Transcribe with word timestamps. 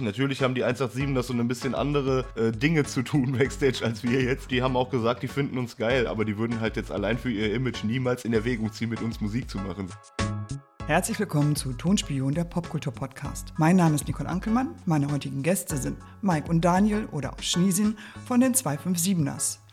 Natürlich 0.00 0.42
haben 0.42 0.54
die 0.54 0.64
187 0.64 1.14
das 1.14 1.28
so 1.28 1.34
ein 1.34 1.46
bisschen 1.46 1.74
andere 1.74 2.24
äh, 2.34 2.50
Dinge 2.50 2.84
zu 2.84 3.02
tun 3.02 3.32
backstage 3.38 3.84
als 3.84 4.02
wir 4.02 4.22
jetzt. 4.22 4.50
Die 4.50 4.62
haben 4.62 4.76
auch 4.76 4.90
gesagt, 4.90 5.22
die 5.22 5.28
finden 5.28 5.56
uns 5.56 5.76
geil, 5.76 6.06
aber 6.06 6.24
die 6.24 6.36
würden 6.36 6.60
halt 6.60 6.76
jetzt 6.76 6.90
allein 6.90 7.16
für 7.16 7.30
ihr 7.30 7.54
Image 7.54 7.84
niemals 7.84 8.24
in 8.24 8.32
Erwägung 8.32 8.72
ziehen, 8.72 8.90
mit 8.90 9.02
uns 9.02 9.20
Musik 9.20 9.48
zu 9.48 9.58
machen. 9.58 9.88
Herzlich 10.86 11.18
willkommen 11.18 11.56
zu 11.56 11.72
Tonspion, 11.72 12.34
der 12.34 12.44
Popkultur-Podcast. 12.44 13.54
Mein 13.56 13.76
Name 13.76 13.94
ist 13.94 14.06
Nicole 14.06 14.28
Ankelmann. 14.28 14.74
Meine 14.84 15.10
heutigen 15.10 15.42
Gäste 15.42 15.76
sind 15.76 15.96
Mike 16.20 16.50
und 16.50 16.62
Daniel 16.62 17.06
oder 17.12 17.32
auch 17.32 17.40
Schniesin 17.40 17.96
von 18.26 18.40
den 18.40 18.52
257ers. 18.52 19.63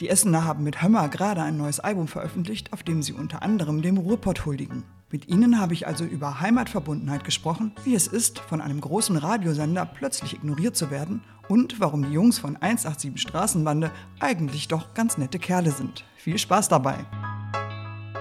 Die 0.00 0.08
Essener 0.08 0.44
haben 0.44 0.64
mit 0.64 0.82
Hömmer 0.82 1.08
gerade 1.08 1.42
ein 1.42 1.56
neues 1.56 1.80
Album 1.80 2.08
veröffentlicht, 2.08 2.72
auf 2.72 2.82
dem 2.82 3.02
sie 3.02 3.12
unter 3.12 3.42
anderem 3.42 3.82
dem 3.82 3.98
Ruhrpott 3.98 4.44
huldigen. 4.46 4.84
Mit 5.10 5.28
ihnen 5.28 5.60
habe 5.60 5.72
ich 5.72 5.86
also 5.86 6.04
über 6.04 6.40
Heimatverbundenheit 6.40 7.24
gesprochen, 7.24 7.72
wie 7.84 7.94
es 7.94 8.06
ist, 8.06 8.40
von 8.40 8.60
einem 8.60 8.80
großen 8.80 9.16
Radiosender 9.16 9.86
plötzlich 9.86 10.34
ignoriert 10.34 10.76
zu 10.76 10.90
werden 10.90 11.22
und 11.48 11.78
warum 11.78 12.02
die 12.02 12.12
Jungs 12.12 12.38
von 12.38 12.56
187 12.56 13.20
Straßenbande 13.20 13.92
eigentlich 14.18 14.68
doch 14.68 14.94
ganz 14.94 15.16
nette 15.16 15.38
Kerle 15.38 15.70
sind. 15.70 16.04
Viel 16.16 16.38
Spaß 16.38 16.68
dabei! 16.68 17.06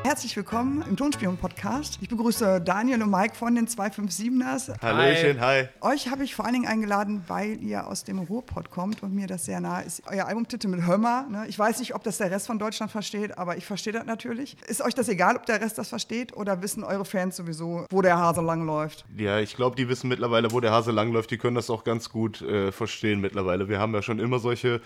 Herzlich 0.06 0.38
willkommen 0.38 0.84
im 0.88 0.96
Tonspion-Podcast. 0.98 1.98
Ich 2.00 2.10
begrüße 2.10 2.62
Daniel 2.62 3.02
und 3.02 3.10
Mike 3.10 3.34
von 3.34 3.56
den 3.56 3.68
257ers. 3.68 4.80
Hallöchen, 4.80 5.42
hi. 5.42 5.68
Euch 5.82 6.12
habe 6.12 6.24
ich 6.24 6.36
vor 6.36 6.46
allen 6.46 6.54
Dingen 6.54 6.68
eingeladen, 6.68 7.24
weil 7.28 7.60
ihr 7.64 7.88
aus 7.88 8.04
dem 8.04 8.20
Ruhrpott 8.20 8.70
kommt 8.70 9.02
und 9.02 9.16
mir 9.16 9.26
das 9.26 9.46
sehr 9.46 9.60
nah 9.60 9.80
ist. 9.80 10.04
Euer 10.06 10.28
Albumtitel 10.28 10.68
mit 10.68 10.86
Hömmer. 10.86 11.26
Ne? 11.28 11.46
Ich 11.48 11.58
weiß 11.58 11.80
nicht, 11.80 11.96
ob 11.96 12.04
das 12.04 12.20
der 12.20 12.30
Rest 12.30 12.46
von 12.46 12.60
Deutschland 12.60 12.92
versteht, 12.92 13.36
aber 13.40 13.58
ich 13.58 13.66
verstehe 13.66 13.94
das 13.94 14.06
natürlich. 14.06 14.58
Ist 14.68 14.84
euch 14.84 14.94
das 14.94 15.10
egal, 15.10 15.38
ob 15.38 15.48
der 15.48 15.60
Rest 15.60 15.80
das 15.80 15.90
versteht 15.90 16.38
oder 16.38 16.62
wissen 16.62 16.84
eure 16.84 17.04
Fans 17.04 17.36
sowieso, 17.38 17.88
wo 17.90 18.04
der 18.04 18.20
Hase 18.20 18.42
langläuft? 18.42 19.06
Ja, 19.18 19.40
ich 19.40 19.56
glaube, 19.56 19.76
die 19.76 19.90
wissen 19.90 20.08
mittlerweile, 20.08 20.52
wo 20.52 20.60
der 20.60 20.70
Hase 20.70 20.92
langläuft. 20.92 21.32
Die 21.32 21.40
können 21.40 21.56
das 21.56 21.72
auch 21.72 21.84
ganz 21.84 22.12
gut 22.12 22.44
äh, 22.44 22.72
verstehen 22.72 23.22
mittlerweile. 23.22 23.70
Wir 23.70 23.80
haben 23.80 23.96
ja 23.96 24.04
schon 24.04 24.20
immer 24.20 24.38
solche... 24.38 24.82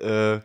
Äh, 0.00 0.40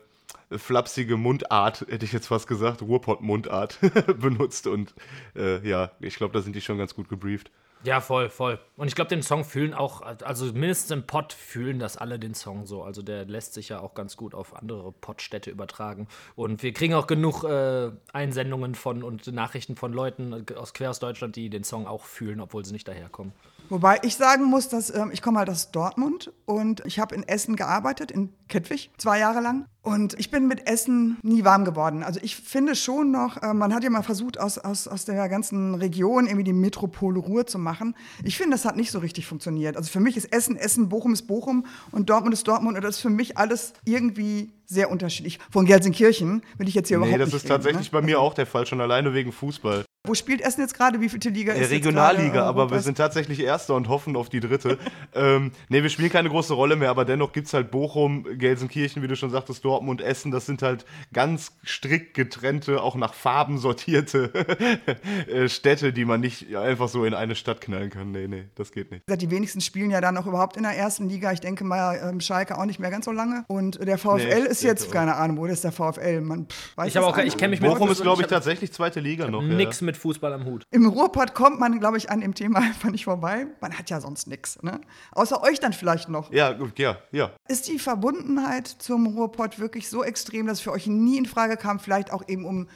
flapsige 0.52 1.18
Mundart, 1.18 1.82
hätte 1.90 2.06
ich 2.06 2.14
jetzt 2.14 2.28
fast 2.28 2.48
gesagt, 2.48 2.82
Ruhrpott-Mundart 2.82 3.80
benutzt. 4.20 4.68
Und 4.68 4.94
äh, 5.36 5.68
ja, 5.68 5.92
ich 6.00 6.16
glaube, 6.16 6.34
da 6.34 6.42
sind 6.42 6.56
die 6.56 6.62
schon 6.62 6.78
ganz 6.78 6.96
gut 6.96 7.10
gebrieft. 7.10 7.52
Ja, 7.84 8.02
voll, 8.02 8.30
voll. 8.30 8.60
Und 8.76 8.88
ich 8.88 8.96
glaube, 8.96 9.08
den 9.08 9.22
Song 9.22 9.46
fühlen 9.46 9.74
auch, 9.74 10.02
also 10.02 10.46
mindestens 10.52 10.92
im 10.92 11.08
Pott 11.08 11.32
fühlen 11.32 11.80
das 11.80 11.96
alle 11.96 12.20
den 12.20 12.34
Song 12.34 12.66
so. 12.66 12.84
Also 12.84 13.02
der 13.02 13.24
lässt 13.24 13.54
sich 13.54 13.70
ja 13.70 13.80
auch 13.80 13.94
ganz 13.94 14.18
gut 14.18 14.36
auf 14.36 14.54
andere 14.54 14.92
Pottstädte 14.92 15.50
übertragen. 15.50 16.10
Und 16.36 16.62
wir 16.62 16.74
kriegen 16.74 16.94
auch 16.94 17.08
genug 17.08 17.46
äh, 17.46 17.92
Einsendungen 18.12 18.76
von 18.76 19.02
und 19.02 19.28
Nachrichten 19.28 19.78
von 19.78 19.94
Leuten 19.94 20.46
aus 20.58 20.74
quer 20.74 20.90
aus 20.90 21.00
Deutschland, 21.00 21.38
die 21.38 21.50
den 21.50 21.64
Song 21.64 21.88
auch 21.88 22.04
fühlen, 22.04 22.42
obwohl 22.42 22.66
sie 22.66 22.74
nicht 22.74 22.88
daherkommen. 22.88 23.32
Wobei 23.70 24.00
ich 24.04 24.16
sagen 24.16 24.46
muss, 24.46 24.70
dass 24.70 24.94
ähm, 24.94 25.12
ich 25.12 25.22
komme 25.22 25.40
halt 25.40 25.50
aus 25.50 25.72
Dortmund 25.72 26.32
und 26.46 26.82
ich 26.86 27.00
habe 27.00 27.14
in 27.16 27.28
Essen 27.28 27.56
gearbeitet, 27.56 28.12
in 28.12 28.34
Kettwig, 28.48 28.92
zwei 28.98 29.20
Jahre 29.20 29.42
lang. 29.42 29.66
Und 29.82 30.20
ich 30.20 30.30
bin 30.30 30.48
mit 30.48 30.68
Essen 30.68 31.18
nie 31.22 31.44
warm 31.46 31.66
geworden. 31.66 32.04
Also 32.04 32.20
ich 32.22 32.36
finde 32.36 32.76
schon 32.76 33.12
noch, 33.12 33.42
äh, 33.42 33.54
man 33.54 33.74
hat 33.74 33.84
ja 33.84 33.90
mal 33.90 34.02
versucht, 34.02 34.40
aus, 34.40 34.58
aus, 34.58 34.88
aus 34.88 35.06
der 35.06 35.30
ganzen 35.30 35.76
Region 35.76 36.26
irgendwie 36.26 36.44
die 36.44 36.54
Metropole 36.54 37.20
Ruhr 37.20 37.46
zu 37.46 37.60
machen. 37.60 37.96
Ich 38.24 38.38
finde, 38.38 38.52
das 38.52 38.66
hat 38.66 38.76
nicht 38.76 38.92
so 38.92 39.00
richtig 39.00 39.26
funktioniert. 39.26 39.78
Also 39.78 39.90
für 39.90 40.00
mich 40.00 40.18
ist 40.18 40.34
Essen 40.34 40.58
Essen, 40.58 40.90
Bochum 40.90 41.14
ist 41.14 41.28
Bochum 41.28 41.66
und 41.92 42.10
Dortmund 42.10 42.34
ist 42.34 42.48
Dortmund. 42.48 42.76
Und 42.76 42.84
das 42.84 42.96
ist 42.96 43.02
für 43.02 43.10
mich 43.10 43.38
alles 43.38 43.74
irgendwie 43.86 44.52
sehr 44.66 44.92
unterschiedlich. 44.92 45.40
Von 45.52 45.66
Gelsenkirchen 45.66 46.44
will 46.58 46.68
ich 46.68 46.76
jetzt 46.76 46.90
hier 46.90 46.98
nee, 46.98 47.06
überhaupt 47.06 47.20
nicht 47.20 47.28
Nee, 47.28 47.32
das 47.32 47.44
ist 47.44 47.50
reden, 47.50 47.64
tatsächlich 47.64 47.92
ne? 47.92 48.00
bei 48.00 48.06
mir 48.06 48.20
auch 48.20 48.34
der 48.34 48.46
Fall, 48.46 48.66
schon 48.66 48.82
alleine 48.82 49.14
wegen 49.14 49.32
Fußball. 49.32 49.86
Wo 50.10 50.16
spielt 50.16 50.42
Essen 50.42 50.62
jetzt 50.62 50.74
gerade? 50.74 51.02
Wie 51.02 51.08
viele 51.08 51.30
Liga 51.30 51.54
ist 51.54 51.70
Regionalliga, 51.70 52.44
aber 52.44 52.72
wir 52.72 52.80
sind 52.80 52.98
tatsächlich 52.98 53.42
Erster 53.42 53.76
und 53.76 53.90
hoffen 53.90 54.16
auf 54.16 54.28
die 54.28 54.40
dritte. 54.40 54.80
ähm, 55.14 55.52
ne, 55.70 55.84
wir 55.84 55.90
spielen 55.92 56.10
keine 56.10 56.30
große 56.30 56.56
Rolle 56.56 56.76
mehr, 56.76 56.90
aber 56.90 57.06
dennoch 57.06 57.32
gibt 57.32 57.46
es 57.46 57.54
halt 57.54 57.70
Bochum, 57.70 58.26
Gelsenkirchen, 58.40 59.04
wie 59.04 59.08
du 59.08 59.16
schon 59.16 59.30
sagtest, 59.30 59.64
Dortmund, 59.64 60.02
Essen. 60.02 60.32
Das 60.32 60.48
sind 60.48 60.64
halt 60.64 60.84
ganz 61.14 61.52
strikt 61.64 62.16
getrennte, 62.16 62.82
auch 62.82 62.96
nach 62.96 63.14
Farben 63.14 63.60
sortierte 63.60 64.34
äh, 65.28 65.48
Städte, 65.48 65.94
die 65.94 66.06
man 66.06 66.22
nicht 66.22 66.56
einfach 66.56 66.90
so 66.90 67.06
in 67.06 67.14
eine 67.14 67.36
Stadt 67.36 67.62
knallen 67.62 67.92
kann. 67.92 68.10
Nee, 68.10 68.28
nee, 68.28 68.46
das 68.56 68.72
geht 68.72 68.90
nicht. 68.90 69.04
Die 69.08 69.30
wenigsten 69.30 69.62
spielen 69.62 69.92
ja 69.92 70.02
dann 70.02 70.16
noch 70.16 70.26
überhaupt 70.26 70.58
in 70.58 70.64
der 70.64 70.76
ersten 70.76 71.08
Liga. 71.08 71.32
Ich 71.34 71.40
denke 71.40 71.64
mal, 71.64 72.00
ähm, 72.04 72.20
Schalke 72.20 72.58
auch 72.58 72.66
nicht 72.66 72.80
mehr 72.80 72.90
ganz 72.90 73.06
so 73.06 73.12
lange. 73.12 73.46
Und 73.48 73.80
der 73.86 74.00
VfL 74.00 74.42
nee, 74.42 74.50
ist 74.50 74.64
jetzt, 74.64 74.92
keine 74.92 75.18
Ahnung, 75.18 75.38
wo 75.38 75.46
ist 75.46 75.64
der 75.64 75.72
VfL? 75.72 76.22
Man, 76.22 76.48
pff, 76.48 76.76
weiß 76.78 76.96
ich 76.96 77.26
ich 77.26 77.38
kenne 77.38 77.52
mich 77.52 77.62
mit 77.62 77.70
Bochum 77.70 77.92
ist, 77.92 78.02
glaube 78.02 78.24
ich, 78.24 78.28
tatsächlich 78.28 78.74
zweite 78.74 79.00
Liga 79.00 79.30
noch. 79.30 79.44
Nix 79.44 79.82
ja. 79.82 79.86
mit 79.86 79.99
Fußball 80.00 80.34
am 80.34 80.46
Hut. 80.46 80.64
Im 80.72 80.88
Ruhrpott 80.88 81.34
kommt 81.34 81.60
man, 81.60 81.80
glaube 81.80 81.98
ich, 81.98 82.10
an 82.10 82.22
dem 82.22 82.34
Thema 82.34 82.60
einfach 82.60 82.90
nicht 82.90 83.06
vorbei. 83.06 83.48
Man 83.62 83.78
hat 83.78 83.90
ja 83.90 84.02
sonst 84.02 84.28
nichts. 84.28 84.62
Ne? 84.64 84.82
Außer 85.12 85.42
euch 85.44 85.60
dann 85.60 85.74
vielleicht 85.74 86.10
noch. 86.10 86.32
Ja, 86.32 86.54
gut, 86.54 86.80
ja, 86.80 86.98
ja. 87.12 87.32
Ist 87.48 87.68
die 87.68 87.80
Verbundenheit 87.80 88.68
zum 88.68 89.08
Ruhrpott 89.08 89.60
wirklich 89.60 89.90
so 89.90 90.04
extrem, 90.04 90.48
dass 90.48 90.60
es 90.60 90.64
für 90.64 90.72
euch 90.72 90.88
nie 90.88 91.18
in 91.18 91.26
Frage 91.26 91.58
kam, 91.58 91.80
vielleicht 91.80 92.12
auch 92.12 92.24
eben 92.28 92.46
um 92.46 92.68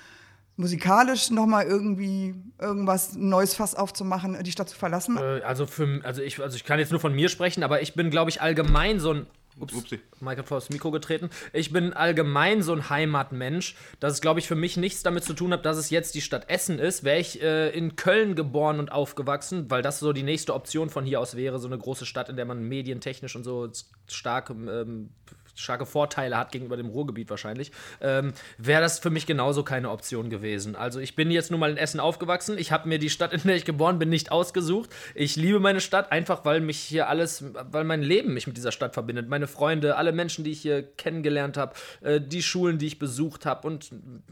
musikalisch 0.56 1.32
nochmal 1.32 1.66
irgendwie 1.66 2.36
irgendwas 2.60 3.16
Neues 3.16 3.56
Fass 3.56 3.76
aufzumachen, 3.76 4.42
die 4.44 4.52
Stadt 4.52 4.70
zu 4.70 4.78
verlassen? 4.78 5.18
Äh, 5.18 5.42
also, 5.44 5.66
für, 5.66 6.02
also, 6.04 6.22
ich, 6.22 6.40
also 6.40 6.56
ich 6.56 6.64
kann 6.64 6.80
jetzt 6.80 6.92
nur 6.92 7.00
von 7.00 7.14
mir 7.14 7.30
sprechen, 7.30 7.64
aber 7.64 7.82
ich 7.82 7.96
bin, 7.96 8.10
glaube 8.10 8.30
ich, 8.30 8.42
allgemein 8.42 9.00
so 9.00 9.14
ein 9.14 9.28
Ups, 9.60 9.74
Upsi. 9.74 10.00
Hat 10.26 10.48
vor 10.48 10.58
das 10.58 10.70
Mikro 10.70 10.92
getreten. 10.92 11.30
Ich 11.52 11.72
bin 11.72 11.94
allgemein 11.94 12.64
so 12.64 12.74
ein 12.74 12.90
Heimatmensch, 12.90 13.76
dass 14.00 14.14
es, 14.14 14.22
glaube 14.22 14.40
ich, 14.40 14.48
für 14.48 14.56
mich 14.56 14.78
nichts 14.78 15.04
damit 15.04 15.24
zu 15.24 15.34
tun 15.34 15.54
hat, 15.54 15.66
dass 15.66 15.78
es 15.78 15.90
jetzt 15.90 16.16
die 16.16 16.22
Stadt 16.22 16.50
Essen 16.50 16.80
ist. 16.80 17.04
Wäre 17.04 17.20
ich 17.20 17.42
äh, 17.42 17.70
in 17.70 17.96
Köln 17.96 18.36
geboren 18.36 18.80
und 18.80 18.92
aufgewachsen, 18.92 19.70
weil 19.70 19.82
das 19.82 20.00
so 20.00 20.14
die 20.14 20.24
nächste 20.24 20.54
Option 20.54 20.90
von 20.90 21.06
hier 21.06 21.20
aus 21.20 21.36
wäre, 21.36 21.60
so 21.60 21.68
eine 21.68 21.78
große 21.78 22.06
Stadt, 22.06 22.30
in 22.30 22.36
der 22.36 22.46
man 22.46 22.68
medientechnisch 22.68 23.36
und 23.36 23.44
so 23.44 23.70
stark 24.08 24.50
ähm, 24.50 25.10
starke 25.56 25.86
Vorteile 25.86 26.38
hat 26.38 26.52
gegenüber 26.52 26.78
dem 26.78 26.88
Ruhrgebiet 26.88 27.30
wahrscheinlich, 27.30 27.72
ähm, 28.02 28.34
wäre 28.58 28.82
das 28.82 29.00
für 29.00 29.10
mich 29.10 29.26
genauso 29.26 29.64
keine 29.64 29.90
Option 29.92 30.30
gewesen. 30.30 30.76
Also 30.76 31.00
ich 31.00 31.16
bin 31.16 31.32
jetzt 31.32 31.52
nun 31.52 31.60
mal 31.60 31.72
in 31.72 31.78
Essen 31.78 32.00
aufgewachsen. 32.00 32.58
Ich 32.58 32.72
habe 32.72 32.90
mir 32.90 33.00
die 33.00 33.10
Stadt, 33.10 33.34
in 33.34 33.42
der 33.44 33.56
ich 33.56 33.66
geboren 33.66 34.00
bin, 34.00 34.10
nicht 34.10 34.32
ausgesucht. 34.32 34.90
Ich 35.16 35.36
liebe 35.36 35.60
meine 35.60 35.82
Stadt 35.82 36.12
einfach, 36.12 36.46
weil 36.46 36.62
mich 36.62 36.80
hier 36.80 37.08
alles, 37.08 37.44
weil 37.72 37.84
mein 37.84 38.02
Leben 38.02 38.34
mich 38.34 38.48
mit 38.48 38.58
dieser 38.58 38.72
Stadt 38.72 38.94
verbindet. 38.94 39.30
Meine 39.30 39.48
Freunde, 39.48 39.98
alle 39.98 40.12
Menschen, 40.12 40.44
die 40.44 40.52
ich 40.52 40.62
hier 40.62 40.84
kennengelernt 40.84 41.58
habe, 41.58 41.74
äh, 42.02 42.20
die 42.20 42.42
Schulen, 42.42 42.78
die 42.78 42.88
ich 42.88 43.00
besucht 43.00 43.46
habe 43.46 43.68
und 43.68 43.92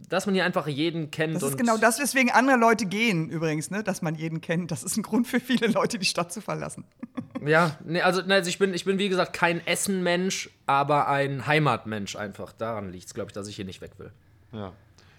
dass 0.09 0.25
man 0.25 0.35
hier 0.35 0.45
einfach 0.45 0.67
jeden 0.67 1.11
kennt. 1.11 1.35
Das 1.35 1.43
ist 1.43 1.57
genau 1.57 1.77
das, 1.77 1.99
weswegen 1.99 2.31
andere 2.31 2.57
Leute 2.57 2.85
gehen 2.85 3.29
übrigens, 3.29 3.69
ne? 3.71 3.83
dass 3.83 4.01
man 4.01 4.15
jeden 4.15 4.41
kennt. 4.41 4.71
Das 4.71 4.83
ist 4.83 4.97
ein 4.97 5.03
Grund 5.03 5.27
für 5.27 5.39
viele 5.39 5.67
Leute, 5.67 5.99
die 5.99 6.05
Stadt 6.05 6.31
zu 6.33 6.41
verlassen. 6.41 6.85
Ja, 7.43 7.77
nee, 7.83 8.01
also, 8.01 8.21
also 8.21 8.49
ich, 8.49 8.59
bin, 8.59 8.73
ich 8.73 8.85
bin 8.85 8.99
wie 8.99 9.09
gesagt 9.09 9.33
kein 9.33 9.65
Essen-Mensch, 9.65 10.49
aber 10.67 11.07
ein 11.07 11.47
Heimatmensch 11.47 12.15
einfach. 12.15 12.53
Daran 12.53 12.91
liegt 12.91 13.07
es, 13.07 13.13
glaube 13.13 13.29
ich, 13.29 13.33
dass 13.33 13.47
ich 13.47 13.55
hier 13.55 13.65
nicht 13.65 13.81
weg 13.81 13.91
will. 13.97 14.11
Ja. 14.51 14.73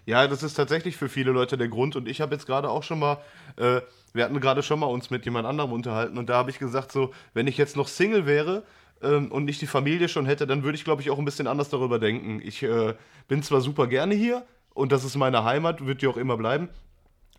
Ja, 0.05 0.27
das 0.27 0.43
ist 0.43 0.55
tatsächlich 0.55 0.97
für 0.97 1.09
viele 1.09 1.31
Leute 1.31 1.57
der 1.57 1.69
Grund. 1.69 1.95
Und 1.95 2.09
ich 2.09 2.21
habe 2.21 2.35
jetzt 2.35 2.47
gerade 2.47 2.69
auch 2.69 2.83
schon 2.83 2.99
mal, 2.99 3.19
äh, 3.57 3.81
wir 4.13 4.25
hatten 4.25 4.41
gerade 4.41 4.63
schon 4.63 4.81
mal 4.81 4.87
uns 4.87 5.11
mit 5.11 5.25
jemand 5.25 5.47
anderem 5.47 5.73
unterhalten 5.73 6.19
und 6.19 6.29
da 6.29 6.35
habe 6.35 6.51
ich 6.51 6.59
gesagt, 6.59 6.93
so, 6.93 7.13
wenn 7.35 7.47
ich 7.47 7.57
jetzt 7.57 7.77
noch 7.77 7.89
Single 7.89 8.27
wäre 8.27 8.65
ähm, 9.01 9.31
und 9.31 9.45
nicht 9.45 9.61
die 9.61 9.67
Familie 9.67 10.09
schon 10.09 10.27
hätte, 10.27 10.47
dann 10.47 10.65
würde 10.65 10.77
ich, 10.77 10.85
glaube 10.85 11.03
ich, 11.03 11.11
auch 11.11 11.19
ein 11.19 11.25
bisschen 11.25 11.47
anders 11.47 11.71
darüber 11.71 11.99
denken. 12.01 12.41
Ich 12.43 12.63
äh, 12.65 12.95
bin 13.29 13.43
zwar 13.43 13.61
super 13.61 13.87
gerne 13.87 14.15
hier 14.15 14.45
und 14.75 14.91
das 14.91 15.05
ist 15.05 15.17
meine 15.17 15.45
Heimat, 15.45 15.87
wird 15.87 16.03
die 16.03 16.09
auch 16.09 16.17
immer 16.17 16.37
bleiben. 16.37 16.69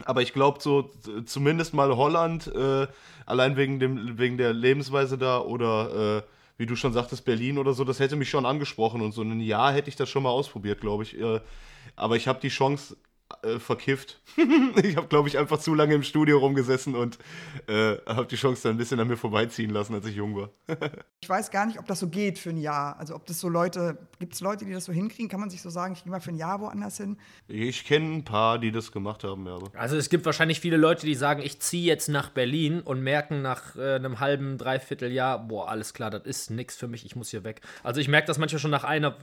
Aber 0.05 0.21
ich 0.21 0.33
glaube, 0.33 0.59
so 0.61 0.89
zumindest 1.25 1.73
mal 1.73 1.95
Holland, 1.95 2.47
äh, 2.47 2.87
allein 3.25 3.55
wegen, 3.55 3.79
dem, 3.79 4.17
wegen 4.17 4.37
der 4.37 4.53
Lebensweise 4.53 5.17
da 5.17 5.39
oder 5.39 6.17
äh, 6.17 6.21
wie 6.57 6.65
du 6.65 6.75
schon 6.75 6.93
sagtest, 6.93 7.25
Berlin 7.25 7.57
oder 7.57 7.73
so, 7.73 7.83
das 7.83 7.99
hätte 7.99 8.15
mich 8.15 8.29
schon 8.29 8.45
angesprochen 8.45 9.01
und 9.01 9.11
so 9.11 9.21
ein 9.21 9.39
Jahr 9.39 9.73
hätte 9.73 9.89
ich 9.89 9.95
das 9.95 10.09
schon 10.09 10.23
mal 10.23 10.29
ausprobiert, 10.29 10.81
glaube 10.81 11.03
ich. 11.03 11.19
Äh, 11.19 11.39
aber 11.95 12.15
ich 12.15 12.27
habe 12.27 12.39
die 12.41 12.49
Chance 12.49 12.97
äh, 13.41 13.59
verkifft. 13.59 14.21
ich 14.83 14.95
habe, 14.95 15.07
glaube 15.07 15.27
ich, 15.27 15.38
einfach 15.38 15.59
zu 15.59 15.73
lange 15.73 15.94
im 15.94 16.03
Studio 16.03 16.39
rumgesessen 16.39 16.95
und 16.95 17.17
äh, 17.67 17.97
habe 18.05 18.25
die 18.25 18.35
Chance 18.35 18.63
dann 18.63 18.75
ein 18.75 18.77
bisschen 18.77 18.99
an 18.99 19.07
mir 19.07 19.17
vorbeiziehen 19.17 19.69
lassen, 19.69 19.94
als 19.94 20.05
ich 20.05 20.16
jung 20.16 20.35
war. 20.35 20.49
ich 21.22 21.29
weiß 21.29 21.52
gar 21.52 21.66
nicht, 21.66 21.79
ob 21.79 21.85
das 21.85 21.99
so 21.99 22.08
geht 22.08 22.40
für 22.40 22.49
ein 22.49 22.58
Jahr. 22.58 22.97
Also 22.97 23.16
ob 23.16 23.25
das 23.25 23.40
so 23.40 23.49
Leute, 23.49 23.97
gibt 24.19 24.34
es 24.34 24.41
Leute, 24.41 24.66
die 24.66 24.73
das 24.73 24.85
so 24.85 24.93
hinkriegen? 24.93 25.29
Kann 25.29 25.40
man 25.40 25.49
sich 25.49 25.61
so 25.61 25.69
sagen, 25.69 25.93
ich 25.93 26.03
gehe 26.03 26.11
mal 26.11 26.19
für 26.19 26.31
ein 26.31 26.37
Jahr 26.37 26.59
woanders 26.59 26.97
hin? 26.97 27.17
Ich 27.47 27.85
kenne 27.85 28.17
ein 28.17 28.23
paar, 28.23 28.59
die 28.59 28.72
das 28.72 28.91
gemacht 28.91 29.23
haben, 29.23 29.46
ja. 29.46 29.59
Also 29.73 29.96
es 29.96 30.09
gibt 30.09 30.25
wahrscheinlich 30.25 30.59
viele 30.59 30.78
Leute, 30.78 31.05
die 31.05 31.16
sagen, 31.16 31.41
ich 31.43 31.59
ziehe 31.59 31.85
jetzt 31.85 32.09
nach 32.09 32.29
Berlin 32.29 32.81
und 32.81 33.02
merken 33.02 33.41
nach 33.41 33.75
äh, 33.75 33.96
einem 33.96 34.19
halben, 34.19 34.58
dreiviertel 34.58 35.11
Jahr, 35.11 35.40
boah, 35.40 35.69
alles 35.69 35.93
klar, 35.93 36.09
das 36.09 36.23
ist 36.23 36.49
nichts 36.52 36.75
für 36.75 36.87
mich, 36.87 37.05
ich 37.05 37.16
muss 37.16 37.29
hier 37.29 37.43
weg. 37.43 37.61
Also 37.84 38.02
ich 38.02 38.08
merke 38.08 38.28
das 38.28 38.37
manchmal 38.37 38.59
schon 38.59 38.72
nach 38.72 38.84
einer, 38.84 39.17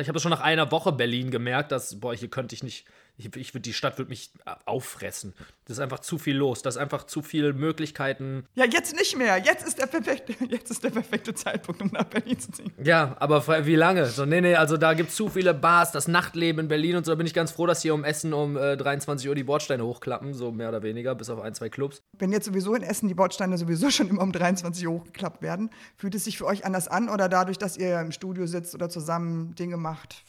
ich 0.00 0.08
habe 0.08 0.12
das 0.12 0.22
schon 0.22 0.30
nach 0.30 0.40
einer 0.40 0.70
Woche 0.70 0.92
Berlin 0.92 1.30
gemerkt, 1.30 1.72
dass, 1.72 2.00
boah, 2.00 2.14
hier 2.14 2.28
könnte 2.28 2.54
ich 2.54 2.62
nicht 2.62 2.86
ich, 3.18 3.34
ich 3.34 3.52
die 3.52 3.72
Stadt 3.72 3.98
wird 3.98 4.08
mich 4.08 4.30
auffressen. 4.66 5.34
Das 5.64 5.78
ist 5.78 5.82
einfach 5.82 6.00
zu 6.00 6.18
viel 6.18 6.36
los. 6.36 6.62
Das 6.62 6.76
ist 6.76 6.80
einfach 6.80 7.04
zu 7.04 7.22
viele 7.22 7.52
Möglichkeiten. 7.52 8.44
Ja, 8.54 8.66
jetzt 8.66 8.94
nicht 8.94 9.16
mehr. 9.16 9.38
Jetzt 9.38 9.66
ist 9.66 9.78
der 9.78 9.86
perfekte, 9.86 10.34
jetzt 10.48 10.70
ist 10.70 10.84
der 10.84 10.90
perfekte 10.90 11.34
Zeitpunkt, 11.34 11.80
um 11.80 11.88
nach 11.88 12.04
Berlin 12.04 12.38
zu 12.38 12.52
ziehen. 12.52 12.72
Ja, 12.82 13.16
aber 13.18 13.66
wie 13.66 13.74
lange? 13.74 14.06
So, 14.06 14.26
nee, 14.26 14.40
nee, 14.40 14.54
also 14.54 14.76
da 14.76 14.94
gibt 14.94 15.10
es 15.10 15.16
zu 15.16 15.28
viele 15.28 15.54
Bars, 15.54 15.92
das 15.92 16.08
Nachtleben 16.08 16.60
in 16.60 16.68
Berlin 16.68 16.96
und 16.96 17.06
so. 17.06 17.12
Da 17.12 17.16
bin 17.16 17.26
ich 17.26 17.34
ganz 17.34 17.52
froh, 17.52 17.66
dass 17.66 17.82
hier 17.82 17.94
um 17.94 18.04
Essen 18.04 18.32
um 18.34 18.56
äh, 18.56 18.76
23 18.76 19.28
Uhr 19.28 19.34
die 19.34 19.44
Bordsteine 19.44 19.84
hochklappen, 19.84 20.34
so 20.34 20.52
mehr 20.52 20.68
oder 20.68 20.82
weniger, 20.82 21.14
bis 21.14 21.30
auf 21.30 21.40
ein, 21.40 21.54
zwei 21.54 21.70
Clubs. 21.70 22.02
Wenn 22.18 22.32
jetzt 22.32 22.44
sowieso 22.44 22.74
in 22.74 22.82
Essen 22.82 23.08
die 23.08 23.14
Bordsteine 23.14 23.56
sowieso 23.56 23.90
schon 23.90 24.08
immer 24.08 24.22
um 24.22 24.32
23 24.32 24.86
Uhr 24.86 24.94
hochgeklappt 25.00 25.40
werden, 25.40 25.70
fühlt 25.96 26.14
es 26.14 26.24
sich 26.24 26.36
für 26.36 26.46
euch 26.46 26.64
anders 26.66 26.86
an 26.86 27.08
oder 27.08 27.28
dadurch, 27.28 27.58
dass 27.58 27.76
ihr 27.76 27.98
im 28.00 28.12
Studio 28.12 28.46
sitzt 28.46 28.74
oder 28.74 28.90
zusammen 28.90 29.54
Dinge 29.54 29.78
macht, 29.78 30.24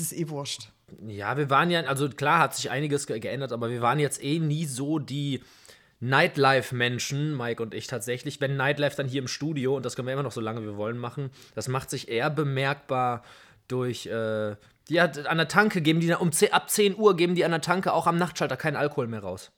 ist 0.00 0.12
es 0.12 0.12
eh 0.12 0.28
wurscht? 0.28 0.68
Ja, 1.06 1.36
wir 1.36 1.50
waren 1.50 1.70
ja, 1.70 1.80
also 1.82 2.08
klar 2.08 2.38
hat 2.38 2.54
sich 2.54 2.70
einiges 2.70 3.06
geändert, 3.06 3.52
aber 3.52 3.70
wir 3.70 3.80
waren 3.80 3.98
jetzt 3.98 4.22
eh 4.22 4.38
nie 4.38 4.66
so 4.66 4.98
die 4.98 5.42
Nightlife-Menschen, 6.00 7.36
Mike 7.36 7.62
und 7.62 7.74
ich 7.74 7.86
tatsächlich. 7.86 8.40
Wenn 8.40 8.56
Nightlife 8.56 8.96
dann 8.96 9.08
hier 9.08 9.20
im 9.20 9.28
Studio, 9.28 9.76
und 9.76 9.84
das 9.84 9.96
können 9.96 10.06
wir 10.06 10.12
immer 10.12 10.22
noch 10.22 10.32
so 10.32 10.40
lange 10.40 10.62
wir 10.62 10.76
wollen 10.76 10.98
machen, 10.98 11.30
das 11.54 11.68
macht 11.68 11.90
sich 11.90 12.08
eher 12.08 12.30
bemerkbar 12.30 13.24
durch, 13.68 14.06
äh, 14.06 14.56
die 14.88 15.00
hat 15.00 15.26
an 15.26 15.38
der 15.38 15.48
Tanke 15.48 15.80
geben 15.80 16.00
die 16.00 16.12
um 16.12 16.30
10, 16.30 16.52
ab 16.52 16.70
10 16.70 16.96
Uhr 16.96 17.16
geben 17.16 17.34
die 17.34 17.44
an 17.44 17.50
der 17.50 17.62
Tanke 17.62 17.92
auch 17.92 18.06
am 18.06 18.18
Nachtschalter 18.18 18.56
keinen 18.56 18.76
Alkohol 18.76 19.08
mehr 19.08 19.20
raus. 19.20 19.50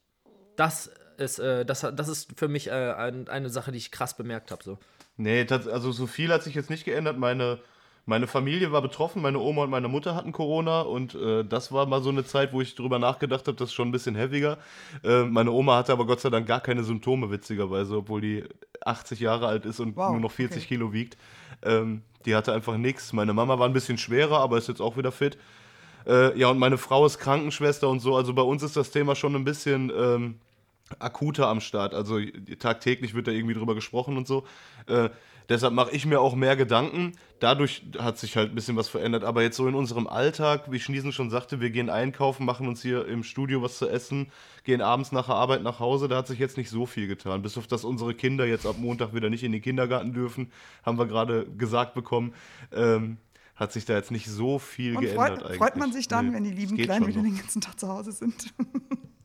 Das 0.57 0.91
ist, 1.19 1.39
äh, 1.41 1.67
das, 1.67 1.81
das 1.81 2.09
ist 2.09 2.39
für 2.39 2.49
mich 2.49 2.69
äh, 2.69 2.93
ein, 2.93 3.29
eine 3.29 3.51
Sache, 3.51 3.73
die 3.73 3.79
ich 3.79 3.91
krass 3.91 4.17
bemerkt 4.17 4.51
habe. 4.51 4.63
So. 4.63 4.79
Nee, 5.17 5.47
also 5.51 5.93
so 5.93 6.07
viel 6.07 6.33
hat 6.33 6.45
sich 6.45 6.55
jetzt 6.55 6.71
nicht 6.71 6.85
geändert. 6.85 7.19
Meine 7.19 7.59
meine 8.09 8.27
Familie 8.27 8.73
war 8.73 8.81
betroffen, 8.81 9.21
meine 9.21 9.39
Oma 9.39 9.65
und 9.65 9.71
meine 9.71 9.87
Mutter 9.87 10.15
hatten 10.15 10.33
Corona 10.33 10.81
und 10.81 11.15
äh, 11.15 11.45
das 11.45 11.73
war 11.73 11.85
mal 11.85 12.03
so 12.03 12.09
eine 12.09 12.25
Zeit, 12.25 12.55
wo 12.55 12.63
ich 12.63 12.75
drüber 12.75 12.99
nachgedacht 12.99 13.47
habe, 13.47 13.59
das 13.59 13.69
ist 13.69 13.75
schon 13.75 13.89
ein 13.89 13.93
bisschen 13.93 14.15
heaviger. 14.15 14.57
Äh, 15.05 15.25
meine 15.25 15.53
Oma 15.53 15.77
hatte 15.77 15.93
aber 15.93 16.07
Gott 16.07 16.21
sei 16.21 16.31
Dank 16.31 16.47
gar 16.47 16.61
keine 16.61 16.85
Symptome, 16.85 17.31
witzigerweise, 17.31 17.99
obwohl 17.99 18.23
die 18.23 18.45
80 18.81 19.21
Jahre 19.21 19.47
alt 19.47 19.67
ist 19.67 19.79
und 19.79 19.95
wow, 19.95 20.13
nur 20.13 20.21
noch 20.21 20.33
40 20.33 20.57
okay. 20.57 20.67
Kilo 20.69 20.95
wiegt. 20.95 21.19
Ähm, 21.63 22.01
die 22.25 22.35
hatte 22.35 22.55
einfach 22.55 22.79
nichts. 22.79 23.13
Meine 23.13 23.35
Mama 23.35 23.59
war 23.59 23.69
ein 23.69 23.75
bisschen 23.75 23.99
schwerer, 23.99 24.41
aber 24.41 24.57
ist 24.57 24.69
jetzt 24.69 24.81
auch 24.81 24.97
wieder 24.97 25.13
fit. 25.13 25.37
Äh, 26.07 26.37
ja, 26.39 26.49
und 26.49 26.59
meine 26.59 26.79
Frau 26.79 27.05
ist 27.05 27.19
Krankenschwester 27.19 27.91
und 27.91 28.01
so. 28.01 28.17
Also 28.17 28.33
bei 28.33 28.43
uns 28.43 28.63
ist 28.63 28.75
das 28.75 28.91
Thema 28.91 29.17
schon 29.17 29.37
ein 29.37 29.45
bisschen 29.45 29.93
ähm, 29.95 30.37
akuter 30.99 31.49
am 31.49 31.61
Start. 31.61 31.93
Also 31.93 32.19
tagtäglich 32.59 33.13
wird 33.13 33.27
da 33.27 33.33
irgendwie 33.33 33.55
drüber 33.55 33.75
gesprochen 33.75 34.17
und 34.17 34.27
so. 34.27 34.47
Äh, 34.87 35.11
Deshalb 35.49 35.73
mache 35.73 35.93
ich 35.93 36.05
mir 36.05 36.21
auch 36.21 36.35
mehr 36.35 36.57
Gedanken. 36.57 37.13
Dadurch 37.41 37.83
hat 37.99 38.19
sich 38.19 38.37
halt 38.37 38.51
ein 38.51 38.55
bisschen 38.55 38.77
was 38.77 38.89
verändert. 38.89 39.25
Aber 39.25 39.43
jetzt 39.43 39.57
so 39.57 39.67
in 39.69 39.75
unserem 39.75 40.07
Alltag, 40.07 40.71
wie 40.71 40.81
Schniesen 40.81 41.13
schon 41.13 41.31
sagte, 41.31 41.61
wir 41.61 41.71
gehen 41.71 41.91
einkaufen, 41.91 42.45
machen 42.45 42.69
uns 42.69 42.83
hier 42.83 43.07
im 43.07 43.23
Studio 43.23 43.63
was 43.63 43.79
zu 43.79 43.89
essen, 43.89 44.31
gehen 44.65 44.81
abends 44.81 45.13
nach 45.13 45.27
der 45.27 45.37
Arbeit 45.37 45.63
nach 45.63 45.81
Hause. 45.81 46.09
Da 46.09 46.17
hat 46.17 46.27
sich 46.27 46.39
jetzt 46.39 46.57
nicht 46.57 46.71
so 46.71 46.87
viel 46.87 47.07
getan. 47.07 47.43
Bis 47.43 47.57
auf 47.57 47.67
dass 47.67 47.85
unsere 47.85 48.15
Kinder 48.15 48.47
jetzt 48.47 48.67
ab 48.67 48.77
Montag 48.79 49.15
wieder 49.15 49.31
nicht 49.31 49.45
in 49.45 49.53
den 49.53 49.63
Kindergarten 49.63 50.13
dürfen, 50.13 50.51
haben 50.85 50.99
wir 50.99 51.07
gerade 51.07 51.47
gesagt 51.57 51.95
bekommen. 51.95 52.35
Ähm, 52.73 53.19
hat 53.55 53.73
sich 53.73 53.85
da 53.85 53.95
jetzt 53.95 54.13
nicht 54.13 54.27
so 54.27 54.59
viel 54.59 54.97
Und 54.97 55.03
geändert 55.03 55.29
freut, 55.29 55.43
eigentlich. 55.43 55.59
Freut 55.59 55.77
man 55.77 55.93
sich 55.93 56.07
dann, 56.07 56.29
nee, 56.29 56.35
wenn 56.35 56.45
die 56.45 56.51
lieben 56.51 56.77
Kleinen 56.77 57.07
wieder 57.07 57.23
den 57.23 57.37
ganzen 57.37 57.61
Tag 57.61 57.79
zu 57.79 57.89
Hause 57.89 58.13
sind? 58.13 58.55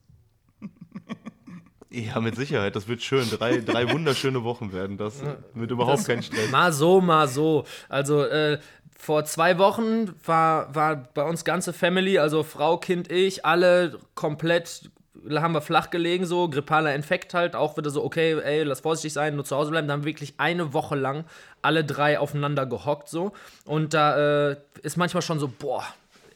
Ja, 1.93 2.19
mit 2.19 2.35
Sicherheit. 2.35 2.75
Das 2.75 2.87
wird 2.87 3.03
schön. 3.03 3.29
Drei, 3.29 3.57
drei 3.57 3.91
wunderschöne 3.91 4.43
Wochen 4.43 4.73
werden 4.73 4.97
das. 4.97 5.21
Mit 5.53 5.69
überhaupt 5.69 5.99
das, 5.99 6.07
kein 6.07 6.23
Stress. 6.23 6.49
Mal 6.49 6.73
so, 6.73 6.99
mal 7.01 7.27
so. 7.27 7.65
Also, 7.87 8.23
äh, 8.23 8.57
vor 8.97 9.25
zwei 9.25 9.59
Wochen 9.59 10.15
war, 10.25 10.73
war 10.73 10.95
bei 11.13 11.23
uns 11.23 11.43
ganze 11.43 11.71
Family, 11.71 12.17
also 12.17 12.41
Frau, 12.41 12.77
Kind, 12.77 13.11
ich, 13.11 13.45
alle 13.45 13.99
komplett 14.15 14.89
haben 15.31 15.53
wir 15.53 15.61
flach 15.61 15.89
gelegen, 15.89 16.25
so, 16.25 16.49
grippaler 16.49 16.95
Infekt 16.95 17.33
halt, 17.33 17.55
auch 17.55 17.77
wieder 17.77 17.89
so, 17.89 18.03
okay, 18.03 18.39
ey, 18.41 18.63
lass 18.63 18.81
vorsichtig 18.81 19.13
sein, 19.13 19.35
nur 19.35 19.45
zu 19.45 19.55
Hause 19.55 19.71
bleiben. 19.71 19.87
Da 19.87 19.93
haben 19.93 20.01
wir 20.01 20.09
wirklich 20.11 20.33
eine 20.37 20.73
Woche 20.73 20.95
lang 20.95 21.25
alle 21.61 21.85
drei 21.85 22.19
aufeinander 22.19 22.65
gehockt, 22.65 23.07
so. 23.07 23.33
Und 23.65 23.93
da 23.93 24.49
äh, 24.51 24.57
ist 24.81 24.97
manchmal 24.97 25.21
schon 25.21 25.39
so, 25.39 25.47
boah, 25.47 25.85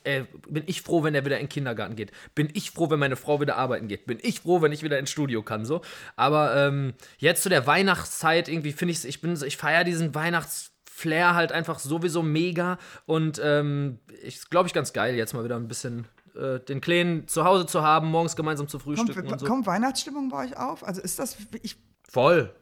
ey, 0.07 0.25
bin 0.47 0.63
ich 0.65 0.81
froh, 0.81 1.03
wenn 1.03 1.13
er 1.13 1.25
wieder 1.25 1.37
in 1.37 1.43
den 1.43 1.49
Kindergarten 1.49 1.95
geht. 1.95 2.11
Bin 2.33 2.49
ich 2.53 2.71
froh, 2.71 2.89
wenn 2.89 2.99
meine 2.99 3.15
Frau 3.15 3.41
wieder 3.41 3.57
arbeiten 3.57 3.87
geht. 3.87 4.05
Bin 4.05 4.19
ich 4.21 4.39
froh, 4.41 4.61
wenn 4.61 4.71
ich 4.71 4.83
wieder 4.83 4.97
ins 4.97 5.11
Studio 5.11 5.43
kann. 5.43 5.65
So. 5.65 5.81
Aber 6.15 6.55
ähm, 6.55 6.93
jetzt 7.17 7.43
zu 7.43 7.49
der 7.49 7.67
Weihnachtszeit, 7.67 8.47
irgendwie 8.47 8.71
finde 8.71 8.93
ich 8.93 9.05
ich 9.05 9.21
bin 9.21 9.37
ich 9.45 9.57
feiere 9.57 9.83
diesen 9.83 10.15
Weihnachtsflair 10.15 11.35
halt 11.35 11.51
einfach 11.51 11.79
sowieso 11.79 12.23
mega. 12.23 12.77
Und 13.05 13.39
ähm, 13.43 13.99
ich 14.23 14.49
glaube 14.49 14.67
ich 14.67 14.73
ganz 14.73 14.93
geil, 14.93 15.15
jetzt 15.15 15.33
mal 15.33 15.43
wieder 15.43 15.57
ein 15.57 15.67
bisschen 15.67 16.07
äh, 16.35 16.59
den 16.59 16.81
Kleinen 16.81 17.27
zu 17.27 17.43
Hause 17.43 17.65
zu 17.65 17.83
haben, 17.83 18.07
morgens 18.09 18.35
gemeinsam 18.35 18.67
zu 18.67 18.79
frühstücken. 18.79 19.13
Kommt, 19.13 19.31
und 19.31 19.39
so. 19.39 19.45
kommt 19.45 19.67
Weihnachtsstimmung 19.67 20.29
bei 20.29 20.45
euch 20.45 20.57
auf? 20.57 20.85
Also 20.85 21.01
ist 21.01 21.19
das. 21.19 21.37
Ich 21.61 21.75
Voll. 22.09 22.53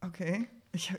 Okay. 0.00 0.48
Ich, 0.72 0.92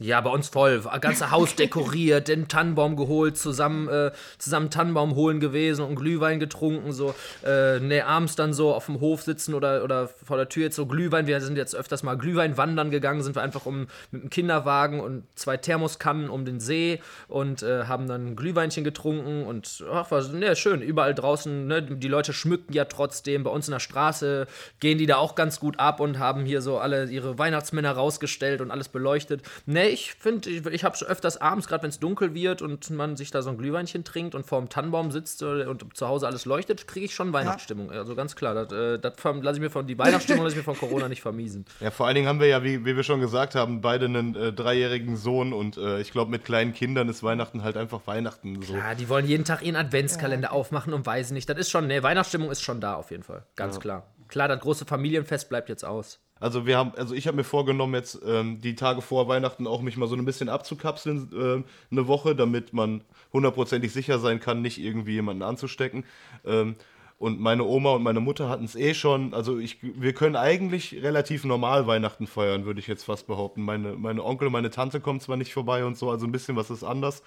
ja, 0.00 0.20
bei 0.22 0.30
uns 0.30 0.48
voll. 0.48 0.82
Ganze 1.02 1.30
Haus 1.30 1.54
dekoriert, 1.54 2.28
den 2.28 2.48
Tannenbaum 2.48 2.96
geholt, 2.96 3.36
zusammen, 3.36 3.86
äh, 3.88 4.12
zusammen 4.38 4.70
Tannenbaum 4.70 5.14
holen 5.14 5.40
gewesen 5.40 5.84
und 5.84 5.96
Glühwein 5.96 6.40
getrunken. 6.40 6.92
So, 6.92 7.14
äh, 7.44 7.78
ne, 7.80 8.06
abends 8.06 8.34
dann 8.34 8.54
so 8.54 8.74
auf 8.74 8.86
dem 8.86 9.00
Hof 9.00 9.22
sitzen 9.22 9.52
oder, 9.52 9.84
oder 9.84 10.08
vor 10.08 10.38
der 10.38 10.48
Tür 10.48 10.64
jetzt 10.64 10.76
so 10.76 10.86
Glühwein. 10.86 11.26
Wir 11.26 11.40
sind 11.42 11.58
jetzt 11.58 11.76
öfters 11.76 12.02
mal 12.02 12.16
Glühwein 12.16 12.56
wandern 12.56 12.90
gegangen, 12.90 13.22
sind 13.22 13.36
wir 13.36 13.42
einfach 13.42 13.66
um 13.66 13.88
mit 14.10 14.22
einem 14.22 14.30
Kinderwagen 14.30 15.00
und 15.00 15.24
zwei 15.34 15.58
Thermoskannen 15.58 16.30
um 16.30 16.46
den 16.46 16.60
See 16.60 17.00
und 17.28 17.62
äh, 17.62 17.84
haben 17.84 18.08
dann 18.08 18.36
Glühweinchen 18.36 18.84
getrunken 18.84 19.44
und 19.44 19.84
ach, 19.92 20.10
war 20.10 20.26
ne, 20.28 20.56
schön. 20.56 20.80
Überall 20.80 21.14
draußen, 21.14 21.66
ne, 21.66 21.82
die 21.82 22.08
Leute 22.08 22.32
schmücken 22.32 22.72
ja 22.72 22.86
trotzdem. 22.86 23.44
Bei 23.44 23.50
uns 23.50 23.68
in 23.68 23.72
der 23.72 23.80
Straße 23.80 24.46
gehen 24.80 24.96
die 24.96 25.06
da 25.06 25.16
auch 25.16 25.34
ganz 25.34 25.60
gut 25.60 25.78
ab 25.78 26.00
und 26.00 26.18
haben 26.18 26.46
hier 26.46 26.62
so 26.62 26.78
alle 26.78 27.04
ihre 27.10 27.38
Weihnachtsmänner 27.38 27.92
rausgestellt 27.92 28.62
und 28.62 28.70
alles 28.70 28.88
beleuchtet. 28.88 29.42
Ne, 29.66 29.89
ich 29.90 30.14
finde, 30.14 30.48
ich, 30.50 30.64
ich 30.66 30.84
habe 30.84 30.94
es 30.94 31.04
öfters 31.04 31.40
abends, 31.40 31.68
gerade 31.68 31.82
wenn 31.82 31.90
es 31.90 31.98
dunkel 31.98 32.34
wird 32.34 32.62
und 32.62 32.88
man 32.90 33.16
sich 33.16 33.30
da 33.30 33.42
so 33.42 33.50
ein 33.50 33.58
Glühweinchen 33.58 34.04
trinkt 34.04 34.34
und 34.34 34.46
vor 34.46 34.58
dem 34.60 34.68
Tannenbaum 34.68 35.10
sitzt 35.10 35.42
und 35.42 35.96
zu 35.96 36.08
Hause 36.08 36.26
alles 36.26 36.44
leuchtet, 36.44 36.86
kriege 36.86 37.06
ich 37.06 37.14
schon 37.14 37.32
Weihnachtsstimmung. 37.32 37.92
Ja. 37.92 37.98
Also 37.98 38.14
ganz 38.14 38.36
klar, 38.36 38.54
das, 38.54 38.72
äh, 38.72 38.98
das 38.98 39.14
lasse 39.22 39.56
ich 39.56 39.60
mir 39.60 39.70
von 39.70 39.86
die 39.86 39.98
Weihnachtsstimmung 39.98 40.44
lasse 40.44 40.58
ich 40.58 40.66
mir 40.66 40.74
von 40.74 40.78
Corona 40.78 41.08
nicht 41.08 41.22
vermiesen. 41.22 41.64
Ja, 41.80 41.90
vor 41.90 42.06
allen 42.06 42.14
Dingen 42.14 42.28
haben 42.28 42.40
wir 42.40 42.46
ja, 42.46 42.62
wie, 42.62 42.84
wie 42.84 42.94
wir 42.94 43.02
schon 43.02 43.20
gesagt 43.20 43.54
haben, 43.54 43.80
beide 43.80 44.04
einen 44.04 44.34
äh, 44.34 44.52
dreijährigen 44.52 45.16
Sohn 45.16 45.52
und 45.52 45.78
äh, 45.78 46.00
ich 46.00 46.12
glaube, 46.12 46.30
mit 46.30 46.44
kleinen 46.44 46.74
Kindern 46.74 47.08
ist 47.08 47.22
Weihnachten 47.22 47.62
halt 47.62 47.76
einfach 47.76 48.06
Weihnachten 48.06 48.60
so. 48.60 48.74
Ja, 48.74 48.94
die 48.94 49.08
wollen 49.08 49.26
jeden 49.26 49.44
Tag 49.44 49.62
ihren 49.62 49.76
Adventskalender 49.76 50.48
ja. 50.48 50.52
aufmachen 50.52 50.92
und 50.92 51.06
weiß 51.06 51.30
nicht. 51.30 51.48
Das 51.48 51.56
ist 51.56 51.70
schon, 51.70 51.86
ne, 51.86 52.02
Weihnachtsstimmung 52.02 52.50
ist 52.50 52.62
schon 52.62 52.80
da 52.80 52.94
auf 52.94 53.10
jeden 53.10 53.22
Fall. 53.22 53.46
Ganz 53.56 53.76
ja. 53.76 53.80
klar. 53.80 54.06
Klar, 54.28 54.48
das 54.48 54.60
große 54.60 54.84
Familienfest 54.84 55.48
bleibt 55.48 55.68
jetzt 55.68 55.84
aus. 55.84 56.20
Also 56.40 56.66
wir 56.66 56.78
haben, 56.78 56.92
also 56.96 57.14
ich 57.14 57.26
habe 57.26 57.36
mir 57.36 57.44
vorgenommen, 57.44 57.94
jetzt 57.94 58.20
ähm, 58.26 58.60
die 58.60 58.74
Tage 58.74 59.02
vor 59.02 59.28
Weihnachten 59.28 59.66
auch 59.66 59.82
mich 59.82 59.96
mal 59.96 60.08
so 60.08 60.16
ein 60.16 60.24
bisschen 60.24 60.48
abzukapseln, 60.48 61.30
äh, 61.32 61.92
eine 61.92 62.08
Woche, 62.08 62.34
damit 62.34 62.72
man 62.72 63.02
hundertprozentig 63.32 63.92
sicher 63.92 64.18
sein 64.18 64.40
kann, 64.40 64.62
nicht 64.62 64.78
irgendwie 64.78 65.12
jemanden 65.12 65.42
anzustecken. 65.42 66.04
Ähm, 66.44 66.76
und 67.18 67.38
meine 67.38 67.64
Oma 67.64 67.90
und 67.90 68.02
meine 68.02 68.20
Mutter 68.20 68.48
hatten 68.48 68.64
es 68.64 68.74
eh 68.74 68.94
schon. 68.94 69.34
Also 69.34 69.58
ich, 69.58 69.76
wir 69.82 70.14
können 70.14 70.36
eigentlich 70.36 71.02
relativ 71.02 71.44
normal 71.44 71.86
Weihnachten 71.86 72.26
feiern, 72.26 72.64
würde 72.64 72.80
ich 72.80 72.86
jetzt 72.86 73.04
fast 73.04 73.26
behaupten. 73.26 73.62
Meine, 73.62 73.92
meine 73.92 74.24
Onkel 74.24 74.46
und 74.46 74.54
meine 74.54 74.70
Tante 74.70 75.00
kommen 75.00 75.20
zwar 75.20 75.36
nicht 75.36 75.52
vorbei 75.52 75.84
und 75.84 75.98
so, 75.98 76.10
also 76.10 76.26
ein 76.26 76.32
bisschen 76.32 76.56
was 76.56 76.70
ist 76.70 76.82
anders. 76.82 77.22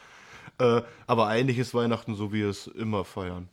Äh, 0.57 0.81
aber 1.05 1.27
eigentlich 1.27 1.59
ist 1.59 1.75
Weihnachten 1.75 2.15
so, 2.15 2.33
wie 2.33 2.39
wir 2.39 2.49
es 2.49 2.65
immer 2.65 3.05
feiern. 3.05 3.49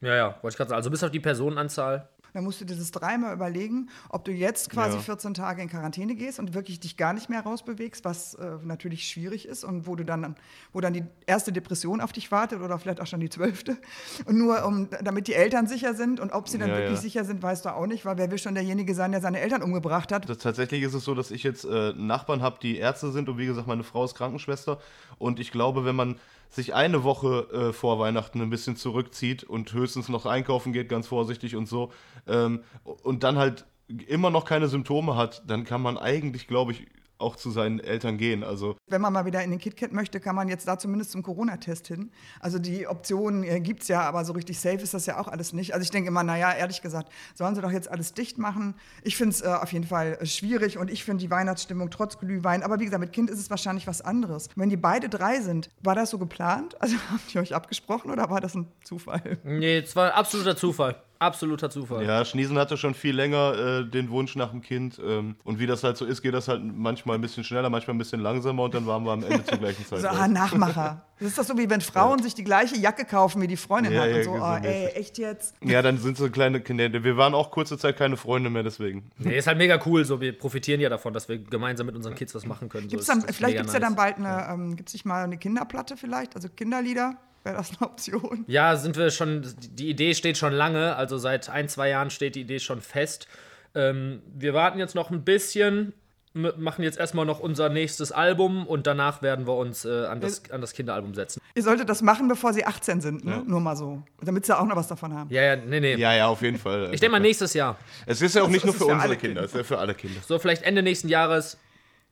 Ja, 0.00 0.14
ja, 0.14 0.26
wollte 0.42 0.54
ich 0.54 0.56
gerade 0.56 0.68
sagen. 0.68 0.76
Also 0.76 0.90
bis 0.90 1.02
auf 1.02 1.10
die 1.10 1.20
Personenanzahl 1.20 2.08
dann 2.36 2.44
musst 2.44 2.60
du 2.60 2.66
dir 2.66 2.76
das 2.76 2.90
dreimal 2.90 3.32
überlegen, 3.32 3.88
ob 4.10 4.26
du 4.26 4.30
jetzt 4.30 4.68
quasi 4.68 4.96
ja. 4.96 5.02
14 5.02 5.32
Tage 5.32 5.62
in 5.62 5.70
Quarantäne 5.70 6.14
gehst 6.14 6.38
und 6.38 6.52
wirklich 6.52 6.78
dich 6.78 6.98
gar 6.98 7.14
nicht 7.14 7.30
mehr 7.30 7.40
rausbewegst, 7.40 8.04
was 8.04 8.34
äh, 8.34 8.58
natürlich 8.62 9.08
schwierig 9.08 9.48
ist 9.48 9.64
und 9.64 9.86
wo 9.86 9.96
du 9.96 10.04
dann, 10.04 10.36
wo 10.74 10.82
dann 10.82 10.92
die 10.92 11.04
erste 11.24 11.50
Depression 11.50 12.02
auf 12.02 12.12
dich 12.12 12.30
wartet 12.30 12.60
oder 12.60 12.78
vielleicht 12.78 13.00
auch 13.00 13.06
schon 13.06 13.20
die 13.20 13.30
zwölfte. 13.30 13.78
Und 14.26 14.36
nur 14.36 14.66
um, 14.66 14.88
damit 15.02 15.28
die 15.28 15.34
Eltern 15.34 15.66
sicher 15.66 15.94
sind 15.94 16.20
und 16.20 16.30
ob 16.32 16.46
sie 16.46 16.58
dann 16.58 16.68
ja, 16.68 16.76
wirklich 16.76 16.96
ja. 16.96 17.00
sicher 17.00 17.24
sind, 17.24 17.42
weißt 17.42 17.64
du 17.64 17.74
auch 17.74 17.86
nicht, 17.86 18.04
weil 18.04 18.18
wer 18.18 18.30
will 18.30 18.38
schon 18.38 18.54
derjenige 18.54 18.94
sein, 18.94 19.12
der 19.12 19.22
seine 19.22 19.40
Eltern 19.40 19.62
umgebracht 19.62 20.12
hat. 20.12 20.28
Das, 20.28 20.36
tatsächlich 20.36 20.82
ist 20.82 20.92
es 20.92 21.04
so, 21.04 21.14
dass 21.14 21.30
ich 21.30 21.42
jetzt 21.42 21.64
äh, 21.64 21.94
Nachbarn 21.94 22.42
habe, 22.42 22.58
die 22.60 22.76
Ärzte 22.76 23.12
sind 23.12 23.30
und 23.30 23.38
wie 23.38 23.46
gesagt, 23.46 23.66
meine 23.66 23.82
Frau 23.82 24.04
ist 24.04 24.14
Krankenschwester 24.14 24.78
und 25.16 25.40
ich 25.40 25.52
glaube, 25.52 25.86
wenn 25.86 25.96
man 25.96 26.16
sich 26.48 26.74
eine 26.74 27.04
Woche 27.04 27.48
äh, 27.52 27.72
vor 27.72 27.98
Weihnachten 27.98 28.40
ein 28.40 28.50
bisschen 28.50 28.76
zurückzieht 28.76 29.44
und 29.44 29.72
höchstens 29.72 30.08
noch 30.08 30.26
einkaufen 30.26 30.72
geht, 30.72 30.88
ganz 30.88 31.06
vorsichtig 31.06 31.56
und 31.56 31.66
so, 31.66 31.92
ähm, 32.26 32.62
und 33.02 33.22
dann 33.22 33.36
halt 33.36 33.66
immer 34.08 34.30
noch 34.30 34.44
keine 34.44 34.68
Symptome 34.68 35.16
hat, 35.16 35.42
dann 35.46 35.64
kann 35.64 35.80
man 35.80 35.96
eigentlich, 35.98 36.48
glaube 36.48 36.72
ich, 36.72 36.86
auch 37.18 37.36
zu 37.36 37.50
seinen 37.50 37.80
Eltern 37.80 38.18
gehen. 38.18 38.44
Also 38.44 38.76
Wenn 38.88 39.00
man 39.00 39.12
mal 39.12 39.24
wieder 39.24 39.42
in 39.42 39.50
den 39.50 39.58
KitKat 39.58 39.92
möchte, 39.92 40.20
kann 40.20 40.34
man 40.34 40.48
jetzt 40.48 40.68
da 40.68 40.78
zumindest 40.78 41.12
zum 41.12 41.22
Corona-Test 41.22 41.86
hin. 41.86 42.10
Also 42.40 42.58
die 42.58 42.86
Optionen 42.86 43.44
äh, 43.44 43.60
gibt 43.60 43.82
es 43.82 43.88
ja, 43.88 44.02
aber 44.02 44.24
so 44.24 44.32
richtig 44.32 44.58
safe 44.60 44.78
ist 44.78 44.94
das 44.94 45.06
ja 45.06 45.18
auch 45.18 45.28
alles 45.28 45.52
nicht. 45.52 45.74
Also 45.74 45.82
ich 45.82 45.90
denke 45.90 46.08
immer, 46.08 46.22
naja, 46.22 46.52
ehrlich 46.52 46.82
gesagt, 46.82 47.10
sollen 47.34 47.54
sie 47.54 47.62
doch 47.62 47.70
jetzt 47.70 47.90
alles 47.90 48.14
dicht 48.14 48.38
machen. 48.38 48.74
Ich 49.02 49.16
finde 49.16 49.34
es 49.34 49.42
äh, 49.42 49.46
auf 49.46 49.72
jeden 49.72 49.86
Fall 49.86 50.18
äh, 50.20 50.26
schwierig 50.26 50.78
und 50.78 50.90
ich 50.90 51.04
finde 51.04 51.22
die 51.22 51.30
Weihnachtsstimmung 51.30 51.90
trotz 51.90 52.18
Glühwein, 52.18 52.62
aber 52.62 52.78
wie 52.80 52.84
gesagt, 52.84 53.00
mit 53.00 53.12
Kind 53.12 53.30
ist 53.30 53.38
es 53.38 53.50
wahrscheinlich 53.50 53.86
was 53.86 54.02
anderes. 54.02 54.48
Wenn 54.56 54.68
die 54.68 54.76
beide 54.76 55.08
drei 55.08 55.40
sind, 55.40 55.70
war 55.82 55.94
das 55.94 56.10
so 56.10 56.18
geplant? 56.18 56.80
Also 56.80 56.96
habt 57.12 57.34
ihr 57.34 57.40
euch 57.40 57.54
abgesprochen 57.54 58.10
oder 58.10 58.28
war 58.30 58.40
das 58.40 58.54
ein 58.54 58.66
Zufall? 58.84 59.38
Nee, 59.44 59.78
es 59.78 59.96
war 59.96 60.14
absoluter 60.14 60.56
Zufall. 60.56 60.96
Absoluter 61.18 61.70
Zufall. 61.70 62.04
Ja, 62.04 62.24
Schniesen 62.24 62.58
hatte 62.58 62.76
schon 62.76 62.94
viel 62.94 63.14
länger 63.14 63.54
äh, 63.54 63.84
den 63.84 64.10
Wunsch 64.10 64.36
nach 64.36 64.50
dem 64.50 64.60
Kind. 64.60 65.00
Ähm, 65.04 65.36
und 65.44 65.58
wie 65.58 65.66
das 65.66 65.82
halt 65.84 65.96
so 65.96 66.04
ist, 66.04 66.22
geht 66.22 66.34
das 66.34 66.48
halt 66.48 66.62
manchmal 66.62 67.16
ein 67.16 67.20
bisschen 67.20 67.44
schneller, 67.44 67.70
manchmal 67.70 67.94
ein 67.94 67.98
bisschen 67.98 68.20
langsamer 68.20 68.64
und 68.64 68.74
dann 68.74 68.86
waren 68.86 69.04
wir 69.04 69.12
am 69.12 69.22
Ende 69.22 69.44
zur 69.44 69.58
gleichen 69.58 69.84
Zeit. 69.84 70.00
So, 70.06 70.08
ah, 70.08 70.28
Nachmacher. 70.28 71.02
Das 71.18 71.28
ist 71.28 71.38
doch 71.38 71.44
so, 71.44 71.56
wie 71.56 71.70
wenn 71.70 71.80
Frauen 71.80 72.18
ja. 72.18 72.24
sich 72.24 72.34
die 72.34 72.44
gleiche 72.44 72.76
Jacke 72.76 73.06
kaufen, 73.06 73.40
wie 73.40 73.46
die 73.46 73.56
Freundin 73.56 73.94
ja, 73.94 74.02
hat. 74.02 74.10
Ja, 74.10 74.16
und 74.16 74.24
so, 74.24 74.32
oh, 74.32 74.56
ey, 74.62 74.88
echt 74.88 75.16
jetzt? 75.16 75.54
Ja, 75.64 75.80
dann 75.80 75.96
sind 75.96 76.18
so 76.18 76.28
kleine 76.28 76.60
Kinder. 76.60 76.92
Wir 76.92 77.16
waren 77.16 77.32
auch 77.32 77.50
kurze 77.50 77.78
Zeit 77.78 77.96
keine 77.96 78.18
Freunde 78.18 78.50
mehr, 78.50 78.62
deswegen. 78.62 79.10
Nee, 79.16 79.38
ist 79.38 79.46
halt 79.46 79.56
mega 79.56 79.80
cool. 79.86 80.04
So, 80.04 80.20
wir 80.20 80.36
profitieren 80.36 80.78
ja 80.78 80.90
davon, 80.90 81.14
dass 81.14 81.26
wir 81.30 81.38
gemeinsam 81.38 81.86
mit 81.86 81.96
unseren 81.96 82.14
Kids 82.14 82.34
was 82.34 82.44
machen 82.44 82.68
können. 82.68 82.88
Gibt's 82.88 83.06
dann, 83.06 83.22
vielleicht 83.22 83.56
gibt 83.56 83.66
es 83.66 83.72
nice. 83.72 83.80
ja 83.80 83.80
dann 83.80 83.96
bald 83.96 84.18
eine, 84.18 84.46
ähm, 84.50 84.76
gibt 84.76 84.90
es 84.90 84.92
nicht 84.92 85.06
mal 85.06 85.24
eine 85.24 85.38
Kinderplatte 85.38 85.96
vielleicht, 85.96 86.36
also 86.36 86.50
Kinderlieder? 86.50 87.16
Wäre 87.46 87.58
das 87.58 87.70
eine 87.70 87.88
Option? 87.88 88.44
Ja, 88.48 88.74
sind 88.74 88.96
wir 88.96 89.08
schon, 89.12 89.46
die 89.70 89.88
Idee 89.88 90.14
steht 90.14 90.36
schon 90.36 90.52
lange, 90.52 90.96
also 90.96 91.16
seit 91.16 91.48
ein, 91.48 91.68
zwei 91.68 91.90
Jahren 91.90 92.10
steht 92.10 92.34
die 92.34 92.40
Idee 92.40 92.58
schon 92.58 92.80
fest. 92.80 93.28
Ähm, 93.76 94.20
wir 94.34 94.52
warten 94.52 94.80
jetzt 94.80 94.96
noch 94.96 95.12
ein 95.12 95.22
bisschen, 95.22 95.92
machen 96.34 96.82
jetzt 96.82 96.98
erstmal 96.98 97.24
noch 97.24 97.38
unser 97.38 97.68
nächstes 97.68 98.10
Album 98.10 98.66
und 98.66 98.88
danach 98.88 99.22
werden 99.22 99.46
wir 99.46 99.54
uns 99.54 99.84
äh, 99.84 100.06
an, 100.06 100.20
das, 100.20 100.50
an 100.50 100.60
das 100.60 100.72
Kinderalbum 100.72 101.14
setzen. 101.14 101.40
Ihr 101.54 101.62
solltet 101.62 101.88
das 101.88 102.02
machen, 102.02 102.26
bevor 102.26 102.52
sie 102.52 102.64
18 102.64 103.00
sind, 103.00 103.24
ne? 103.24 103.30
Ja. 103.30 103.42
nur 103.46 103.60
mal 103.60 103.76
so. 103.76 104.02
Damit 104.20 104.44
sie 104.44 104.58
auch 104.58 104.66
noch 104.66 104.74
was 104.74 104.88
davon 104.88 105.14
haben. 105.14 105.30
Ja, 105.30 105.42
ja, 105.42 105.54
nee, 105.54 105.78
nee. 105.78 105.94
Ja, 105.94 106.14
ja, 106.14 106.26
auf 106.26 106.42
jeden 106.42 106.58
Fall. 106.58 106.90
Ich 106.92 106.98
denke 106.98 107.12
mal 107.12 107.20
nächstes 107.20 107.54
Jahr. 107.54 107.78
Es 108.06 108.20
ist 108.22 108.34
ja 108.34 108.42
auch 108.42 108.48
nicht 108.48 108.64
nur 108.64 108.74
für, 108.74 108.86
für 108.86 108.92
unsere 108.92 109.16
Kinder, 109.16 109.42
es 109.42 109.52
ist 109.52 109.56
ja 109.56 109.62
für 109.62 109.78
alle 109.78 109.94
Kinder. 109.94 110.20
So, 110.26 110.40
vielleicht 110.40 110.64
Ende 110.64 110.82
nächsten 110.82 111.08
Jahres. 111.08 111.58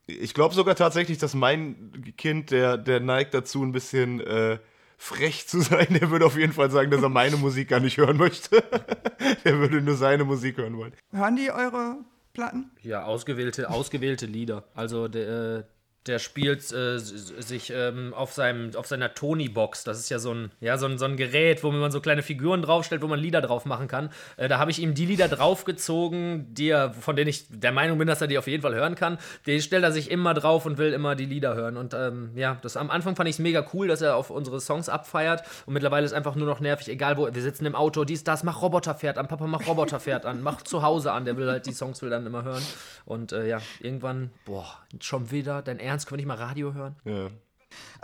Ich 0.06 0.32
glaube 0.32 0.54
sogar 0.54 0.76
tatsächlich, 0.76 1.18
dass 1.18 1.34
mein 1.34 2.14
Kind, 2.16 2.52
der, 2.52 2.78
der 2.78 3.00
neigt 3.00 3.34
dazu, 3.34 3.64
ein 3.64 3.72
bisschen. 3.72 4.20
Äh, 4.20 4.58
frech 5.04 5.46
zu 5.46 5.60
sein, 5.60 5.88
der 5.90 6.10
würde 6.10 6.24
auf 6.24 6.36
jeden 6.38 6.54
Fall 6.54 6.70
sagen, 6.70 6.90
dass 6.90 7.02
er 7.02 7.10
meine 7.10 7.36
Musik 7.36 7.68
gar 7.68 7.80
nicht 7.80 7.98
hören 7.98 8.16
möchte. 8.16 8.64
der 9.44 9.58
würde 9.58 9.82
nur 9.82 9.96
seine 9.96 10.24
Musik 10.24 10.56
hören 10.56 10.78
wollen. 10.78 10.94
Hören 11.12 11.36
die 11.36 11.50
eure 11.50 11.98
Platten? 12.32 12.70
Ja, 12.80 13.04
ausgewählte, 13.04 13.68
ausgewählte 13.68 14.24
Lieder. 14.24 14.64
Also 14.74 15.08
der, 15.08 15.28
äh, 15.28 15.64
der 16.06 16.18
spielt 16.18 16.70
äh, 16.72 16.98
sich 16.98 17.72
ähm, 17.74 18.12
auf, 18.12 18.32
seinem, 18.32 18.76
auf 18.76 18.86
seiner 18.86 19.14
Tony-Box. 19.14 19.84
Das 19.84 19.98
ist 19.98 20.10
ja 20.10 20.18
so 20.18 20.32
ein, 20.32 20.50
ja, 20.60 20.76
so, 20.76 20.86
ein, 20.86 20.98
so 20.98 21.06
ein 21.06 21.16
Gerät, 21.16 21.64
wo 21.64 21.70
man 21.70 21.90
so 21.90 22.00
kleine 22.00 22.22
Figuren 22.22 22.60
draufstellt, 22.60 23.00
wo 23.00 23.06
man 23.06 23.18
Lieder 23.18 23.40
drauf 23.40 23.64
machen 23.64 23.88
kann. 23.88 24.10
Äh, 24.36 24.48
da 24.48 24.58
habe 24.58 24.70
ich 24.70 24.80
ihm 24.80 24.94
die 24.94 25.06
Lieder 25.06 25.28
draufgezogen, 25.28 26.52
die 26.52 26.68
er, 26.68 26.92
von 26.92 27.16
denen 27.16 27.28
ich 27.28 27.46
der 27.48 27.72
Meinung 27.72 27.96
bin, 27.96 28.06
dass 28.06 28.20
er 28.20 28.26
die 28.26 28.36
auf 28.36 28.46
jeden 28.46 28.62
Fall 28.62 28.74
hören 28.74 28.96
kann. 28.96 29.18
Die 29.46 29.62
stellt 29.62 29.82
er 29.82 29.92
sich 29.92 30.10
immer 30.10 30.34
drauf 30.34 30.66
und 30.66 30.76
will 30.76 30.92
immer 30.92 31.14
die 31.14 31.24
Lieder 31.24 31.54
hören. 31.54 31.78
Und 31.78 31.94
ähm, 31.94 32.32
ja, 32.34 32.58
das, 32.60 32.76
am 32.76 32.90
Anfang 32.90 33.16
fand 33.16 33.28
ich 33.28 33.36
es 33.36 33.38
mega 33.38 33.66
cool, 33.72 33.88
dass 33.88 34.02
er 34.02 34.16
auf 34.16 34.28
unsere 34.28 34.60
Songs 34.60 34.90
abfeiert. 34.90 35.42
Und 35.64 35.72
mittlerweile 35.72 36.04
ist 36.04 36.12
einfach 36.12 36.34
nur 36.34 36.46
noch 36.46 36.60
nervig, 36.60 36.88
egal 36.88 37.16
wo. 37.16 37.28
Wir 37.32 37.42
sitzen 37.42 37.64
im 37.64 37.74
Auto, 37.74 38.04
dies, 38.04 38.24
das, 38.24 38.44
mach 38.44 38.60
Roboterpferd 38.60 39.16
an, 39.16 39.26
Papa, 39.26 39.46
mach 39.46 39.66
Roboterpferd 39.66 40.26
an, 40.26 40.42
mach 40.42 40.60
zu 40.62 40.82
Hause 40.82 41.12
an. 41.12 41.24
Der 41.24 41.38
will 41.38 41.50
halt 41.50 41.64
die 41.64 41.72
Songs 41.72 42.02
will 42.02 42.10
dann 42.10 42.26
immer 42.26 42.44
hören. 42.44 42.62
Und 43.06 43.32
äh, 43.32 43.48
ja, 43.48 43.60
irgendwann, 43.80 44.30
boah, 44.44 44.66
schon 45.00 45.30
wieder 45.30 45.62
dein 45.62 45.80
Ernst 45.80 45.93
Ernst, 45.94 46.08
können 46.08 46.18
wir 46.18 46.26
nicht 46.26 46.38
mal 46.38 46.42
Radio 46.44 46.74
hören? 46.74 46.96
Ja. 47.04 47.30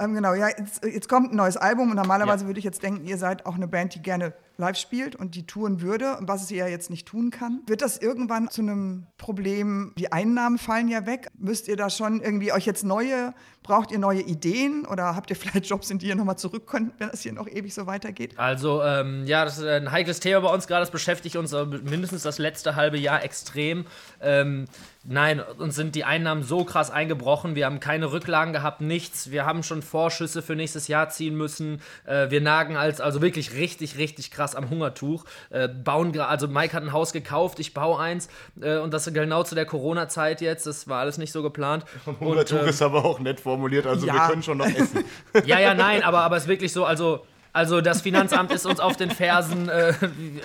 Ähm, 0.01 0.15
genau, 0.15 0.33
ja, 0.35 0.49
jetzt, 0.49 0.85
jetzt, 0.85 1.09
kommt 1.09 1.33
ein 1.33 1.37
neues 1.37 1.59
Album 1.59 1.91
und 1.91 1.97
normalerweise 1.97 2.45
ja. 2.45 2.49
würde 2.49 2.59
ich 2.59 2.65
jetzt 2.65 2.83
denken, 2.83 3.05
ihr 3.07 3.19
seid 3.19 3.45
auch 3.45 3.55
eine 3.55 3.69
Band, 3.69 3.95
die 3.95 4.03
gerne 4.03 4.33
live 4.57 4.77
spielt 4.77 5.17
und 5.17 5.35
die 5.35 5.47
touren 5.47 5.81
würde, 5.81 6.17
was 6.21 6.49
sie 6.49 6.57
ja 6.57 6.67
jetzt 6.67 6.91
nicht 6.91 7.07
tun 7.09 7.31
kann. 7.31 7.61
Wird 7.67 7.83
das 7.83 7.99
irgendwann 7.99 8.49
zu 8.49 8.63
einem 8.63 9.07
Problem? 9.19 9.93
Die 9.99 10.13
Einnahmen 10.13 10.59
fallen 10.59 10.89
ja 10.89 11.07
weg. 11.07 11.29
Müsst 11.39 11.69
ihr 11.69 11.77
da 11.77 11.91
schon 11.91 12.21
irgendwie 12.21 12.53
euch 12.53 12.67
jetzt 12.67 12.85
neue, 12.85 13.35
braucht 13.63 13.91
ihr 13.91 13.99
neue 13.99 14.21
Ideen 14.21 14.87
oder 14.87 15.15
habt 15.17 15.31
ihr 15.31 15.37
vielleicht 15.41 15.67
Jobs, 15.67 15.91
in 15.91 15.99
die 15.99 16.09
ihr 16.09 16.15
nochmal 16.15 16.39
zurück 16.39 16.67
könnt, 16.67 16.93
wenn 16.99 17.11
das 17.11 17.23
hier 17.23 17.33
noch 17.33 17.49
ewig 17.49 17.75
so 17.75 17.87
weitergeht? 17.87 18.39
Also, 18.39 18.83
ähm, 18.83 19.27
ja, 19.27 19.45
das 19.45 19.59
ist 19.59 19.65
ein 19.65 19.91
heikles 19.93 20.21
Thema 20.21 20.41
bei 20.41 20.53
uns 20.53 20.67
gerade. 20.67 20.81
Das 20.81 20.91
beschäftigt 20.91 21.37
uns 21.37 21.53
mindestens 21.53 22.23
das 22.23 22.39
letzte 22.39 22.77
halbe 22.77 22.99
Jahr 22.99 23.23
extrem. 23.23 23.87
Ähm, 24.21 24.67
Nein, 25.03 25.41
uns 25.41 25.77
sind 25.77 25.95
die 25.95 26.05
Einnahmen 26.05 26.43
so 26.43 26.63
krass 26.65 26.91
eingebrochen. 26.91 27.55
Wir 27.55 27.65
haben 27.65 27.81
keine 27.81 28.13
Rücklagen 28.13 28.53
gehabt, 28.53 28.83
nichts. 28.83 29.31
Wir 29.31 29.47
haben 29.47 29.63
schon 29.63 29.81
Vorschüsse 29.91 30.41
für 30.41 30.55
nächstes 30.55 30.89
Jahr 30.89 31.09
ziehen 31.11 31.37
müssen. 31.37 31.83
Äh, 32.05 32.31
wir 32.31 32.41
nagen 32.41 32.77
als, 32.77 33.01
also 33.01 33.21
wirklich 33.21 33.55
richtig, 33.55 33.99
richtig 33.99 34.31
krass 34.31 34.55
am 34.55 34.71
Hungertuch. 34.71 35.25
Äh, 35.51 35.69
bauen 35.69 36.19
also 36.21 36.49
Mike 36.49 36.75
hat 36.75 36.83
ein 36.83 36.93
Haus 36.93 37.13
gekauft, 37.13 37.59
ich 37.59 37.75
baue 37.75 37.99
eins. 37.99 38.29
Äh, 38.61 38.79
und 38.79 38.95
das 38.95 39.13
genau 39.13 39.43
zu 39.43 39.55
der 39.55 39.67
Corona-Zeit 39.67 40.41
jetzt. 40.41 40.67
Das 40.67 40.89
war 40.89 41.01
alles 41.01 41.19
nicht 41.19 41.33
so 41.33 41.43
geplant. 41.43 41.85
Hungertuch 42.21 42.57
und, 42.57 42.63
ähm, 42.63 42.69
ist 42.69 42.83
aber 42.83 43.05
auch 43.05 43.19
nett 43.19 43.41
formuliert, 43.41 43.87
also 43.87 44.07
ja. 44.07 44.15
wir 44.15 44.29
können 44.29 44.43
schon 44.43 44.59
noch 44.59 44.67
essen. 44.67 45.05
ja, 45.45 45.59
ja, 45.59 45.75
nein, 45.75 46.03
aber, 46.03 46.21
aber 46.21 46.37
es 46.37 46.45
ist 46.45 46.49
wirklich 46.49 46.73
so, 46.73 46.85
also. 46.85 47.27
Also 47.53 47.81
das 47.81 48.01
Finanzamt 48.03 48.53
ist 48.53 48.65
uns 48.65 48.79
auf 48.79 48.97
den 48.97 49.11
Fersen. 49.11 49.69
Äh, 49.69 49.89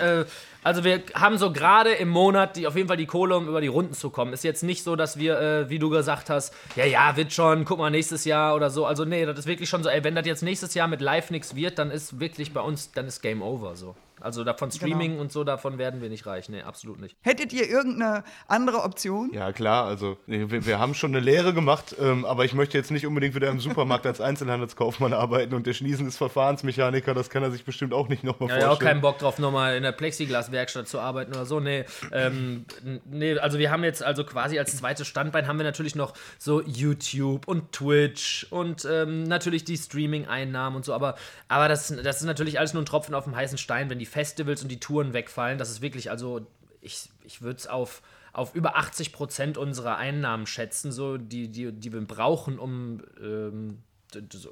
äh, 0.00 0.24
also 0.66 0.82
wir 0.82 1.04
haben 1.14 1.38
so 1.38 1.52
gerade 1.52 1.92
im 1.92 2.08
Monat 2.08 2.56
die, 2.56 2.66
auf 2.66 2.74
jeden 2.74 2.88
Fall 2.88 2.96
die 2.96 3.06
Kohle, 3.06 3.36
um 3.36 3.46
über 3.46 3.60
die 3.60 3.68
Runden 3.68 3.94
zu 3.94 4.10
kommen. 4.10 4.32
Ist 4.32 4.42
jetzt 4.42 4.64
nicht 4.64 4.82
so, 4.82 4.96
dass 4.96 5.16
wir, 5.16 5.40
äh, 5.40 5.70
wie 5.70 5.78
du 5.78 5.90
gesagt 5.90 6.28
hast, 6.28 6.52
ja, 6.74 6.84
ja, 6.84 7.16
wird 7.16 7.32
schon, 7.32 7.64
guck 7.64 7.78
mal, 7.78 7.90
nächstes 7.90 8.24
Jahr 8.24 8.56
oder 8.56 8.68
so. 8.68 8.84
Also 8.84 9.04
nee, 9.04 9.24
das 9.24 9.38
ist 9.38 9.46
wirklich 9.46 9.68
schon 9.68 9.84
so, 9.84 9.88
ey, 9.88 10.02
wenn 10.02 10.16
das 10.16 10.26
jetzt 10.26 10.42
nächstes 10.42 10.74
Jahr 10.74 10.88
mit 10.88 11.00
Live 11.00 11.30
nichts 11.30 11.54
wird, 11.54 11.78
dann 11.78 11.92
ist 11.92 12.18
wirklich 12.18 12.52
bei 12.52 12.60
uns, 12.60 12.90
dann 12.90 13.06
ist 13.06 13.22
Game 13.22 13.42
Over 13.42 13.76
so. 13.76 13.94
Also 14.20 14.44
davon 14.44 14.70
genau. 14.70 14.78
Streaming 14.78 15.10
genau. 15.12 15.22
und 15.22 15.32
so, 15.32 15.44
davon 15.44 15.78
werden 15.78 16.00
wir 16.00 16.08
nicht 16.08 16.26
reich. 16.26 16.48
Nee, 16.48 16.62
absolut 16.62 17.00
nicht. 17.00 17.16
Hättet 17.20 17.52
ihr 17.52 17.68
irgendeine 17.68 18.24
andere 18.48 18.82
Option? 18.82 19.30
Ja, 19.32 19.52
klar. 19.52 19.84
Also 19.84 20.16
wir, 20.26 20.64
wir 20.64 20.78
haben 20.78 20.94
schon 20.94 21.14
eine 21.14 21.20
Lehre 21.20 21.52
gemacht, 21.52 21.94
ähm, 22.00 22.24
aber 22.24 22.44
ich 22.44 22.54
möchte 22.54 22.78
jetzt 22.78 22.90
nicht 22.90 23.06
unbedingt 23.06 23.34
wieder 23.34 23.48
im 23.48 23.60
Supermarkt 23.60 24.06
als 24.06 24.20
Einzelhandelskaufmann 24.20 25.12
arbeiten 25.12 25.54
und 25.54 25.66
der 25.66 25.74
Schniesen 25.74 26.06
ist 26.06 26.16
Verfahrensmechaniker, 26.16 27.12
das 27.12 27.28
kann 27.28 27.42
er 27.42 27.50
sich 27.50 27.64
bestimmt 27.64 27.92
auch 27.92 28.08
nicht 28.08 28.24
nochmal 28.24 28.48
ja, 28.48 28.54
vorstellen. 28.54 28.70
Ja, 28.70 28.74
auch 28.74 28.78
keinen 28.78 29.00
Bock 29.02 29.18
drauf, 29.18 29.38
nochmal 29.38 29.76
in 29.76 29.82
der 29.82 29.92
Plexiglaswerkstatt 29.92 30.88
zu 30.88 30.98
arbeiten 30.98 31.32
oder 31.32 31.44
so. 31.44 31.60
Nee, 31.60 31.84
ähm, 32.10 32.64
nee, 33.04 33.38
also 33.38 33.58
wir 33.58 33.70
haben 33.70 33.84
jetzt 33.84 34.02
also 34.02 34.24
quasi 34.24 34.58
als 34.58 34.76
zweites 34.76 35.06
Standbein 35.06 35.46
haben 35.46 35.58
wir 35.58 35.64
natürlich 35.64 35.94
noch 35.94 36.14
so 36.38 36.62
YouTube 36.62 37.46
und 37.48 37.72
Twitch 37.72 38.46
und 38.50 38.86
ähm, 38.90 39.24
natürlich 39.24 39.64
die 39.64 39.76
Streaming-Einnahmen 39.76 40.76
und 40.76 40.84
so, 40.84 40.94
aber, 40.94 41.16
aber 41.48 41.68
das, 41.68 41.88
das 42.02 42.20
ist 42.20 42.24
natürlich 42.24 42.58
alles 42.58 42.72
nur 42.72 42.82
ein 42.82 42.86
Tropfen 42.86 43.14
auf 43.14 43.24
dem 43.24 43.36
heißen 43.36 43.58
Stein, 43.58 43.90
wenn 43.90 43.98
die 43.98 44.05
Festivals 44.06 44.62
und 44.62 44.68
die 44.68 44.80
Touren 44.80 45.12
wegfallen. 45.12 45.58
Das 45.58 45.70
ist 45.70 45.82
wirklich, 45.82 46.10
also 46.10 46.46
ich, 46.80 47.10
ich 47.24 47.42
würde 47.42 47.58
es 47.58 47.66
auf, 47.66 48.02
auf 48.32 48.54
über 48.54 48.76
80 48.76 49.12
Prozent 49.12 49.58
unserer 49.58 49.96
Einnahmen 49.96 50.46
schätzen, 50.46 50.92
so, 50.92 51.18
die, 51.18 51.48
die, 51.48 51.72
die 51.72 51.92
wir 51.92 52.00
brauchen, 52.02 52.58
um 52.58 53.02
ähm, 53.20 53.82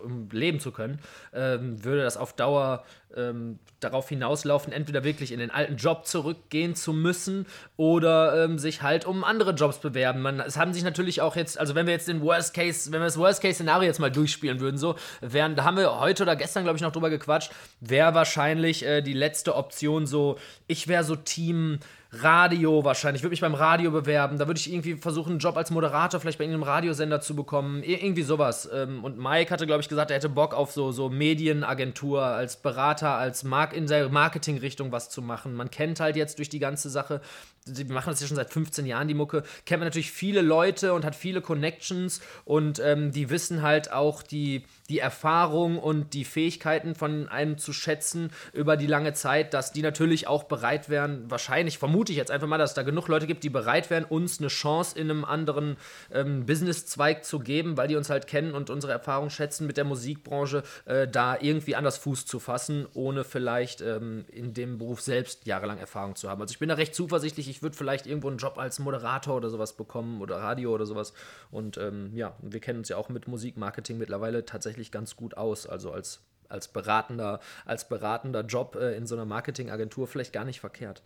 um 0.03 0.29
leben 0.31 0.61
zu 0.61 0.73
können, 0.73 0.99
ähm, 1.33 1.83
würde 1.85 2.03
das 2.03 2.17
auf 2.17 2.33
Dauer 2.33 2.85
ähm, 3.17 3.59
darauf 3.81 4.09
hinauslaufen, 4.09 4.73
entweder 4.73 5.05
wirklich 5.05 5.33
in 5.33 5.39
den 5.39 5.51
alten 5.51 5.77
Job 5.77 6.07
zurückgehen 6.07 6.75
zu 6.75 6.93
müssen 6.93 7.47
oder 7.77 8.45
ähm, 8.45 8.59
sich 8.59 8.83
halt 8.83 9.05
um 9.05 9.25
andere 9.25 9.53
Jobs 9.53 9.79
bewerben. 9.79 10.21
Man, 10.21 10.41
es 10.41 10.57
haben 10.57 10.73
sich 10.73 10.83
natürlich 10.83 11.21
auch 11.21 11.37
jetzt, 11.37 11.59
also 11.59 11.75
wenn 11.75 11.87
wir 11.87 11.93
jetzt 11.93 12.09
den 12.09 12.23
Worst 12.23 12.55
Case, 12.55 12.91
wenn 12.93 13.01
wir 13.01 13.07
das 13.07 13.19
Worst 13.19 13.43
Case 13.43 13.55
Szenario 13.55 13.87
jetzt 13.87 14.01
mal 14.01 14.11
durchspielen 14.11 14.61
würden, 14.61 14.79
so 14.79 14.97
wären, 15.21 15.57
da 15.57 15.65
haben 15.65 15.77
wir 15.77 16.01
heute 16.01 16.23
oder 16.23 16.37
gestern 16.37 16.65
glaube 16.65 16.77
ich 16.77 16.83
noch 16.83 16.93
drüber 16.93 17.11
gequatscht, 17.11 17.53
wäre 17.81 18.15
wahrscheinlich 18.15 18.85
äh, 18.85 19.03
die 19.03 19.13
letzte 19.13 19.55
Option 19.55 20.07
so, 20.07 20.39
ich 20.67 20.89
wäre 20.89 21.05
so 21.05 21.17
Team 21.17 21.79
Radio 22.21 22.85
wahrscheinlich. 22.85 23.21
Ich 23.21 23.25
würde 23.25 23.33
mich 23.33 23.41
beim 23.41 23.55
Radio 23.55 23.91
bewerben. 23.91 24.39
Da 24.39 24.47
würde 24.47 24.59
ich 24.59 24.71
irgendwie 24.73 24.95
versuchen, 24.97 25.31
einen 25.31 25.39
Job 25.39 25.57
als 25.57 25.71
Moderator 25.71 26.21
vielleicht 26.21 26.39
bei 26.39 26.45
irgendeinem 26.45 26.69
Radiosender 26.69 27.21
zu 27.21 27.35
bekommen. 27.35 27.83
irgendwie 27.83 28.23
sowas. 28.23 28.69
Ähm, 28.73 29.05
und 29.05 29.19
Mike 29.19 29.51
hatte, 29.51 29.67
glaube 29.67 29.81
ich, 29.81 29.89
gesagt, 29.89 30.11
er 30.11 30.17
hätte 30.17 30.29
Bock 30.29 30.55
auf 30.55 30.73
so, 30.73 30.93
so 30.93 31.09
Medienagentur 31.09 32.23
als 32.23 32.57
Berater, 32.57 33.17
als 33.17 33.45
Mark 33.45 33.73
in 33.73 33.87
der 33.87 34.09
Marketingrichtung 34.09 34.93
was 34.93 35.11
zu 35.11 35.23
machen. 35.23 35.55
Man 35.55 35.71
kennt 35.71 36.01
halt 36.01 36.17
jetzt 36.17 36.39
durch 36.39 36.49
die 36.49 36.59
ganze 36.59 36.91
Sache 36.91 37.21
sie 37.65 37.85
machen 37.85 38.11
das 38.11 38.21
ja 38.21 38.27
schon 38.27 38.37
seit 38.37 38.53
15 38.53 38.85
Jahren, 38.85 39.09
die 39.09 39.15
Mucke, 39.15 39.43
kennt 39.65 39.81
man 39.81 39.87
natürlich 39.87 40.11
viele 40.11 40.43
Leute 40.43 40.93
und 40.93 41.05
hat 41.05 41.15
viele 41.15 41.41
Connections 41.41 42.21
und 42.45 42.79
ähm, 42.79 43.11
die 43.11 43.31
wissen 43.31 43.63
halt 43.63 43.91
auch 43.91 44.23
die, 44.23 44.65
die 44.91 44.99
Erfahrung 44.99 45.79
und 45.79 46.13
die 46.13 46.25
Fähigkeiten 46.25 46.95
von 46.95 47.29
einem 47.29 47.57
zu 47.57 47.73
schätzen 47.73 48.31
über 48.53 48.77
die 48.77 48.87
lange 48.87 49.15
Zeit, 49.15 49.55
dass 49.55 49.73
die 49.73 49.81
natürlich 49.81 50.27
auch 50.27 50.45
bereit 50.45 50.91
wären, 50.91 51.31
wahrscheinlich, 51.31 51.79
vermute 51.79 52.13
ich 52.13 52.19
jetzt 52.19 52.31
einfach 52.31 52.47
mal, 52.47 52.59
dass 52.59 52.71
es 52.71 52.75
da 52.75 52.83
genug 52.83 53.09
Leute 53.09 53.27
gibt, 53.27 53.45
die 53.45 53.51
bereit 53.51 53.89
wären, 53.89 54.05
uns 54.05 54.41
eine 54.41 54.49
Chance 54.49 54.99
in 54.99 55.11
einem 55.11 55.25
anderen 55.25 55.77
ähm, 56.13 56.45
Businesszweig 56.45 57.25
zu 57.25 57.39
geben, 57.39 57.79
weil 57.79 57.89
die 57.89 57.97
uns 57.97 58.11
halt 58.11 58.27
kennen 58.27 58.55
und 58.55 58.69
unsere 58.69 58.93
Erfahrung 58.93 59.31
schätzen 59.31 59.67
mit 59.67 59.79
der 59.79 59.85
Musikbranche, 59.85 60.63
äh, 60.85 61.09
da 61.09 61.39
irgendwie 61.41 61.77
anders 61.77 61.97
Fuß 61.97 62.27
zu 62.27 62.41
fassen, 62.41 62.87
ohne 62.93 63.25
vielleicht 63.25 63.81
ähm, 63.81 64.27
in 64.31 64.53
dem 64.53 64.77
Beruf 64.77 65.01
selbst 65.01 65.47
jahrelang 65.47 65.79
Erfahrung 65.79 66.15
zu 66.15 66.29
haben. 66.29 66.43
Also 66.43 66.53
ich 66.53 66.59
bin 66.59 66.69
da 66.69 66.75
recht 66.75 66.95
zuversichtlich, 66.95 67.54
ich 67.55 67.63
würde 67.63 67.77
vielleicht 67.77 68.07
irgendwo 68.07 68.29
einen 68.29 68.39
Job 68.39 68.59
als 68.59 68.81
Moderator 68.81 69.37
oder 69.37 69.49
sowas 69.49 69.77
bekommen 69.77 70.21
oder 70.21 70.39
Radio 70.39 70.75
oder 70.75 70.87
sowas. 70.87 71.13
Und 71.53 71.79
ähm, 71.79 72.11
ja, 72.15 72.35
wir 72.43 72.59
kennen 72.59 72.81
uns 72.81 72.89
ja 72.89 72.97
auch 72.97 73.09
mit 73.09 73.29
Musikmarketing 73.29 73.97
mittlerweile 73.97 74.45
tatsächlich 74.45 74.91
ganz 74.91 75.15
gut 75.15 75.37
aus. 75.37 75.67
Also 75.67 75.93
als 75.93 76.21
als 76.49 76.69
beratender, 76.69 77.41
als 77.65 77.89
beratender 77.89 78.43
Job 78.43 78.77
äh, 78.77 78.97
in 78.97 79.07
so 79.07 79.15
einer 79.15 79.25
Marketingagentur 79.25 80.07
vielleicht 80.07 80.33
gar 80.33 80.45
nicht 80.45 80.61
verkehrt. 80.61 81.03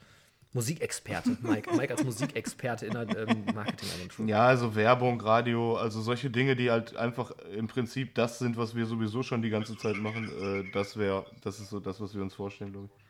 Musikexperte, 0.52 1.36
Mike. 1.42 1.74
Mike 1.74 1.92
als 1.92 2.04
Musikexperte 2.04 2.86
in 2.86 2.96
einer 2.96 3.16
ähm, 3.16 3.44
Marketingagentur. 3.54 4.26
Ja, 4.26 4.46
also 4.46 4.74
Werbung, 4.74 5.20
Radio, 5.20 5.76
also 5.76 6.00
solche 6.00 6.30
Dinge, 6.30 6.56
die 6.56 6.70
halt 6.70 6.96
einfach 6.96 7.30
im 7.54 7.68
Prinzip 7.68 8.14
das 8.14 8.38
sind, 8.38 8.56
was 8.56 8.74
wir 8.74 8.86
sowieso 8.86 9.22
schon 9.22 9.42
die 9.42 9.50
ganze 9.50 9.76
Zeit 9.76 9.96
machen. 9.96 10.30
Äh, 10.40 10.70
das 10.72 10.96
wäre, 10.96 11.26
das 11.42 11.60
ist 11.60 11.70
so 11.70 11.78
das, 11.78 12.00
was 12.00 12.14
wir 12.14 12.22
uns 12.22 12.34
vorstellen, 12.34 12.72
glaube 12.72 12.88
ich. 12.90 13.07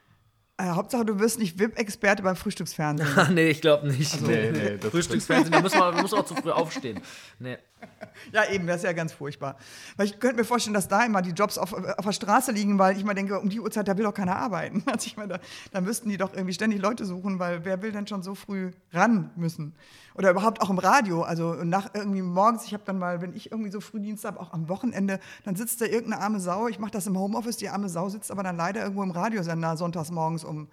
Äh, 0.60 0.70
Hauptsache, 0.70 1.04
du 1.04 1.20
wirst 1.20 1.38
nicht 1.38 1.58
VIP-Experte 1.58 2.24
beim 2.24 2.34
Frühstücksfernsehen. 2.34 3.08
nee, 3.34 3.50
ich 3.50 3.60
glaube 3.60 3.86
nicht. 3.86 4.12
Also, 4.12 4.26
nee, 4.26 4.50
nee, 4.50 4.78
Frühstücksfernsehen, 4.78 5.52
da 5.52 5.60
muss 5.60 5.74
man, 5.74 5.94
muss 6.02 6.12
auch 6.12 6.24
zu 6.24 6.34
früh 6.34 6.50
aufstehen. 6.50 7.00
Nee. 7.38 7.58
Ja, 8.32 8.48
eben, 8.50 8.66
das 8.66 8.78
ist 8.78 8.82
ja 8.82 8.92
ganz 8.92 9.12
furchtbar. 9.12 9.56
Weil 9.96 10.06
ich 10.06 10.18
könnte 10.18 10.36
mir 10.36 10.44
vorstellen, 10.44 10.74
dass 10.74 10.88
da 10.88 11.04
immer 11.04 11.22
die 11.22 11.30
Jobs 11.30 11.56
auf, 11.56 11.72
auf 11.72 12.04
der 12.04 12.12
Straße 12.12 12.52
liegen, 12.52 12.78
weil 12.78 12.96
ich 12.96 13.04
mal 13.04 13.14
denke, 13.14 13.38
um 13.38 13.48
die 13.48 13.60
Uhrzeit, 13.60 13.88
da 13.88 13.96
will 13.96 14.04
doch 14.04 14.14
keiner 14.14 14.36
arbeiten. 14.36 14.82
Also 14.98 15.06
ich 15.06 15.16
meine, 15.16 15.34
da, 15.34 15.40
da 15.70 15.80
müssten 15.80 16.08
die 16.08 16.16
doch 16.16 16.32
irgendwie 16.32 16.52
ständig 16.52 16.80
Leute 16.80 17.04
suchen, 17.04 17.38
weil 17.38 17.64
wer 17.64 17.80
will 17.82 17.92
denn 17.92 18.06
schon 18.06 18.22
so 18.22 18.34
früh 18.34 18.72
ran 18.92 19.30
müssen? 19.36 19.74
Oder 20.14 20.30
überhaupt 20.30 20.60
auch 20.60 20.70
im 20.70 20.78
Radio. 20.78 21.22
Also 21.22 21.54
nach 21.62 21.94
irgendwie 21.94 22.22
morgens, 22.22 22.64
ich 22.64 22.74
habe 22.74 22.82
dann 22.84 22.98
mal, 22.98 23.20
wenn 23.20 23.34
ich 23.34 23.52
irgendwie 23.52 23.70
so 23.70 23.80
Frühdienst 23.80 24.24
habe, 24.24 24.40
auch 24.40 24.52
am 24.52 24.68
Wochenende, 24.68 25.20
dann 25.44 25.54
sitzt 25.54 25.80
da 25.80 25.84
irgendeine 25.84 26.20
arme 26.20 26.40
Sau. 26.40 26.66
Ich 26.66 26.80
mache 26.80 26.90
das 26.90 27.06
im 27.06 27.16
Homeoffice, 27.16 27.58
die 27.58 27.68
arme 27.68 27.88
Sau 27.88 28.08
sitzt 28.08 28.30
aber 28.32 28.42
dann 28.42 28.56
leider 28.56 28.82
irgendwo 28.82 29.04
im 29.04 29.12
Radiosender 29.12 29.76
sonntags 29.76 30.10
morgens 30.10 30.42
um 30.42 30.68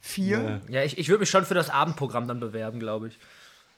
vier. 0.00 0.62
Ja, 0.68 0.82
ich, 0.82 0.96
ich 0.96 1.08
würde 1.08 1.20
mich 1.20 1.30
schon 1.30 1.44
für 1.44 1.54
das 1.54 1.68
Abendprogramm 1.68 2.26
dann 2.26 2.40
bewerben, 2.40 2.80
glaube 2.80 3.08
ich. 3.08 3.18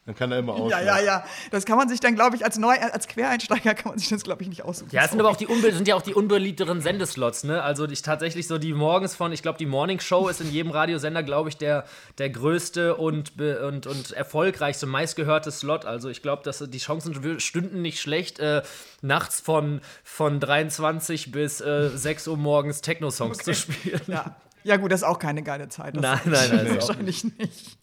Dann 0.05 0.17
kann 0.17 0.33
er 0.33 0.41
immer 0.41 0.55
aus. 0.55 0.69
Ja, 0.69 0.81
ja, 0.81 0.99
ja. 0.99 1.25
Das 1.53 1.65
kann 1.65 1.77
man 1.77 1.89
sich 1.89 2.01
dann, 2.01 2.17
glaube 2.17 2.35
ich, 2.35 2.45
als 2.45 2.59
Neu 2.59 2.75
als 2.77 3.07
Quereinsteiger 3.07 3.75
kann 3.75 3.91
man 3.93 3.99
sich 3.99 4.09
das, 4.09 4.25
glaube 4.25 4.43
ich, 4.43 4.49
nicht 4.49 4.65
aussuchen. 4.65 4.89
Ja, 4.91 5.05
es 5.05 5.11
sind 5.11 5.21
aber 5.21 5.31
auch 5.31 5.37
die 5.37 5.47
sind 5.71 5.87
ja 5.87 5.95
auch 5.95 6.03
die 6.03 6.15
unbeliebteren 6.15 6.81
Sendeslots, 6.81 7.45
ne? 7.45 7.63
Also 7.63 7.87
ich 7.87 8.03
tatsächlich 8.03 8.49
so 8.49 8.59
die 8.59 8.73
morgens 8.73 9.15
von, 9.15 9.31
ich 9.31 9.43
glaube, 9.43 9.59
die 9.59 9.67
Morning 9.67 10.01
Show 10.01 10.27
ist 10.27 10.41
in 10.41 10.51
jedem 10.51 10.73
Radiosender, 10.73 11.23
glaube 11.23 11.51
ich, 11.51 11.57
der, 11.57 11.85
der 12.19 12.31
größte 12.31 12.97
und, 12.97 13.41
und, 13.41 13.87
und 13.87 14.11
erfolgreichste, 14.11 14.87
meistgehörte 14.87 15.53
Slot. 15.53 15.85
Also 15.85 16.09
ich 16.09 16.21
glaube, 16.21 16.43
dass 16.43 16.59
die 16.59 16.79
Chancen 16.79 17.41
stünden 17.41 17.81
nicht 17.81 18.01
schlecht, 18.01 18.41
äh, 18.41 18.63
nachts 19.03 19.41
von, 19.41 19.83
von 20.03 20.41
23 20.41 21.31
bis 21.31 21.61
äh, 21.61 21.91
6 21.95 22.27
Uhr 22.27 22.37
morgens 22.37 22.81
Techno-Songs 22.81 23.39
okay. 23.39 23.53
zu 23.53 23.55
spielen. 23.55 24.01
Ja. 24.09 24.35
ja, 24.65 24.77
gut, 24.79 24.91
das 24.91 25.03
ist 25.03 25.07
auch 25.07 25.21
keine 25.21 25.45
geile 25.45 25.69
Zeit. 25.69 25.95
Das 25.97 26.03
nein, 26.03 26.21
nein, 26.25 26.51
nein. 26.53 26.75
Wahrscheinlich 26.81 27.23
nicht. 27.39 27.79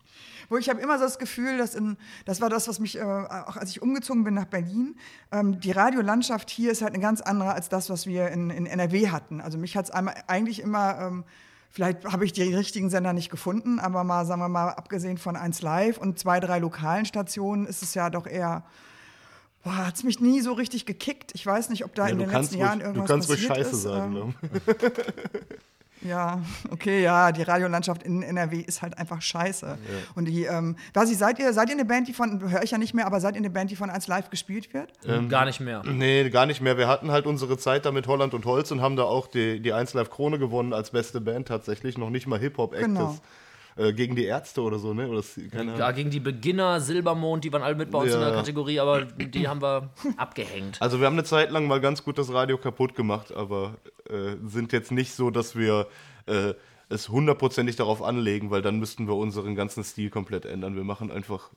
Wo 0.50 0.58
ich 0.58 0.68
habe 0.70 0.82
immer 0.82 0.98
so 0.98 1.04
das 1.04 1.20
Gefühl, 1.20 1.58
dass 1.58 1.76
in, 1.76 1.98
das 2.26 2.42
war 2.42 2.50
das, 2.50 2.68
was 2.68 2.80
mich, 2.80 2.98
äh, 2.98 3.02
auch 3.02 3.56
als 3.56 3.70
ich 3.70 3.82
umgezogen 3.82 4.24
bin 4.24 4.34
nach 4.34 4.46
Berlin, 4.46 4.96
ähm, 5.32 5.60
die 5.60 5.72
Radiolandschaft 5.72 6.50
hier 6.50 6.72
ist 6.72 6.82
halt 6.82 6.94
eine 6.94 7.02
ganz 7.02 7.22
andere 7.22 7.54
als 7.54 7.70
das, 7.70 7.90
was 7.90 8.08
wir 8.08 8.30
in, 8.30 8.50
in 8.50 8.66
NRW 8.66 9.10
hatten. 9.10 9.42
Also 9.42 9.58
mich 9.58 9.78
hat 9.78 9.86
es 9.86 9.92
eigentlich 9.92 10.62
immer, 10.62 11.00
ähm, 11.00 11.24
vielleicht 11.70 12.06
habe 12.06 12.26
ich 12.26 12.34
die 12.34 12.54
richtigen 12.54 12.90
Sender 12.90 13.14
nicht 13.14 13.30
gefunden, 13.30 13.80
aber 13.80 14.04
mal, 14.04 14.26
sagen 14.26 14.42
wir 14.42 14.50
mal, 14.50 14.70
abgesehen 14.70 15.18
von 15.20 15.36
1 15.36 15.62
Live 15.62 15.98
und 16.00 16.18
zwei, 16.18 16.40
drei 16.40 16.60
lokalen 16.60 17.06
Stationen, 17.06 17.68
ist 17.68 17.84
es 17.84 17.94
ja 17.94 18.10
doch 18.10 18.26
eher 18.26 18.64
Boah, 19.62 19.88
hat 19.88 19.96
es 19.96 20.04
mich 20.04 20.22
nie 20.22 20.40
so 20.40 20.54
richtig 20.54 20.86
gekickt. 20.86 21.32
Ich 21.36 21.46
weiß 21.46 21.70
nicht, 21.70 21.84
ob 21.84 21.94
da 21.94 22.06
ja, 22.06 22.14
in 22.14 22.20
den 22.20 22.30
letzten 22.30 22.56
ruhig, 22.56 22.66
Jahren 22.66 22.80
irgendwas 22.80 23.10
passiert 23.10 23.28
ist. 23.28 23.44
Du 23.44 23.48
kannst 23.50 23.60
ruhig 23.60 23.66
Scheiße 23.66 23.76
sagen. 23.76 24.36
Ähm, 24.42 24.52
Ja, 26.02 26.42
okay, 26.72 27.02
ja, 27.04 27.32
die 27.32 27.44
Radiolandschaft 27.44 28.04
in 28.04 28.24
NRW 28.24 28.60
ist 28.60 28.82
halt 28.82 28.98
einfach 28.98 29.22
scheiße. 29.22 29.66
Ja. 29.66 29.78
Und 30.16 30.26
die, 30.26 30.44
ähm, 30.44 30.76
weiß 30.94 31.12
ich, 31.12 31.18
seid 31.18 31.40
ihr, 31.40 31.54
seid 31.54 31.70
ihr 31.70 31.76
eine 31.76 31.86
Band, 31.86 32.08
die 32.08 32.14
von, 32.14 32.50
höre 32.50 32.64
ich 32.64 32.72
ja 32.72 32.78
nicht 32.78 32.94
mehr, 32.94 33.06
aber 33.06 33.20
seid 33.20 33.36
ihr 33.36 33.40
eine 33.40 33.50
Band, 33.50 33.72
die 33.72 33.76
von 33.76 33.90
1 33.90 34.08
Live 34.08 34.30
gespielt 34.30 34.74
wird? 34.74 34.92
Ähm, 35.06 35.30
gar 35.30 35.46
nicht 35.46 35.60
mehr. 35.60 35.84
Nee, 35.84 36.30
gar 36.30 36.46
nicht 36.46 36.62
mehr. 36.62 36.78
Wir 36.78 36.88
hatten 36.88 37.12
halt 37.12 37.26
unsere 37.26 37.58
Zeit 37.58 37.86
da 37.86 37.92
mit 37.92 38.08
Holland 38.08 38.34
und 38.34 38.46
Holz 38.46 38.72
und 38.72 38.82
haben 38.82 38.96
da 38.96 39.04
auch 39.04 39.28
die, 39.28 39.60
die 39.60 39.74
1 39.74 39.94
Live 39.94 40.10
Krone 40.10 40.40
gewonnen 40.40 40.74
als 40.74 40.92
beste 40.92 41.22
Band 41.22 41.48
tatsächlich. 41.48 41.98
Noch 41.98 42.10
nicht 42.10 42.28
mal 42.28 42.40
Hip-Hop-Act. 42.40 42.84
Genau 42.84 43.18
äh, 43.76 43.94
gegen 43.94 44.16
die 44.16 44.26
Ärzte 44.26 44.62
oder 44.62 44.80
so, 44.80 44.94
ne? 44.94 45.08
Oder 45.08 45.24
keine 45.52 45.78
ja, 45.78 45.92
gegen 45.92 46.10
die 46.10 46.20
Beginner, 46.20 46.82
Silbermond, 46.82 47.44
die 47.44 47.54
waren 47.54 47.62
alle 47.62 47.76
mit 47.76 47.92
bei 47.92 48.00
uns 48.00 48.12
ja. 48.12 48.16
in 48.16 48.22
der 48.22 48.34
Kategorie, 48.34 48.80
aber 48.80 49.06
die 49.06 49.48
haben 49.48 49.62
wir 49.62 49.90
abgehängt. 50.18 50.82
Also 50.82 51.00
wir 51.00 51.08
haben 51.08 51.14
eine 51.14 51.24
Zeit 51.24 51.52
lang 51.52 51.68
mal 51.68 51.80
ganz 51.80 52.04
gut 52.04 52.18
das 52.18 52.32
Radio 52.34 52.58
kaputt 52.58 52.96
gemacht, 52.96 53.34
aber 53.34 53.76
äh, 54.10 54.36
sind 54.46 54.74
jetzt 54.74 54.92
nicht 54.92 55.14
so, 55.14 55.30
dass 55.30 55.56
wir 55.56 55.88
äh, 56.26 56.54
es 56.90 57.10
hundertprozentig 57.10 57.76
darauf 57.76 58.02
anlegen, 58.02 58.50
weil 58.50 58.62
dann 58.62 58.80
müssten 58.80 59.08
wir 59.08 59.16
unseren 59.16 59.56
ganzen 59.56 59.84
Stil 59.84 60.10
komplett 60.10 60.46
ändern. 60.46 60.76
Wir 60.76 60.84
machen 60.84 61.12
einfach 61.12 61.52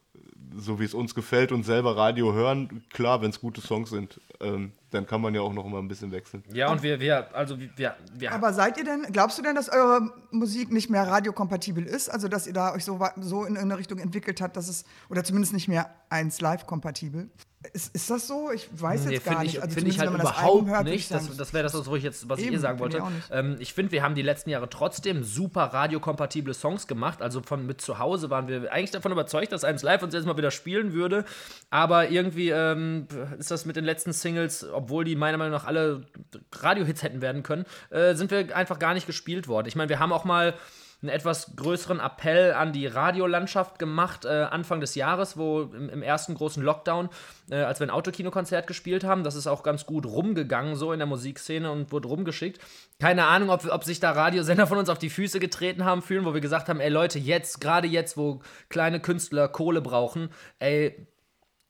so, 0.57 0.81
wie 0.81 0.85
es 0.85 0.95
uns 0.95 1.15
gefällt 1.15 1.53
und 1.53 1.65
selber 1.65 1.97
Radio 1.97 2.33
hören. 2.33 2.85
Klar, 2.91 3.23
wenn 3.23 3.31
es 3.31 3.41
gute 3.41 3.61
Songs 3.61 3.91
sind, 3.91 4.21
ähm, 4.41 4.73
dann 4.91 5.07
kann 5.07 5.21
man 5.21 5.35
ja 5.35 5.41
auch 5.41 5.53
noch 5.53 5.67
mal 5.67 5.79
ein 5.79 5.89
bisschen 5.89 6.13
wechseln. 6.13 6.43
Ja, 6.53 6.71
und 6.71 6.83
wir, 6.83 7.01
wir, 7.01 7.35
also 7.35 7.59
wir, 7.59 7.97
wir. 8.13 8.33
Aber 8.33 8.53
seid 8.53 8.77
ihr 8.79 8.85
denn, 8.85 9.07
glaubst 9.13 9.39
du 9.39 9.43
denn, 9.43 9.55
dass 9.55 9.69
eure 9.69 10.13
Musik 10.31 10.71
nicht 10.73 10.91
mehr 10.91 11.07
radiokompatibel 11.07 11.85
ist? 11.85 12.09
Also, 12.09 12.29
dass 12.29 12.47
ihr 12.47 12.53
da 12.53 12.75
euch 12.75 12.85
so, 12.85 13.01
so 13.21 13.45
in 13.45 13.57
eine 13.57 13.79
Richtung 13.79 13.99
entwickelt 13.99 14.41
habt, 14.41 14.57
dass 14.57 14.69
es, 14.69 14.85
oder 15.09 15.25
zumindest 15.25 15.53
nicht 15.55 15.69
mehr 15.69 15.91
eins 16.11 16.41
live 16.41 16.67
kompatibel? 16.67 17.31
Ist, 17.73 17.95
ist 17.95 18.11
das 18.11 18.27
so? 18.27 18.51
Ich 18.51 18.69
weiß 18.73 19.07
nee, 19.07 19.15
jetzt 19.15 19.25
gar 19.25 19.43
nicht. 19.43 19.63
Also 19.63 19.75
finde 19.75 19.91
ich 19.91 19.99
halt 19.99 20.11
überhaupt 20.11 20.69
hört, 20.69 20.85
nicht. 20.85 21.11
Das, 21.11 21.37
das 21.37 21.53
wäre 21.53 21.63
das, 21.63 21.75
was 21.75 21.87
ich 21.97 22.03
jetzt, 22.03 22.29
was 22.29 22.41
Eben, 22.41 22.55
ich 22.55 22.61
sagen 22.61 22.79
wollte. 22.81 22.99
Ich, 22.99 23.05
ähm, 23.31 23.57
ich 23.61 23.73
finde, 23.73 23.93
wir 23.93 24.03
haben 24.03 24.15
die 24.15 24.23
letzten 24.23 24.51
Jahre 24.51 24.69
trotzdem 24.69 25.23
super 25.23 25.67
radiokompatible 25.67 26.55
Songs 26.55 26.87
gemacht. 26.87 27.23
Also 27.23 27.41
von 27.43 27.65
mit 27.65 27.81
zu 27.81 27.99
Hause 27.99 28.31
waren 28.31 28.49
wir 28.49 28.73
eigentlich 28.73 28.91
davon 28.91 29.13
überzeugt, 29.13 29.53
dass 29.53 29.65
eins 29.65 29.83
live 29.83 30.03
uns 30.03 30.13
jetzt 30.13 30.27
mal 30.27 30.37
wieder 30.37 30.51
spielen 30.51 30.93
würde. 30.93 31.25
Aber 31.71 32.11
irgendwie 32.11 32.51
ähm, 32.51 33.07
ist 33.39 33.51
das 33.51 33.65
mit 33.65 33.77
den 33.77 33.85
letzten 33.85 34.13
Singles, 34.13 34.67
obwohl 34.73 35.05
die 35.05 35.15
meiner 35.15 35.39
Meinung 35.39 35.53
nach 35.53 35.67
alle 35.67 36.07
Radiohits 36.53 37.03
hätten 37.03 37.23
werden 37.23 37.43
können, 37.43 37.65
äh, 37.91 38.15
sind 38.15 38.31
wir 38.31 38.57
einfach 38.57 38.79
gar 38.79 38.95
nicht 38.95 39.07
gespielt 39.07 39.47
worden. 39.47 39.69
Ich 39.69 39.77
meine, 39.77 39.89
wir 39.89 40.01
haben 40.01 40.13
auch 40.13 40.25
mal 40.25 40.55
einen 41.03 41.11
etwas 41.11 41.57
größeren 41.57 41.99
Appell 41.99 42.53
an 42.55 42.73
die 42.73 42.87
Radiolandschaft 42.87 43.79
gemacht, 43.79 44.25
äh, 44.25 44.29
Anfang 44.29 44.81
des 44.81 44.95
Jahres, 44.95 45.37
wo 45.37 45.63
im, 45.63 45.89
im 45.91 46.03
ersten 46.03 46.35
großen 46.35 46.63
Lockdown, 46.63 47.09
äh, 47.51 47.57
als 47.57 47.81
wir 47.81 47.89
ein 47.89 47.91
Autokinokonzert 47.91 48.69
gespielt 48.69 49.03
haben, 49.03 49.25
das 49.25 49.35
ist 49.35 49.49
auch 49.49 49.65
ganz 49.65 49.85
gut 49.85 50.07
rumgegangen, 50.07 50.77
so 50.77 50.93
in 50.93 51.01
der 51.01 51.07
Musikszene 51.07 51.71
und 51.71 51.91
wurde 51.91 52.09
rumgeschickt. 52.09 52.61
Keine 53.01 53.27
Ahnung, 53.27 53.51
ob, 53.51 53.65
ob 53.67 53.83
sich 53.83 53.99
da 53.99 54.13
Radiosender 54.13 54.69
von 54.69 54.79
uns 54.79 54.89
auf 54.89 54.99
die 54.99 55.11
Füße 55.11 55.41
getreten 55.41 55.85
haben, 55.85 56.03
fühlen, 56.03 56.25
wo 56.25 56.35
wir 56.35 56.41
gesagt 56.41 56.69
haben, 56.69 56.81
ey 56.81 56.89
Leute, 56.89 57.19
jetzt, 57.19 57.61
gerade 57.61 57.89
jetzt, 57.89 58.17
wo 58.17 58.41
kleine 58.69 59.01
Künstler 59.01 59.49
Kohle 59.49 59.81
brauchen, 59.81 60.31
ey, 60.61 61.07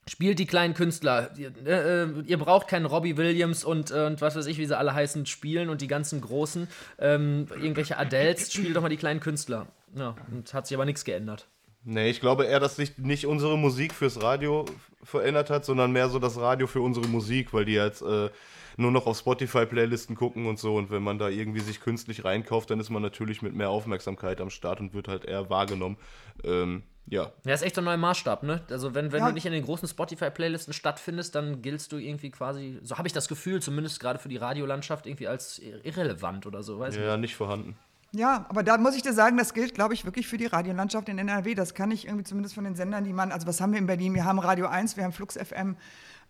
Spielt 0.07 0.39
die 0.39 0.45
kleinen 0.45 0.73
Künstler. 0.73 1.31
Ihr, 1.37 1.53
äh, 1.65 2.07
ihr 2.25 2.37
braucht 2.37 2.67
keinen 2.67 2.85
Robbie 2.85 3.15
Williams 3.15 3.63
und, 3.63 3.91
äh, 3.91 4.05
und 4.05 4.19
was 4.21 4.35
weiß 4.35 4.47
ich, 4.47 4.57
wie 4.57 4.65
sie 4.65 4.77
alle 4.77 4.93
heißen, 4.93 5.25
spielen 5.25 5.69
und 5.69 5.81
die 5.81 5.87
ganzen 5.87 6.19
großen, 6.19 6.67
ähm, 6.99 7.47
irgendwelche 7.51 7.97
Adels, 7.97 8.51
spielt 8.51 8.75
doch 8.75 8.81
mal 8.81 8.89
die 8.89 8.97
kleinen 8.97 9.21
Künstler. 9.21 9.67
Ja, 9.95 10.15
und 10.31 10.53
hat 10.53 10.67
sich 10.67 10.75
aber 10.75 10.85
nichts 10.85 11.05
geändert. 11.05 11.47
Nee, 11.85 12.09
ich 12.09 12.21
glaube 12.21 12.45
eher, 12.45 12.59
dass 12.59 12.77
sich 12.77 12.97
nicht 12.97 13.25
unsere 13.25 13.57
Musik 13.57 13.93
fürs 13.93 14.21
Radio 14.21 14.65
verändert 15.03 15.49
hat, 15.49 15.65
sondern 15.65 15.91
mehr 15.91 16.07
so 16.09 16.17
das 16.17 16.37
Radio 16.37 16.65
für 16.65 16.81
unsere 16.81 17.07
Musik, 17.07 17.53
weil 17.53 17.65
die 17.65 17.73
jetzt 17.73 18.01
äh, 18.01 18.29
nur 18.77 18.91
noch 18.91 19.05
auf 19.05 19.17
Spotify-Playlisten 19.17 20.15
gucken 20.15 20.45
und 20.45 20.59
so. 20.59 20.75
Und 20.75 20.91
wenn 20.91 21.03
man 21.03 21.19
da 21.19 21.27
irgendwie 21.27 21.59
sich 21.59 21.81
künstlich 21.81 22.23
reinkauft, 22.23 22.69
dann 22.69 22.79
ist 22.79 22.89
man 22.89 23.01
natürlich 23.01 23.41
mit 23.41 23.53
mehr 23.53 23.69
Aufmerksamkeit 23.69 24.39
am 24.39 24.49
Start 24.49 24.79
und 24.79 24.93
wird 24.93 25.09
halt 25.09 25.25
eher 25.25 25.49
wahrgenommen. 25.49 25.97
Ähm, 26.43 26.83
ja. 27.07 27.31
Ja, 27.45 27.53
ist 27.53 27.63
echt 27.63 27.75
so 27.75 27.81
ein 27.81 27.85
neuer 27.85 27.97
Maßstab, 27.97 28.43
ne? 28.43 28.61
Also, 28.69 28.95
wenn, 28.95 29.11
wenn 29.11 29.19
ja. 29.19 29.27
du 29.27 29.33
nicht 29.33 29.45
in 29.45 29.51
den 29.51 29.65
großen 29.65 29.87
Spotify-Playlisten 29.87 30.73
stattfindest, 30.73 31.35
dann 31.35 31.61
giltst 31.61 31.91
du 31.91 31.97
irgendwie 31.97 32.31
quasi, 32.31 32.79
so 32.83 32.97
habe 32.97 33.07
ich 33.07 33.13
das 33.13 33.27
Gefühl, 33.27 33.61
zumindest 33.61 33.99
gerade 33.99 34.19
für 34.19 34.29
die 34.29 34.37
Radiolandschaft, 34.37 35.05
irgendwie 35.05 35.27
als 35.27 35.59
irrelevant 35.83 36.45
oder 36.45 36.63
so, 36.63 36.79
weiß 36.79 36.95
Ja, 36.95 37.11
nicht. 37.17 37.21
nicht 37.21 37.35
vorhanden. 37.35 37.75
Ja, 38.15 38.45
aber 38.47 38.61
da 38.61 38.77
muss 38.77 38.95
ich 38.95 39.01
dir 39.01 39.13
sagen, 39.13 39.37
das 39.37 39.55
gilt, 39.55 39.73
glaube 39.73 39.95
ich, 39.95 40.05
wirklich 40.05 40.27
für 40.27 40.37
die 40.37 40.45
Radiolandschaft 40.45 41.09
in 41.09 41.17
NRW. 41.17 41.55
Das 41.55 41.73
kann 41.73 41.89
ich 41.89 42.05
irgendwie 42.05 42.23
zumindest 42.23 42.53
von 42.53 42.63
den 42.63 42.75
Sendern, 42.75 43.03
die 43.03 43.13
man, 43.13 43.31
also 43.31 43.47
was 43.47 43.59
haben 43.59 43.71
wir 43.71 43.79
in 43.79 43.87
Berlin? 43.87 44.13
Wir 44.13 44.23
haben 44.23 44.37
Radio 44.37 44.67
1, 44.67 44.97
wir 44.97 45.03
haben 45.03 45.13
Flux 45.13 45.35
FM, 45.35 45.75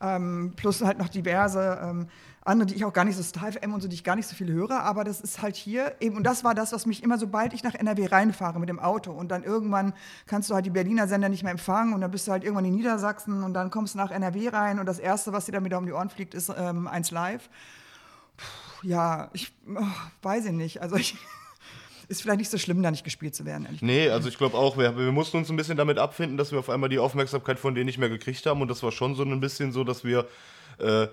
ähm, 0.04 0.54
plus 0.56 0.82
halt 0.82 1.00
noch 1.00 1.10
diverse 1.10 1.80
ähm, 1.82 2.08
andere, 2.46 2.68
die 2.68 2.76
ich 2.76 2.86
auch 2.86 2.94
gar 2.94 3.06
nicht 3.06 3.16
so 3.16 3.24
Star 3.24 3.52
FM 3.52 3.74
und 3.74 3.82
so, 3.82 3.88
die 3.88 3.96
ich 3.96 4.04
gar 4.04 4.16
nicht 4.16 4.28
so 4.28 4.36
viel 4.36 4.52
höre, 4.52 4.82
aber 4.82 5.04
das 5.04 5.22
ist 5.22 5.42
halt 5.42 5.56
hier 5.56 5.96
eben, 6.02 6.18
und 6.18 6.24
das 6.24 6.44
war 6.44 6.54
das, 6.54 6.74
was 6.74 6.86
mich 6.86 7.02
immer, 7.02 7.18
sobald 7.18 7.54
ich 7.54 7.64
nach 7.64 7.74
NRW 7.74 8.08
reinfahre 8.08 8.60
mit 8.60 8.68
dem 8.68 8.80
Auto 8.80 9.12
und 9.12 9.30
dann 9.30 9.44
irgendwann 9.44 9.94
kannst 10.28 10.50
du 10.50 10.56
halt 10.56 10.66
die 10.66 10.70
Berliner 10.70 11.08
Sender 11.08 11.30
nicht 11.30 11.44
mehr 11.44 11.54
empfangen 11.54 11.94
und 11.94 12.02
dann 12.02 12.12
bist 12.12 12.28
du 12.28 12.32
halt 12.32 12.44
irgendwann 12.44 12.66
in 12.66 12.76
Niedersachsen 12.76 13.44
und 13.44 13.54
dann 13.54 13.72
kommst 13.72 13.94
du 13.94 13.98
nach 13.98 14.12
NRW 14.12 14.50
rein 14.50 14.80
und 14.80 14.86
das 14.86 15.00
Erste, 15.00 15.32
was 15.32 15.46
dir 15.46 15.54
dann 15.54 15.64
wieder 15.64 15.78
um 15.78 15.86
die 15.86 15.94
Ohren 15.94 16.10
fliegt, 16.10 16.34
ist 16.34 16.52
ähm, 16.56 16.88
eins 16.88 17.12
live. 17.12 17.50
Puh, 18.36 18.88
ja, 18.88 19.30
ich 19.32 19.54
oh, 19.74 19.82
weiß 20.22 20.46
ich 20.46 20.52
nicht, 20.52 20.82
also 20.82 20.98
ich 20.98 21.18
ist 22.14 22.22
vielleicht 22.22 22.40
nicht 22.40 22.52
so 22.52 22.58
schlimm, 22.58 22.82
da 22.82 22.92
nicht 22.92 23.04
gespielt 23.04 23.36
zu 23.36 23.46
werden. 23.46 23.68
Nee, 23.82 24.10
also 24.10 24.30
ich 24.30 24.38
glaube 24.38 24.58
auch, 24.58 24.78
wir, 24.78 24.96
wir 24.98 25.12
mussten 25.12 25.38
uns 25.38 25.50
ein 25.50 25.56
bisschen 25.56 25.78
damit 25.78 25.98
abfinden, 25.98 26.38
dass 26.38 26.52
wir 26.52 26.60
auf 26.60 26.70
einmal 26.70 26.90
die 26.90 27.00
Aufmerksamkeit 27.00 27.60
von 27.60 27.76
denen 27.76 27.88
nicht 27.88 27.98
mehr 27.98 28.10
gekriegt 28.10 28.46
haben. 28.46 28.62
Und 28.62 28.68
das 28.70 28.84
war 28.84 28.92
schon 28.92 29.16
so 29.16 29.24
ein 29.24 29.40
bisschen 29.40 29.72
so, 29.72 29.84
dass 29.84 30.04
wir 30.04 30.28
äh, 30.78 31.08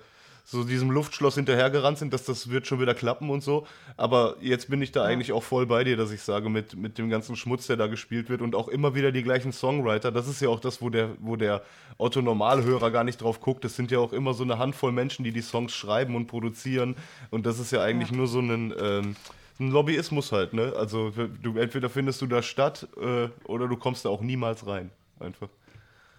so 0.45 0.63
diesem 0.63 0.91
Luftschloss 0.91 1.35
hinterhergerannt 1.35 1.97
sind, 1.97 2.13
dass 2.13 2.23
das 2.23 2.49
wird 2.49 2.67
schon 2.67 2.79
wieder 2.79 2.93
klappen 2.93 3.29
und 3.29 3.41
so. 3.41 3.65
Aber 3.97 4.35
jetzt 4.41 4.69
bin 4.69 4.81
ich 4.81 4.91
da 4.91 5.03
ja. 5.03 5.07
eigentlich 5.07 5.31
auch 5.31 5.43
voll 5.43 5.65
bei 5.65 5.83
dir, 5.83 5.97
dass 5.97 6.11
ich 6.11 6.21
sage, 6.21 6.49
mit, 6.49 6.75
mit 6.75 6.97
dem 6.97 7.09
ganzen 7.09 7.35
Schmutz, 7.35 7.67
der 7.67 7.77
da 7.77 7.87
gespielt 7.87 8.29
wird 8.29 8.41
und 8.41 8.55
auch 8.55 8.67
immer 8.67 8.93
wieder 8.93 9.11
die 9.11 9.23
gleichen 9.23 9.51
Songwriter, 9.51 10.11
das 10.11 10.27
ist 10.27 10.41
ja 10.41 10.49
auch 10.49 10.59
das, 10.59 10.81
wo 10.81 10.89
der, 10.89 11.09
wo 11.19 11.35
der 11.35 11.63
Otto-Normalhörer 11.97 12.91
gar 12.91 13.03
nicht 13.03 13.21
drauf 13.21 13.39
guckt. 13.39 13.65
Es 13.65 13.75
sind 13.75 13.91
ja 13.91 13.99
auch 13.99 14.13
immer 14.13 14.33
so 14.33 14.43
eine 14.43 14.57
Handvoll 14.57 14.91
Menschen, 14.91 15.23
die 15.23 15.31
die 15.31 15.41
Songs 15.41 15.73
schreiben 15.73 16.15
und 16.15 16.27
produzieren. 16.27 16.95
Und 17.29 17.45
das 17.45 17.59
ist 17.59 17.71
ja 17.71 17.81
eigentlich 17.81 18.11
ja. 18.11 18.17
nur 18.17 18.27
so 18.27 18.39
ein. 18.39 18.73
Ähm, 18.79 19.15
ein 19.61 19.71
Lobbyismus 19.71 20.31
halt, 20.31 20.53
ne? 20.53 20.73
Also 20.75 21.11
du 21.11 21.57
entweder 21.57 21.89
findest 21.89 22.21
du 22.21 22.27
da 22.27 22.41
statt 22.41 22.87
äh, 22.99 23.29
oder 23.45 23.67
du 23.67 23.77
kommst 23.77 24.05
da 24.05 24.09
auch 24.09 24.21
niemals 24.21 24.65
rein. 24.67 24.91
Einfach. 25.19 25.49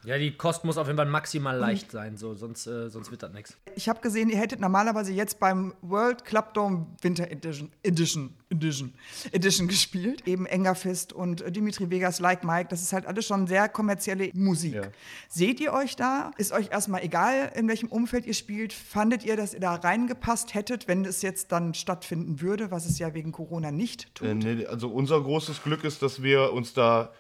Ja, 0.05 0.19
die 0.19 0.33
Kost 0.33 0.65
muss 0.65 0.79
auf 0.79 0.89
jeden 0.89 0.97
Fall 0.97 1.07
maximal 1.07 1.57
leicht 1.57 1.93
sein, 1.93 2.17
so, 2.17 2.35
sonst, 2.35 2.67
äh, 2.67 2.91
sonst 2.91 3.11
wird 3.13 3.23
das 3.23 3.33
nichts. 3.33 3.57
Ich 3.77 3.89
habe 3.89 4.01
gesehen, 4.01 4.31
ihr 4.31 4.37
hättet 4.37 4.59
normalerweise 4.61 5.13
jetzt 5.13 5.39
beim 5.39 5.75
World 5.81 6.25
Club 6.25 6.55
Dome 6.55 6.87
Winter 7.03 7.31
Edition, 7.31 7.71
Edition, 7.85 8.35
Edition, 8.51 8.93
Edition 9.31 9.69
gespielt. 9.69 10.27
Eben 10.27 10.47
Engerfist 10.47 11.13
und 11.13 11.45
Dimitri 11.55 11.89
Vegas, 11.91 12.19
Like 12.19 12.43
Mike, 12.43 12.69
das 12.69 12.83
ist 12.83 12.93
halt 12.93 13.07
alles 13.07 13.27
schon 13.27 13.47
sehr 13.47 13.69
kommerzielle 13.69 14.31
Musik. 14.35 14.75
Ja. 14.75 14.83
Seht 15.29 15.61
ihr 15.61 15.73
euch 15.73 15.95
da? 15.95 16.33
Ist 16.37 16.53
euch 16.53 16.71
erstmal 16.71 17.03
egal, 17.05 17.53
in 17.55 17.69
welchem 17.69 17.89
Umfeld 17.89 18.27
ihr 18.27 18.35
spielt? 18.35 18.73
Fandet 18.73 19.25
ihr, 19.25 19.37
dass 19.37 19.55
ihr 19.55 19.61
da 19.61 19.75
reingepasst 19.75 20.55
hättet, 20.55 20.89
wenn 20.89 21.05
es 21.05 21.23
jetzt 21.23 21.53
dann 21.53 21.75
stattfinden 21.75 22.41
würde, 22.41 22.71
was 22.73 22.87
es 22.87 22.99
ja 22.99 23.15
wegen 23.15 23.31
Corona 23.31 23.71
nicht 23.71 24.15
tut? 24.17 24.29
Äh, 24.29 24.35
nee, 24.35 24.67
also 24.67 24.89
unser 24.89 25.21
großes 25.21 25.63
Glück 25.63 25.85
ist, 25.85 26.03
dass 26.03 26.23
wir 26.23 26.53
uns 26.53 26.75
da 26.75 27.13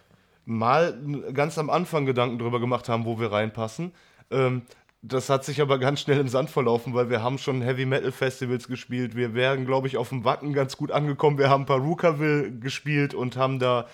mal 0.44 0.98
ganz 1.32 1.58
am 1.58 1.70
Anfang 1.70 2.06
Gedanken 2.06 2.38
darüber 2.38 2.60
gemacht 2.60 2.88
haben, 2.88 3.04
wo 3.04 3.18
wir 3.20 3.32
reinpassen. 3.32 3.92
Ähm, 4.30 4.62
das 5.02 5.28
hat 5.28 5.44
sich 5.44 5.60
aber 5.60 5.78
ganz 5.78 6.00
schnell 6.00 6.20
im 6.20 6.28
Sand 6.28 6.48
verlaufen, 6.48 6.94
weil 6.94 7.10
wir 7.10 7.22
haben 7.22 7.36
schon 7.38 7.60
Heavy 7.60 7.86
Metal 7.86 8.12
Festivals 8.12 8.68
gespielt. 8.68 9.16
Wir 9.16 9.34
wären, 9.34 9.66
glaube 9.66 9.88
ich, 9.88 9.96
auf 9.96 10.10
dem 10.10 10.24
Wacken 10.24 10.52
ganz 10.52 10.76
gut 10.76 10.92
angekommen. 10.92 11.38
Wir 11.38 11.50
haben 11.50 11.66
Perukaville 11.66 12.52
gespielt 12.52 13.12
und 13.12 13.36
haben 13.36 13.58
da 13.58 13.86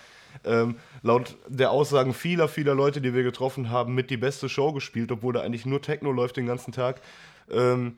ähm, 0.44 0.76
laut 1.02 1.36
der 1.48 1.70
Aussagen 1.70 2.12
vieler, 2.12 2.46
vieler 2.46 2.74
Leute, 2.74 3.00
die 3.00 3.14
wir 3.14 3.22
getroffen 3.22 3.70
haben, 3.70 3.94
mit 3.94 4.10
die 4.10 4.18
beste 4.18 4.50
Show 4.50 4.72
gespielt, 4.72 5.10
obwohl 5.10 5.32
da 5.32 5.40
eigentlich 5.40 5.64
nur 5.64 5.80
Techno 5.80 6.12
läuft 6.12 6.36
den 6.36 6.46
ganzen 6.46 6.72
Tag. 6.72 7.00
Ähm, 7.50 7.96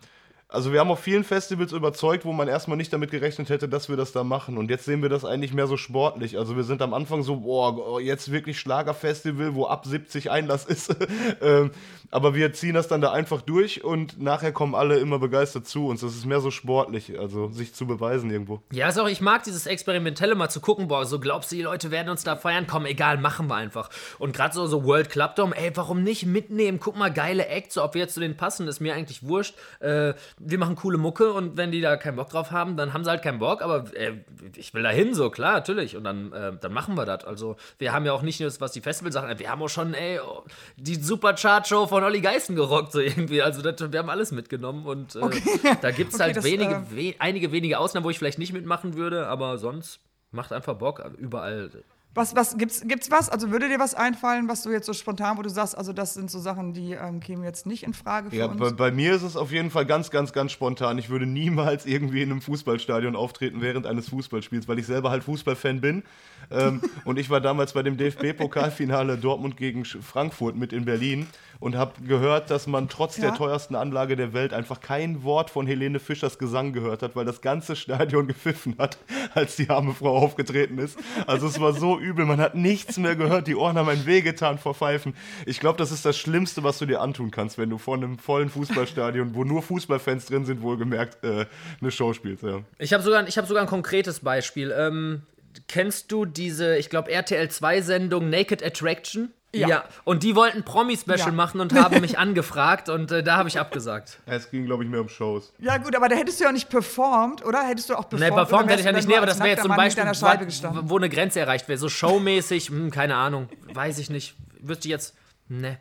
also 0.53 0.73
wir 0.73 0.81
haben 0.81 0.91
auf 0.91 1.01
vielen 1.01 1.25
Festivals 1.25 1.73
überzeugt, 1.73 2.25
wo 2.25 2.33
man 2.33 2.49
erstmal 2.49 2.77
nicht 2.77 2.93
damit 2.93 3.11
gerechnet 3.11 3.49
hätte, 3.51 3.69
dass 3.69 3.89
wir 3.89 3.97
das 3.97 4.13
da 4.13 4.25
machen. 4.25 4.59
Und 4.59 4.71
jetzt 4.71 4.85
sehen 4.85 5.03
wir 5.03 5.09
das 5.09 5.25
eigentlich 5.25 5.53
mehr 5.53 5.67
so 5.67 5.77
sportlich. 5.77 6.39
Also 6.39 6.57
wir 6.57 6.65
sind 6.65 6.83
am 6.83 6.95
Anfang 6.95 7.23
so, 7.23 7.37
boah, 7.37 8.01
jetzt 8.01 8.33
wirklich 8.33 8.59
Schlagerfestival, 8.59 9.55
wo 9.55 9.67
ab 9.67 9.87
70 9.87 10.31
Einlass 10.31 10.65
ist. 10.65 10.97
ähm, 11.41 11.71
aber 12.11 12.35
wir 12.35 12.53
ziehen 12.53 12.75
das 12.75 12.89
dann 12.89 13.01
da 13.01 13.13
einfach 13.13 13.41
durch 13.41 13.85
und 13.85 14.21
nachher 14.21 14.51
kommen 14.53 14.75
alle 14.75 14.99
immer 14.99 15.21
begeistert 15.21 15.67
zu 15.67 15.87
uns. 15.87 16.01
Das 16.01 16.17
ist 16.17 16.27
mehr 16.27 16.41
so 16.41 16.51
sportlich, 16.51 17.19
also 17.19 17.51
sich 17.51 17.73
zu 17.73 17.87
beweisen 17.87 18.31
irgendwo. 18.31 18.61
Ja, 18.73 18.89
ist 18.89 18.99
auch, 18.99 19.09
ich 19.09 19.21
mag 19.21 19.45
dieses 19.45 19.67
Experimentelle 19.67 20.35
mal 20.35 20.49
zu 20.49 20.61
gucken, 20.61 20.89
boah, 20.89 21.07
so 21.07 21.21
glaubst 21.21 21.53
du, 21.53 21.57
die 21.57 21.63
Leute 21.63 21.93
werden 21.93 22.09
uns 22.09 22.25
da 22.25 22.35
feiern? 22.35 22.67
Komm, 22.69 22.87
egal, 22.87 23.19
machen 23.19 23.47
wir 23.47 23.55
einfach. 23.55 23.91
Und 24.19 24.35
gerade 24.35 24.55
so, 24.55 24.67
so 24.67 24.85
World 24.85 25.11
Club 25.11 25.37
Dome, 25.37 25.57
ey, 25.57 25.71
warum 25.77 26.03
nicht 26.03 26.27
mitnehmen? 26.27 26.81
Guck 26.81 26.97
mal, 26.97 27.13
geile 27.13 27.47
Acts, 27.47 27.75
so, 27.75 27.85
ob 27.85 27.95
wir 27.95 28.01
jetzt 28.01 28.15
zu 28.15 28.21
denen 28.21 28.37
passen, 28.37 28.67
ist 28.67 28.81
mir 28.81 28.95
eigentlich 28.95 29.23
wurscht. 29.23 29.55
Äh, 29.79 30.15
wir 30.43 30.59
machen 30.59 30.75
coole 30.75 30.97
Mucke 30.97 31.33
und 31.33 31.59
wenn 31.59 31.71
die 31.71 31.83
da 31.83 31.97
keinen 31.97 32.17
Bock 32.17 32.31
drauf 32.31 32.51
haben, 32.51 32.77
dann 32.77 32.95
haben 32.95 33.05
sie 33.05 33.11
halt 33.11 33.23
keinen 33.23 33.39
Bock, 33.39 33.61
aber 33.61 33.85
äh, 33.95 34.15
ich 34.57 34.73
will 34.73 34.83
da 34.83 34.89
hin, 34.89 35.15
so 35.15 35.29
klar, 35.29 35.53
natürlich. 35.53 35.97
Und 35.97 36.05
dann, 36.05 36.33
äh, 36.33 36.53
dann 36.59 36.73
machen 36.73 36.97
wir 36.97 37.05
das. 37.05 37.25
Also, 37.25 37.57
wir 37.79 37.93
haben 37.93 38.07
ja 38.07 38.13
auch 38.13 38.23
nicht 38.23 38.41
nur, 38.41 38.51
was 38.61 38.73
die 38.73 38.81
Festivalsachen, 38.81 39.39
wir 39.39 39.51
haben 39.51 39.63
auch 39.63 39.69
schon, 39.69 39.93
ey, 39.93 40.19
oh, 40.19 40.45
die 40.77 40.95
Superchart-Show 40.95 41.87
von 41.87 42.03
Olli 42.03 42.23
Geißen 42.23 42.57
gerockt, 42.57 42.93
so 42.93 43.01
irgendwie. 43.01 43.43
Also, 43.43 43.61
das, 43.61 43.93
wir 43.93 43.99
haben 43.99 44.09
alles 44.09 44.33
mitgenommen 44.33 44.87
und 44.87 45.15
äh, 45.15 45.19
okay. 45.21 45.43
da 45.83 45.91
gibt 45.91 46.11
es 46.11 46.15
okay, 46.15 46.25
halt 46.25 46.37
das, 46.39 46.45
wenige, 46.45 46.75
äh, 46.75 46.91
we 46.91 47.15
einige 47.19 47.53
wenige 47.53 47.79
Ausnahmen, 47.79 48.05
wo 48.05 48.11
ich 48.11 48.19
vielleicht 48.19 48.39
nicht 48.39 48.55
mitmachen 48.55 48.95
würde, 48.95 49.27
aber 49.27 49.59
sonst 49.59 50.01
macht 50.31 50.53
einfach 50.53 50.75
Bock, 50.75 51.05
überall 51.19 51.71
was, 52.13 52.35
was, 52.35 52.59
gibt's, 52.59 52.83
gibt's 52.87 53.11
was? 53.11 53.29
Also 53.29 53.53
würde 53.53 53.69
dir 53.69 53.79
was 53.79 53.95
einfallen, 53.95 54.49
was 54.49 54.63
du 54.63 54.71
jetzt 54.71 54.87
so 54.87 54.93
spontan, 54.93 55.39
wo 55.39 55.43
du 55.43 55.49
sagst, 55.49 55.79
also 55.79 55.93
das 55.93 56.15
sind 56.15 56.29
so 56.29 56.41
Sachen, 56.41 56.73
die 56.73 56.93
ähm, 56.93 57.21
kämen 57.21 57.45
jetzt 57.45 57.67
nicht 57.67 57.85
in 57.85 57.95
Frage 57.95 58.31
für 58.31 58.37
ja, 58.37 58.47
uns? 58.47 58.59
Bei, 58.59 58.71
bei, 58.71 58.91
mir 58.91 59.15
ist 59.15 59.23
es 59.23 59.37
auf 59.37 59.53
jeden 59.53 59.71
Fall 59.71 59.87
ganz, 59.87 60.11
ganz, 60.11 60.33
ganz 60.33 60.51
spontan. 60.51 60.99
Ich 60.99 61.09
würde 61.09 61.27
niemals 61.27 61.87
irgendwie 61.87 62.23
in 62.23 62.33
einem 62.33 62.41
Fußballstadion 62.41 63.15
auftreten 63.15 63.61
während 63.61 63.87
eines 63.87 64.09
Fußballspiels, 64.09 64.67
weil 64.67 64.81
ich 64.81 64.87
selber 64.87 65.11
halt 65.11 65.23
Fußballfan 65.23 65.81
bin. 65.81 66.03
Ähm, 66.51 66.81
und 67.05 67.17
ich 67.17 67.31
war 67.31 67.41
damals 67.41 67.75
bei 67.75 67.85
dem 67.85 67.97
DFB-Pokalfinale 67.97 69.17
Dortmund 69.17 69.57
gegen 69.57 69.85
Frankfurt 69.85 70.57
mit 70.57 70.73
in 70.73 70.85
Berlin 70.85 71.29
und 71.61 71.77
habe 71.77 71.93
gehört, 72.03 72.51
dass 72.51 72.67
man 72.67 72.89
trotz 72.89 73.19
ja? 73.19 73.29
der 73.29 73.35
teuersten 73.35 73.77
Anlage 73.77 74.17
der 74.17 74.33
Welt 74.33 74.53
einfach 74.53 74.81
kein 74.81 75.23
Wort 75.23 75.51
von 75.51 75.67
Helene 75.67 76.01
Fischers 76.01 76.39
Gesang 76.39 76.73
gehört 76.73 77.03
hat, 77.03 77.15
weil 77.15 77.27
das 77.27 77.43
ganze 77.43 77.77
Stadion 77.77 78.27
gepfiffen 78.27 78.77
hat, 78.79 78.99
als 79.35 79.57
die 79.57 79.69
arme 79.69 79.95
Frau 79.95 80.17
aufgetreten 80.17 80.79
ist. 80.79 80.99
Also 81.27 81.47
es 81.47 81.61
war 81.61 81.75
so 81.75 81.99
übel, 81.99 82.25
man 82.25 82.41
hat 82.41 82.55
nichts 82.55 82.97
mehr 82.97 83.15
gehört, 83.15 83.47
die 83.47 83.55
Ohren 83.55 83.77
haben 83.77 83.91
ein 83.91 84.07
wehgetan 84.07 84.59
vor 84.59 84.75
Pfeifen. 84.75 85.15
Ich 85.45 85.61
glaube, 85.61 85.79
das 85.79 85.93
ist 85.93 86.05
das 86.05 86.17
Schlimmste, 86.17 86.65
was 86.65 86.79
du 86.79 86.87
dir 86.87 87.01
antun 87.03 87.31
kannst, 87.31 87.59
wenn 87.59 87.69
du 87.69 87.77
vor 87.77 87.97
einem 87.97 88.19
vollen 88.19 88.49
Fußballstadion, 88.49 89.35
wo 89.35 89.45
nur 89.45 89.63
Fußballfans 89.63 90.27
drin 90.27 90.47
sind, 90.47 90.63
wohlgemerkt, 90.63 91.23
äh, 91.23 91.47
eine 91.81 91.91
Show 91.91 92.15
spielst. 92.15 92.43
Ja. 92.43 92.63
Ich 92.79 92.95
habe 92.95 93.03
sogar, 93.03 93.27
hab 93.27 93.47
sogar 93.47 93.63
ein 93.63 93.69
konkretes 93.69 94.21
Beispiel. 94.21 94.75
Ähm, 94.77 95.23
kennst 95.69 96.11
du 96.11 96.25
diese, 96.25 96.79
ich 96.79 96.89
glaube, 96.89 97.11
RTL 97.11 97.47
2-Sendung 97.47 98.31
Naked 98.31 98.65
Attraction? 98.65 99.31
Ja. 99.53 99.69
ja. 99.69 99.85
und 100.05 100.23
die 100.23 100.37
wollten 100.37 100.63
Promi-Special 100.63 101.19
ja. 101.19 101.33
machen 101.33 101.61
und 101.61 101.75
haben 101.75 102.01
mich 102.01 102.19
angefragt 102.19 102.89
und 102.89 103.11
äh, 103.11 103.23
da 103.23 103.37
habe 103.37 103.49
ich 103.49 103.59
abgesagt. 103.59 104.21
Es 104.27 104.51
ging, 104.51 104.65
glaube 104.67 104.85
ich, 104.85 104.91
mehr 104.91 105.01
um 105.01 105.09
Shows. 105.09 105.53
Ja, 105.59 105.79
gut, 105.79 105.97
aber 105.97 106.09
da 106.09 106.15
hättest 106.15 106.39
du 106.39 106.45
ja 106.45 106.53
nicht 106.53 106.69
performt, 106.69 107.45
oder? 107.45 107.67
Hättest 107.67 107.91
du 107.91 107.95
auch 107.95 108.09
performt? 108.09 108.21
Nee, 108.21 108.31
performt 108.31 108.71
hätte 108.71 108.81
ich 108.81 108.87
ja 108.87 108.93
nicht, 108.93 109.09
nee, 109.09 109.17
aber 109.17 109.27
das 109.27 109.39
wäre 109.39 109.49
jetzt 109.49 109.63
so 109.65 109.69
ein 109.69 109.77
Beispiel, 109.77 110.05
wo, 110.05 110.91
wo 110.91 110.97
eine 110.99 111.09
Grenze 111.09 111.41
erreicht 111.41 111.69
wäre. 111.69 111.79
So 111.79 111.89
showmäßig, 111.89 112.69
hm, 112.69 112.91
keine 112.93 113.17
Ahnung, 113.17 113.49
weiß 113.75 113.99
ich 113.99 114.09
nicht. 114.09 114.37
Wüsste 114.61 114.87
ich 114.87 114.93
jetzt, 114.93 115.17
ne. 115.49 115.81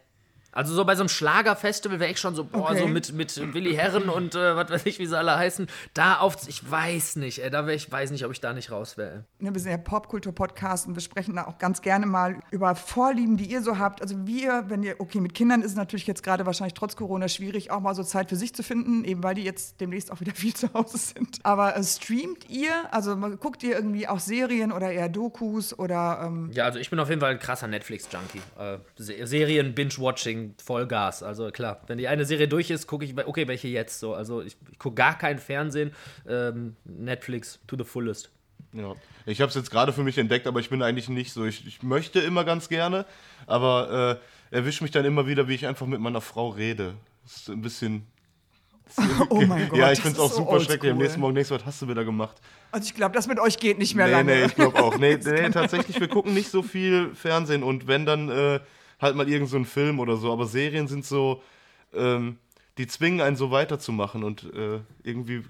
Also 0.51 0.73
so 0.73 0.83
bei 0.85 0.95
so 0.95 1.01
einem 1.01 1.09
Schlagerfestival 1.09 1.99
wäre 1.99 2.11
ich 2.11 2.19
schon 2.19 2.35
so, 2.35 2.43
boah, 2.43 2.71
okay. 2.71 2.79
so 2.79 2.87
mit, 2.87 3.13
mit 3.13 3.53
Willi 3.53 3.75
Herren 3.75 4.09
und 4.09 4.35
äh, 4.35 4.55
was 4.55 4.69
weiß 4.69 4.85
ich, 4.85 4.99
wie 4.99 5.05
sie 5.05 5.17
alle 5.17 5.37
heißen, 5.37 5.67
da 5.93 6.17
auf, 6.17 6.47
ich 6.47 6.69
weiß 6.69 7.17
nicht, 7.17 7.43
ey, 7.43 7.49
da 7.49 7.67
wär, 7.67 7.75
ich 7.75 7.91
weiß 7.91 8.11
nicht, 8.11 8.25
ob 8.25 8.31
ich 8.31 8.41
da 8.41 8.53
nicht 8.53 8.71
raus 8.71 8.97
wäre. 8.97 9.25
Wir 9.39 9.59
sind 9.59 9.71
ja 9.71 9.77
Popkultur-Podcast 9.77 10.87
und 10.87 10.95
wir 10.95 11.01
sprechen 11.01 11.35
da 11.35 11.45
auch 11.45 11.57
ganz 11.57 11.81
gerne 11.81 12.05
mal 12.05 12.39
über 12.51 12.75
Vorlieben, 12.75 13.37
die 13.37 13.45
ihr 13.45 13.61
so 13.61 13.77
habt. 13.77 14.01
Also 14.01 14.25
wir, 14.25 14.65
wenn 14.67 14.81
ihr, 14.83 14.95
okay, 14.99 15.19
mit 15.19 15.33
Kindern 15.33 15.61
ist 15.61 15.71
es 15.71 15.77
natürlich 15.77 16.07
jetzt 16.07 16.23
gerade 16.23 16.45
wahrscheinlich 16.45 16.73
trotz 16.73 16.95
Corona 16.95 17.27
schwierig, 17.27 17.71
auch 17.71 17.81
mal 17.81 17.93
so 17.93 18.03
Zeit 18.03 18.29
für 18.29 18.35
sich 18.35 18.55
zu 18.55 18.63
finden, 18.63 19.03
eben 19.03 19.23
weil 19.23 19.35
die 19.35 19.43
jetzt 19.43 19.79
demnächst 19.81 20.11
auch 20.11 20.19
wieder 20.19 20.33
viel 20.35 20.55
zu 20.55 20.73
Hause 20.73 20.97
sind. 20.97 21.39
Aber 21.43 21.75
äh, 21.75 21.83
streamt 21.83 22.49
ihr, 22.49 22.71
also 22.91 23.15
guckt 23.15 23.61
ihr 23.63 23.75
irgendwie 23.75 24.07
auch 24.07 24.19
Serien 24.19 24.71
oder 24.71 24.91
eher 24.91 25.09
Dokus 25.09 25.77
oder... 25.77 26.23
Ähm 26.25 26.49
ja, 26.53 26.65
also 26.65 26.79
ich 26.79 26.89
bin 26.89 26.99
auf 26.99 27.09
jeden 27.09 27.21
Fall 27.21 27.31
ein 27.31 27.39
krasser 27.39 27.67
Netflix-Junkie. 27.67 28.41
Äh, 28.57 28.77
Serien, 28.97 29.75
Binge-Watching, 29.75 30.38
Ding 30.39 30.55
Vollgas. 30.63 31.23
Also 31.23 31.49
klar, 31.51 31.81
wenn 31.87 31.97
die 31.97 32.07
eine 32.07 32.25
Serie 32.25 32.47
durch 32.47 32.69
ist, 32.69 32.87
gucke 32.87 33.05
ich, 33.05 33.17
okay, 33.17 33.47
welche 33.47 33.67
jetzt 33.67 33.99
so. 33.99 34.13
Also 34.13 34.41
ich, 34.41 34.55
ich 34.71 34.79
gucke 34.79 34.95
gar 34.95 35.17
kein 35.17 35.39
Fernsehen. 35.39 35.91
Ähm, 36.27 36.75
Netflix 36.85 37.59
to 37.67 37.75
the 37.77 37.83
fullest. 37.83 38.31
Ja, 38.73 38.95
ich 39.25 39.41
habe 39.41 39.49
es 39.49 39.55
jetzt 39.55 39.71
gerade 39.71 39.93
für 39.93 40.03
mich 40.03 40.17
entdeckt, 40.17 40.45
aber 40.45 40.59
ich 40.59 40.69
bin 40.69 40.81
eigentlich 40.81 41.09
nicht 41.09 41.33
so. 41.33 41.45
Ich, 41.45 41.65
ich 41.65 41.81
möchte 41.81 42.19
immer 42.19 42.43
ganz 42.43 42.69
gerne, 42.69 43.05
aber 43.47 44.19
äh, 44.51 44.55
erwische 44.55 44.83
mich 44.83 44.91
dann 44.91 45.05
immer 45.05 45.25
wieder, 45.27 45.47
wie 45.47 45.55
ich 45.55 45.65
einfach 45.65 45.87
mit 45.87 45.99
meiner 45.99 46.21
Frau 46.21 46.49
rede. 46.49 46.93
Das 47.23 47.37
ist 47.37 47.49
ein 47.49 47.61
bisschen. 47.61 48.05
oh 49.29 49.41
mein 49.41 49.69
Gott. 49.69 49.77
Ja, 49.77 49.91
ich 49.91 50.01
finde 50.01 50.17
es 50.17 50.19
auch 50.19 50.31
so 50.31 50.37
super 50.37 50.59
schrecklich. 50.59 50.91
Am 50.91 50.97
nächsten 50.97 51.19
Morgen 51.19 51.35
denkst 51.35 51.49
du, 51.49 51.55
was 51.55 51.65
hast 51.65 51.81
du 51.81 51.87
wieder 51.87 52.03
gemacht? 52.03 52.37
Also 52.71 52.85
ich 52.85 52.95
glaube, 52.95 53.15
das 53.15 53.27
mit 53.27 53.39
euch 53.39 53.57
geht 53.57 53.77
nicht 53.77 53.95
mehr 53.95 54.07
nee, 54.07 54.11
lange. 54.11 54.35
Nee, 54.35 54.45
ich 54.45 54.55
glaube 54.55 54.81
auch. 54.81 54.97
Nee, 54.97 55.17
nee, 55.23 55.49
tatsächlich, 55.49 55.99
wir 55.99 56.07
gucken 56.07 56.33
nicht 56.33 56.49
so 56.49 56.61
viel 56.61 57.13
Fernsehen 57.15 57.63
und 57.63 57.87
wenn 57.87 58.05
dann 58.05 58.29
äh, 58.29 58.59
halt 58.99 59.15
mal 59.15 59.27
irgendeinen 59.27 59.65
so 59.65 59.69
Film 59.69 59.99
oder 59.99 60.17
so. 60.17 60.31
Aber 60.31 60.45
Serien 60.45 60.87
sind 60.87 61.05
so, 61.05 61.41
ähm, 61.93 62.37
die 62.77 62.87
zwingen 62.87 63.21
einen 63.21 63.35
so 63.35 63.51
weiterzumachen 63.51 64.23
und 64.23 64.43
äh, 64.53 64.79
irgendwie 65.03 65.43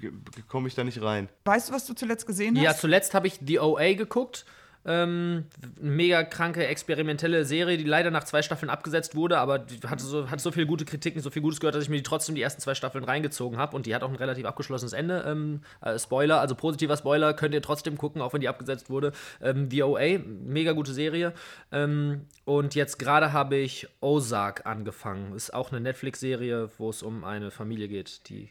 komme 0.48 0.68
ich 0.68 0.76
da 0.76 0.84
nicht 0.84 1.02
rein. 1.02 1.30
Weißt 1.46 1.70
du, 1.70 1.74
was 1.74 1.86
du 1.86 1.94
zuletzt 1.94 2.26
gesehen 2.26 2.56
hast? 2.56 2.64
Ja, 2.64 2.76
zuletzt 2.76 3.14
habe 3.14 3.28
ich 3.28 3.40
The 3.46 3.60
OA 3.60 3.94
geguckt. 3.94 4.46
Ähm, 4.86 5.46
mega 5.82 6.24
kranke 6.24 6.66
experimentelle 6.66 7.44
Serie, 7.44 7.78
die 7.78 7.84
leider 7.84 8.12
nach 8.12 8.24
zwei 8.24 8.42
Staffeln 8.42 8.70
abgesetzt 8.70 9.16
wurde, 9.16 9.38
aber 9.38 9.60
die 9.60 9.80
hatte 9.88 10.04
so, 10.04 10.30
hat 10.30 10.40
so 10.40 10.52
viele 10.52 10.66
gute 10.66 10.86
Kritiken, 10.86 11.22
so 11.22 11.30
viel 11.30 11.42
Gutes 11.42 11.60
gehört, 11.60 11.76
dass 11.76 11.84
ich 11.84 11.90
mir 11.90 11.98
die 11.98 12.04
trotzdem 12.04 12.36
die 12.36 12.42
ersten 12.42 12.62
zwei 12.62 12.76
Staffeln 12.76 13.04
reingezogen 13.04 13.58
habe 13.58 13.76
und 13.76 13.86
die 13.86 13.94
hat 13.94 14.04
auch 14.04 14.10
ein 14.10 14.16
relativ 14.16 14.46
abgeschlossenes 14.46 14.94
Ende. 14.94 15.24
Ähm, 15.28 15.62
äh, 15.82 16.00
Spoiler, 16.00 16.40
also 16.40 16.56
positiver 16.56 16.96
Spoiler, 16.96 17.34
könnt 17.34 17.54
ihr 17.54 17.62
trotzdem 17.62 17.98
gucken, 17.98 18.22
auch 18.22 18.34
wenn 18.34 18.42
die 18.42 18.48
abgesetzt 18.48 18.90
wurde. 18.90 19.12
Ähm, 19.42 19.70
The 19.70 19.84
OA, 19.84 20.20
mega 20.20 20.72
gute 20.72 20.94
Serie. 20.94 21.34
Ähm, 21.72 22.26
und 22.46 22.74
jetzt 22.76 23.00
gerade 23.00 23.34
habe 23.34 23.58
ich 23.58 23.88
Ozark 24.00 24.66
angefangen. 24.66 25.34
Ist 25.34 25.54
auch 25.54 25.72
eine 25.72 25.82
Netflix-Serie, 25.82 26.70
wo 26.78 26.90
es 26.90 27.04
um 27.04 27.24
eine 27.24 27.52
Familie 27.52 27.90
geht, 27.90 28.30
die 28.30 28.50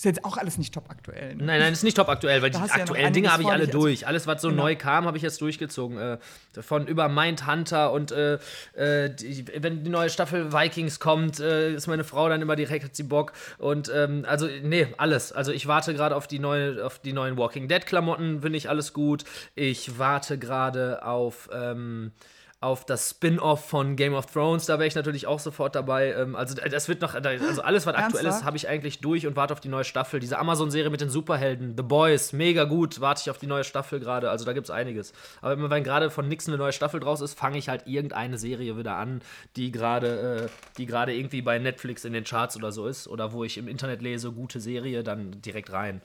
Ist 0.00 0.04
jetzt 0.06 0.24
auch 0.24 0.38
alles 0.38 0.56
nicht 0.56 0.72
top 0.72 0.88
aktuell. 0.88 1.34
Ne? 1.34 1.44
Nein, 1.44 1.60
nein, 1.60 1.74
ist 1.74 1.84
nicht 1.84 1.98
top 1.98 2.08
aktuell, 2.08 2.40
weil 2.40 2.48
die 2.48 2.56
aktuellen 2.56 3.04
ja 3.04 3.10
Dinge 3.10 3.30
habe 3.30 3.42
ich 3.42 3.50
alle 3.50 3.68
durch. 3.68 4.06
Alles, 4.06 4.26
was 4.26 4.40
so 4.40 4.48
genau. 4.48 4.62
neu 4.62 4.74
kam, 4.74 5.04
habe 5.04 5.18
ich 5.18 5.22
jetzt 5.22 5.42
durchgezogen. 5.42 5.98
Äh, 5.98 6.16
von 6.58 6.86
über 6.86 7.10
Mindhunter 7.10 7.92
und 7.92 8.10
äh, 8.10 8.38
äh, 8.72 9.14
die, 9.14 9.44
wenn 9.58 9.84
die 9.84 9.90
neue 9.90 10.08
Staffel 10.08 10.54
Vikings 10.54 11.00
kommt, 11.00 11.38
äh, 11.38 11.74
ist 11.74 11.86
meine 11.86 12.04
Frau 12.04 12.30
dann 12.30 12.40
immer 12.40 12.56
direkt, 12.56 12.86
hat 12.86 12.96
sie 12.96 13.02
Bock. 13.02 13.34
Und 13.58 13.92
ähm, 13.94 14.24
also, 14.26 14.48
nee, 14.62 14.86
alles. 14.96 15.32
Also 15.32 15.52
ich 15.52 15.66
warte 15.66 15.92
gerade 15.92 16.16
auf 16.16 16.26
die 16.26 16.38
neue, 16.38 16.82
auf 16.82 17.00
die 17.00 17.12
neuen 17.12 17.36
Walking 17.36 17.68
Dead-Klamotten, 17.68 18.40
finde 18.40 18.56
ich 18.56 18.70
alles 18.70 18.94
gut. 18.94 19.24
Ich 19.54 19.98
warte 19.98 20.38
gerade 20.38 21.04
auf. 21.04 21.50
Ähm, 21.52 22.12
auf 22.62 22.84
das 22.84 23.08
Spin-off 23.08 23.64
von 23.64 23.96
Game 23.96 24.12
of 24.12 24.26
Thrones, 24.26 24.66
da 24.66 24.74
wäre 24.74 24.86
ich 24.86 24.94
natürlich 24.94 25.26
auch 25.26 25.40
sofort 25.40 25.74
dabei. 25.74 26.12
Ähm, 26.12 26.36
also 26.36 26.54
das 26.54 26.88
wird 26.88 27.00
noch, 27.00 27.14
also 27.14 27.62
alles, 27.62 27.86
was 27.86 27.94
aktuell 27.94 28.26
ist, 28.26 28.44
habe 28.44 28.58
ich 28.58 28.68
eigentlich 28.68 29.00
durch 29.00 29.26
und 29.26 29.34
warte 29.34 29.54
auf 29.54 29.60
die 29.60 29.70
neue 29.70 29.84
Staffel. 29.84 30.20
Diese 30.20 30.38
Amazon-Serie 30.38 30.90
mit 30.90 31.00
den 31.00 31.08
Superhelden, 31.08 31.74
The 31.74 31.82
Boys, 31.82 32.34
mega 32.34 32.64
gut, 32.64 33.00
warte 33.00 33.22
ich 33.22 33.30
auf 33.30 33.38
die 33.38 33.46
neue 33.46 33.64
Staffel 33.64 33.98
gerade. 33.98 34.28
Also 34.28 34.44
da 34.44 34.52
gibt 34.52 34.66
es 34.66 34.70
einiges. 34.70 35.14
Aber 35.40 35.54
immer 35.54 35.70
wenn 35.70 35.84
gerade 35.84 36.10
von 36.10 36.28
nix 36.28 36.48
eine 36.48 36.58
neue 36.58 36.72
Staffel 36.72 37.00
draus 37.00 37.22
ist, 37.22 37.38
fange 37.38 37.56
ich 37.56 37.70
halt 37.70 37.86
irgendeine 37.86 38.36
Serie 38.36 38.76
wieder 38.76 38.96
an, 38.96 39.22
die 39.56 39.72
gerade, 39.72 40.42
äh, 40.44 40.48
die 40.76 40.84
gerade 40.84 41.14
irgendwie 41.14 41.40
bei 41.40 41.58
Netflix 41.58 42.04
in 42.04 42.12
den 42.12 42.24
Charts 42.24 42.56
oder 42.56 42.72
so 42.72 42.86
ist 42.86 43.08
oder 43.08 43.32
wo 43.32 43.42
ich 43.42 43.56
im 43.56 43.68
Internet 43.68 44.02
lese, 44.02 44.32
gute 44.32 44.60
Serie, 44.60 45.02
dann 45.02 45.40
direkt 45.40 45.72
rein. 45.72 46.02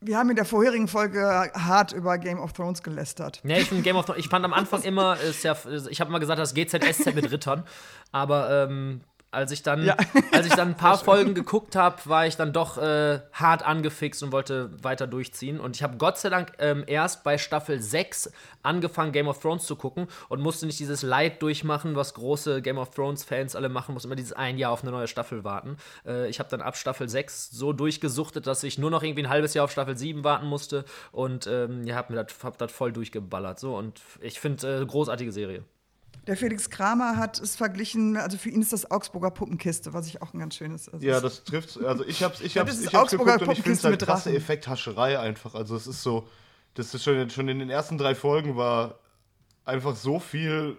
Wir 0.00 0.18
haben 0.18 0.28
in 0.30 0.36
der 0.36 0.44
vorherigen 0.44 0.88
Folge 0.88 1.50
hart 1.54 1.92
über 1.92 2.18
Game 2.18 2.38
of 2.38 2.52
Thrones 2.52 2.82
gelästert. 2.82 3.40
Ja, 3.44 3.56
ich, 3.56 3.70
Game 3.82 3.96
of 3.96 4.04
Thrones, 4.04 4.20
ich 4.20 4.28
fand 4.28 4.44
am 4.44 4.52
Anfang 4.52 4.82
immer, 4.84 5.18
ist 5.18 5.42
ja, 5.42 5.56
ich 5.90 6.00
habe 6.00 6.08
immer 6.08 6.20
gesagt, 6.20 6.38
das 6.38 6.54
GZSZ 6.54 7.14
mit 7.14 7.30
Rittern. 7.30 7.64
Aber 8.12 8.68
ähm, 8.68 9.00
als 9.36 9.52
ich 9.52 9.62
dann, 9.62 9.84
ja. 9.84 9.96
als 10.32 10.46
ich 10.46 10.54
dann 10.54 10.68
ein 10.68 10.76
paar 10.76 10.98
Folgen 10.98 11.34
geguckt 11.34 11.76
habe, 11.76 11.98
war 12.06 12.26
ich 12.26 12.36
dann 12.36 12.52
doch 12.52 12.78
äh, 12.78 13.20
hart 13.32 13.64
angefixt 13.64 14.22
und 14.22 14.32
wollte 14.32 14.70
weiter 14.82 15.06
durchziehen. 15.06 15.60
Und 15.60 15.76
ich 15.76 15.82
habe 15.82 15.98
Gott 15.98 16.18
sei 16.18 16.30
Dank 16.30 16.52
ähm, 16.58 16.84
erst 16.86 17.22
bei 17.22 17.36
Staffel 17.36 17.80
6 17.80 18.32
angefangen, 18.62 19.12
Game 19.12 19.28
of 19.28 19.38
Thrones 19.38 19.66
zu 19.66 19.76
gucken 19.76 20.08
und 20.28 20.40
musste 20.40 20.66
nicht 20.66 20.78
dieses 20.78 21.02
Leid 21.02 21.42
durchmachen, 21.42 21.94
was 21.96 22.14
große 22.14 22.62
Game 22.62 22.78
of 22.78 22.90
Thrones-Fans 22.90 23.54
alle 23.54 23.68
machen, 23.68 23.92
muss 23.92 24.06
immer 24.06 24.16
dieses 24.16 24.32
ein 24.32 24.56
Jahr 24.56 24.72
auf 24.72 24.82
eine 24.82 24.90
neue 24.90 25.06
Staffel 25.06 25.44
warten. 25.44 25.76
Äh, 26.06 26.28
ich 26.28 26.38
habe 26.38 26.48
dann 26.48 26.62
ab 26.62 26.76
Staffel 26.76 27.08
6 27.08 27.50
so 27.50 27.74
durchgesuchtet, 27.74 28.46
dass 28.46 28.64
ich 28.64 28.78
nur 28.78 28.90
noch 28.90 29.02
irgendwie 29.02 29.24
ein 29.24 29.28
halbes 29.28 29.52
Jahr 29.52 29.66
auf 29.66 29.70
Staffel 29.70 29.98
7 29.98 30.24
warten 30.24 30.46
musste 30.46 30.86
und 31.12 31.46
ähm, 31.46 31.84
ja, 31.84 31.94
habe 31.96 32.14
mir 32.14 32.24
das 32.24 32.34
hab 32.42 32.70
voll 32.70 32.92
durchgeballert. 32.92 33.60
So. 33.60 33.76
Und 33.76 34.00
ich 34.20 34.40
finde, 34.40 34.80
äh, 34.80 34.86
großartige 34.86 35.30
Serie. 35.30 35.62
Der 36.26 36.36
Felix 36.36 36.70
Kramer 36.70 37.16
hat 37.16 37.38
es 37.38 37.56
verglichen, 37.56 38.16
also 38.16 38.36
für 38.36 38.50
ihn 38.50 38.60
ist 38.60 38.72
das 38.72 38.90
Augsburger 38.90 39.30
Puppenkiste, 39.30 39.92
was 39.92 40.08
ich 40.08 40.22
auch 40.22 40.34
ein 40.34 40.40
ganz 40.40 40.56
schönes. 40.56 40.88
Also 40.88 41.06
ja, 41.06 41.20
das 41.20 41.44
trifft. 41.44 41.82
Also 41.82 42.04
ich 42.04 42.22
hab's, 42.22 42.40
ich 42.40 42.58
hab's, 42.58 42.80
ich 42.80 42.94
hab's 42.94 43.12
geguckt 43.12 43.42
und 43.42 43.52
ich 43.52 43.62
finde 43.62 43.72
es 43.72 43.84
halt 43.84 44.02
krasse 44.02 44.34
Effekthascherei 44.34 45.18
einfach. 45.18 45.54
Also 45.54 45.76
es 45.76 45.86
ist 45.86 46.02
so, 46.02 46.28
das 46.74 46.94
ist 46.94 47.04
schon, 47.04 47.30
schon 47.30 47.48
in 47.48 47.58
den 47.58 47.70
ersten 47.70 47.96
drei 47.98 48.14
Folgen 48.14 48.56
war 48.56 48.98
einfach 49.64 49.94
so 49.94 50.18
viel 50.18 50.76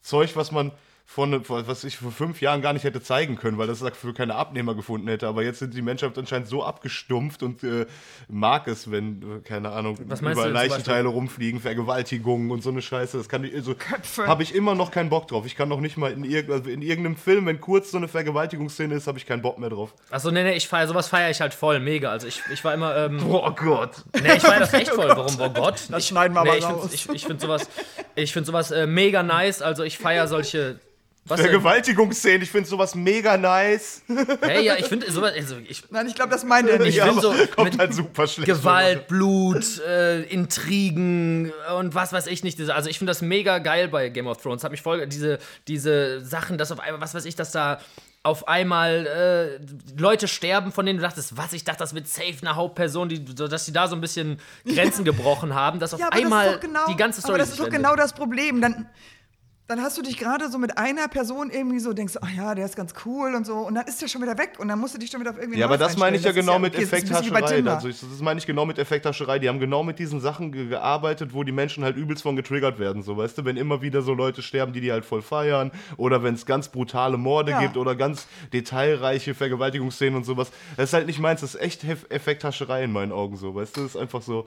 Zeug, 0.00 0.34
was 0.36 0.50
man 0.50 0.72
von, 1.14 1.46
was 1.46 1.84
ich 1.84 1.98
vor 1.98 2.10
fünf 2.10 2.40
Jahren 2.40 2.62
gar 2.62 2.72
nicht 2.72 2.84
hätte 2.84 3.02
zeigen 3.02 3.36
können, 3.36 3.58
weil 3.58 3.66
das 3.66 3.80
dafür 3.80 4.14
keine 4.14 4.34
Abnehmer 4.34 4.74
gefunden 4.74 5.08
hätte. 5.08 5.28
Aber 5.28 5.42
jetzt 5.42 5.58
sind 5.58 5.74
die 5.74 5.82
Menschheit 5.82 6.16
anscheinend 6.16 6.48
so 6.48 6.64
abgestumpft 6.64 7.42
und 7.42 7.62
äh, 7.64 7.84
mag 8.28 8.66
es, 8.66 8.90
wenn, 8.90 9.42
keine 9.44 9.72
Ahnung, 9.72 9.98
über 9.98 10.48
Leichenteile 10.48 11.08
rumfliegen, 11.08 11.60
Vergewaltigungen 11.60 12.50
und 12.50 12.62
so 12.62 12.70
eine 12.70 12.80
Scheiße. 12.80 13.18
Das 13.18 13.28
kann 13.28 13.44
ich, 13.44 13.54
also, 13.54 13.74
habe 14.26 14.42
ich 14.42 14.54
immer 14.54 14.74
noch 14.74 14.90
keinen 14.90 15.10
Bock 15.10 15.28
drauf. 15.28 15.44
Ich 15.44 15.54
kann 15.54 15.68
noch 15.68 15.80
nicht 15.80 15.98
mal 15.98 16.12
in, 16.12 16.24
irg 16.24 16.48
also 16.48 16.70
in 16.70 16.80
irgendeinem 16.80 17.16
Film, 17.16 17.44
wenn 17.44 17.60
kurz 17.60 17.90
so 17.90 17.98
eine 17.98 18.08
Vergewaltigungsszene 18.08 18.94
ist, 18.94 19.06
habe 19.06 19.18
ich 19.18 19.26
keinen 19.26 19.42
Bock 19.42 19.58
mehr 19.58 19.68
drauf. 19.68 19.94
Achso, 20.10 20.30
nee, 20.30 20.42
nee, 20.42 20.54
ich 20.54 20.66
feier, 20.66 20.88
sowas 20.88 21.08
feiere 21.08 21.28
ich 21.28 21.42
halt 21.42 21.52
voll, 21.52 21.78
mega. 21.78 22.10
Also 22.10 22.26
ich, 22.26 22.40
ich 22.50 22.64
war 22.64 22.72
immer, 22.72 22.96
ähm, 22.96 23.20
Oh 23.28 23.50
Gott. 23.50 23.96
Nee, 24.14 24.36
ich 24.36 24.42
feiere 24.42 24.60
das 24.60 24.72
echt 24.72 24.88
voll. 24.88 25.08
Warum, 25.14 25.38
oh 25.38 25.50
Gott? 25.50 25.88
Das 25.90 26.04
ich, 26.04 26.08
schneiden 26.08 26.34
wir 26.34 26.44
nee, 26.44 26.60
mal 26.60 26.72
raus. 26.72 26.88
Ich, 26.90 27.06
ich 27.10 27.26
finde 27.26 27.42
sowas, 27.42 27.68
ich 28.14 28.32
find 28.32 28.46
sowas 28.46 28.70
äh, 28.70 28.86
mega 28.86 29.22
nice. 29.22 29.60
Also 29.60 29.82
ich 29.82 29.98
feiere 29.98 30.26
solche 30.26 30.80
was 31.24 31.40
Vergewaltigungsszenen, 31.40 32.42
ich 32.42 32.50
finde 32.50 32.68
sowas 32.68 32.96
mega 32.96 33.36
nice. 33.36 34.02
Hey, 34.40 34.64
ja, 34.64 34.76
ich 34.76 34.86
finde 34.86 35.10
sowas. 35.10 35.32
Also 35.36 35.56
ich, 35.68 35.84
Nein, 35.90 36.08
ich 36.08 36.14
glaube, 36.14 36.30
das 36.30 36.44
meint 36.44 36.68
er 36.68 36.78
nicht. 36.80 36.88
Ich 36.88 36.96
ja, 36.96 37.12
so 37.12 37.32
kommt 37.56 37.78
halt 37.78 37.94
super 37.94 38.26
schlecht. 38.26 38.48
Gewalt, 38.48 39.06
Blut, 39.06 39.80
äh, 39.86 40.22
Intrigen 40.22 41.52
und 41.78 41.94
was 41.94 42.12
weiß 42.12 42.26
ich 42.26 42.42
nicht. 42.42 42.60
Also, 42.70 42.90
ich 42.90 42.98
finde 42.98 43.10
das 43.10 43.22
mega 43.22 43.58
geil 43.58 43.88
bei 43.88 44.08
Game 44.08 44.26
of 44.26 44.38
Thrones. 44.38 44.64
Hat 44.64 44.72
mich 44.72 44.82
voll. 44.82 45.06
Diese, 45.06 45.38
diese 45.68 46.20
Sachen, 46.24 46.58
dass 46.58 46.72
auf 46.72 46.80
einmal, 46.80 47.00
was 47.00 47.14
weiß 47.14 47.24
ich, 47.24 47.36
dass 47.36 47.52
da 47.52 47.78
auf 48.24 48.46
einmal 48.46 49.06
äh, 49.06 50.00
Leute 50.00 50.28
sterben, 50.28 50.70
von 50.72 50.86
denen 50.86 50.98
du 50.98 51.02
dachtest, 51.02 51.36
was, 51.36 51.52
ich 51.52 51.64
dachte, 51.64 51.80
das 51.80 51.94
wird 51.94 52.06
safe 52.06 52.36
eine 52.40 52.54
Hauptperson, 52.54 53.08
die, 53.08 53.24
dass 53.24 53.66
sie 53.66 53.72
da 53.72 53.88
so 53.88 53.96
ein 53.96 54.00
bisschen 54.00 54.38
Grenzen 54.64 55.04
gebrochen 55.04 55.54
haben, 55.54 55.80
dass 55.80 55.92
auf 55.92 56.00
ja, 56.00 56.08
einmal 56.08 56.58
genau, 56.60 56.86
die 56.86 56.96
ganze 56.96 57.20
Story 57.20 57.34
Aber 57.34 57.38
das 57.38 57.50
ist 57.50 57.60
doch 57.60 57.68
genau 57.68 57.96
das 57.96 58.12
Problem. 58.12 58.60
Dann, 58.60 58.86
dann 59.68 59.80
hast 59.80 59.96
du 59.96 60.02
dich 60.02 60.18
gerade 60.18 60.50
so 60.50 60.58
mit 60.58 60.76
einer 60.76 61.08
Person 61.08 61.50
irgendwie 61.50 61.78
so, 61.78 61.92
denkst, 61.92 62.14
ach 62.20 62.30
ja, 62.30 62.54
der 62.54 62.66
ist 62.66 62.76
ganz 62.76 62.94
cool 63.06 63.34
und 63.34 63.46
so, 63.46 63.58
und 63.58 63.74
dann 63.74 63.86
ist 63.86 64.02
der 64.02 64.08
schon 64.08 64.20
wieder 64.20 64.36
weg 64.36 64.54
und 64.58 64.68
dann 64.68 64.78
musst 64.78 64.94
du 64.94 64.98
dich 64.98 65.10
schon 65.10 65.20
wieder 65.20 65.30
auf 65.30 65.38
irgendwie. 65.38 65.60
Ja, 65.60 65.66
aber 65.66 65.78
das 65.78 65.96
meine 65.96 66.16
ich 66.16 66.24
ja 66.24 66.32
genau 66.32 66.54
ja, 66.54 66.58
mit 66.58 66.74
okay, 66.74 66.82
Effekthascherei. 66.82 67.64
Also 67.64 67.88
das 67.88 68.20
meine 68.20 68.38
ich 68.38 68.46
genau 68.46 68.66
mit 68.66 68.78
Effekthascherei. 68.78 69.38
Die 69.38 69.48
haben 69.48 69.60
genau 69.60 69.82
mit 69.84 69.98
diesen 69.98 70.20
Sachen 70.20 70.52
ge 70.52 70.66
gearbeitet, 70.66 71.32
wo 71.32 71.44
die 71.44 71.52
Menschen 71.52 71.84
halt 71.84 71.96
übelst 71.96 72.22
von 72.22 72.34
getriggert 72.34 72.78
werden. 72.78 73.02
So, 73.02 73.16
weißt 73.16 73.38
du, 73.38 73.44
wenn 73.44 73.56
immer 73.56 73.82
wieder 73.82 74.02
so 74.02 74.14
Leute 74.14 74.42
sterben, 74.42 74.72
die 74.72 74.80
die 74.80 74.90
halt 74.90 75.04
voll 75.04 75.22
feiern, 75.22 75.70
oder 75.96 76.22
wenn 76.22 76.34
es 76.34 76.44
ganz 76.44 76.68
brutale 76.68 77.16
Morde 77.16 77.52
ja. 77.52 77.60
gibt 77.60 77.76
oder 77.76 77.94
ganz 77.94 78.26
detailreiche 78.52 79.34
Vergewaltigungsszenen 79.34 80.16
und 80.16 80.24
sowas. 80.24 80.50
Das 80.76 80.90
ist 80.90 80.92
halt 80.92 81.06
nicht 81.06 81.18
meins, 81.18 81.40
das 81.40 81.54
ist 81.54 81.60
echt 81.60 81.84
Effekthascherei 81.84 82.84
in 82.84 82.92
meinen 82.92 83.12
Augen 83.12 83.36
so, 83.36 83.54
weißt 83.54 83.76
du, 83.76 83.82
das 83.82 83.90
ist 83.94 83.96
einfach 83.96 84.22
so 84.22 84.46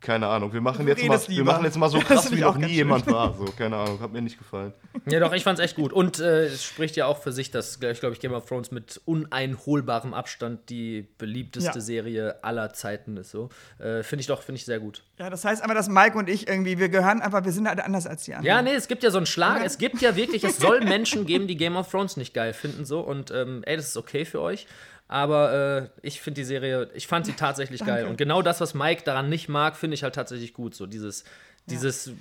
keine 0.00 0.28
Ahnung, 0.28 0.52
wir 0.52 0.60
machen, 0.60 0.88
jetzt 0.88 1.04
mal, 1.04 1.20
wir 1.28 1.44
machen 1.44 1.64
jetzt 1.64 1.76
mal 1.76 1.90
so 1.90 1.98
krass, 1.98 2.32
wie 2.32 2.40
noch 2.40 2.56
nie 2.56 2.68
jemand 2.68 3.06
war. 3.06 3.34
So, 3.34 3.44
keine 3.56 3.76
Ahnung, 3.76 4.00
hat 4.00 4.12
mir 4.12 4.22
nicht 4.22 4.38
gefallen. 4.38 4.72
Ja, 5.06 5.20
doch, 5.20 5.32
ich 5.32 5.44
fand's 5.44 5.60
echt 5.60 5.76
gut. 5.76 5.92
Und 5.92 6.20
äh, 6.20 6.46
es 6.46 6.64
spricht 6.64 6.96
ja 6.96 7.06
auch 7.06 7.18
für 7.18 7.32
sich, 7.32 7.50
dass, 7.50 7.78
ich 7.80 8.00
glaube, 8.00 8.14
ich 8.14 8.20
Game 8.20 8.32
of 8.32 8.46
Thrones 8.46 8.70
mit 8.70 9.00
uneinholbarem 9.04 10.14
Abstand 10.14 10.70
die 10.70 11.06
beliebteste 11.18 11.78
ja. 11.78 11.80
Serie 11.80 12.42
aller 12.42 12.72
Zeiten 12.72 13.16
ist. 13.18 13.30
So. 13.30 13.50
Äh, 13.78 14.02
finde 14.02 14.20
ich 14.20 14.26
doch, 14.26 14.42
finde 14.42 14.58
ich 14.58 14.64
sehr 14.64 14.80
gut. 14.80 15.02
Ja, 15.18 15.28
das 15.28 15.44
heißt 15.44 15.62
aber, 15.62 15.74
dass 15.74 15.88
Mike 15.88 16.16
und 16.16 16.28
ich 16.28 16.48
irgendwie, 16.48 16.78
wir 16.78 16.88
gehören 16.88 17.20
einfach, 17.20 17.44
wir 17.44 17.52
sind 17.52 17.68
halt 17.68 17.80
anders 17.80 18.06
als 18.06 18.24
die 18.24 18.34
anderen. 18.34 18.56
Ja, 18.56 18.62
nee, 18.62 18.74
es 18.74 18.88
gibt 18.88 19.02
ja 19.02 19.10
so 19.10 19.18
einen 19.18 19.26
Schlag. 19.26 19.58
Ja. 19.58 19.64
Es 19.64 19.76
gibt 19.76 20.00
ja 20.00 20.16
wirklich, 20.16 20.44
es 20.44 20.58
soll 20.58 20.80
Menschen 20.84 21.26
geben, 21.26 21.46
die 21.46 21.56
Game 21.56 21.76
of 21.76 21.90
Thrones 21.90 22.16
nicht 22.16 22.32
geil 22.32 22.54
finden. 22.54 22.86
So. 22.86 23.00
Und 23.00 23.30
ähm, 23.30 23.62
ey, 23.64 23.76
das 23.76 23.88
ist 23.88 23.96
okay 23.96 24.24
für 24.24 24.40
euch. 24.40 24.66
Aber 25.10 25.90
äh, 26.02 26.06
ich 26.06 26.20
finde 26.20 26.40
die 26.40 26.44
Serie, 26.44 26.88
ich 26.94 27.08
fand 27.08 27.26
sie 27.26 27.32
tatsächlich 27.32 27.84
geil. 27.84 28.06
Und 28.06 28.16
genau 28.16 28.42
das, 28.42 28.60
was 28.60 28.74
Mike 28.74 29.02
daran 29.04 29.28
nicht 29.28 29.48
mag, 29.48 29.74
finde 29.74 29.96
ich 29.96 30.04
halt 30.04 30.14
tatsächlich 30.14 30.54
gut. 30.54 30.76
So 30.76 30.86
dieses, 30.86 31.24
dieses 31.66 32.06
ja. 32.06 32.12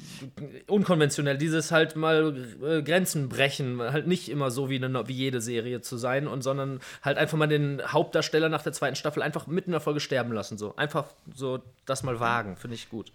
unkonventionell, 0.66 1.38
dieses 1.38 1.72
halt 1.72 1.96
mal 1.96 2.36
äh, 2.64 2.82
Grenzen 2.82 3.30
brechen, 3.30 3.80
halt 3.80 4.08
nicht 4.08 4.28
immer 4.28 4.50
so 4.50 4.72
wie, 4.72 4.84
eine, 4.84 5.08
wie 5.08 5.14
jede 5.14 5.40
Serie 5.40 5.82
zu 5.82 5.98
sein, 5.98 6.28
und 6.28 6.42
sondern 6.42 6.80
halt 7.04 7.20
einfach 7.20 7.38
mal 7.38 7.46
den 7.46 7.80
Hauptdarsteller 7.86 8.50
nach 8.50 8.64
der 8.64 8.74
zweiten 8.74 8.96
Staffel 8.96 9.22
einfach 9.22 9.46
mitten 9.46 9.70
in 9.70 9.74
der 9.74 9.82
Folge 9.82 10.00
sterben 10.00 10.34
lassen. 10.34 10.58
So. 10.58 10.76
Einfach 10.76 11.06
so 11.36 11.60
das 11.86 12.02
mal 12.02 12.20
wagen, 12.20 12.58
finde 12.58 12.74
ich 12.74 12.90
gut. 12.90 13.12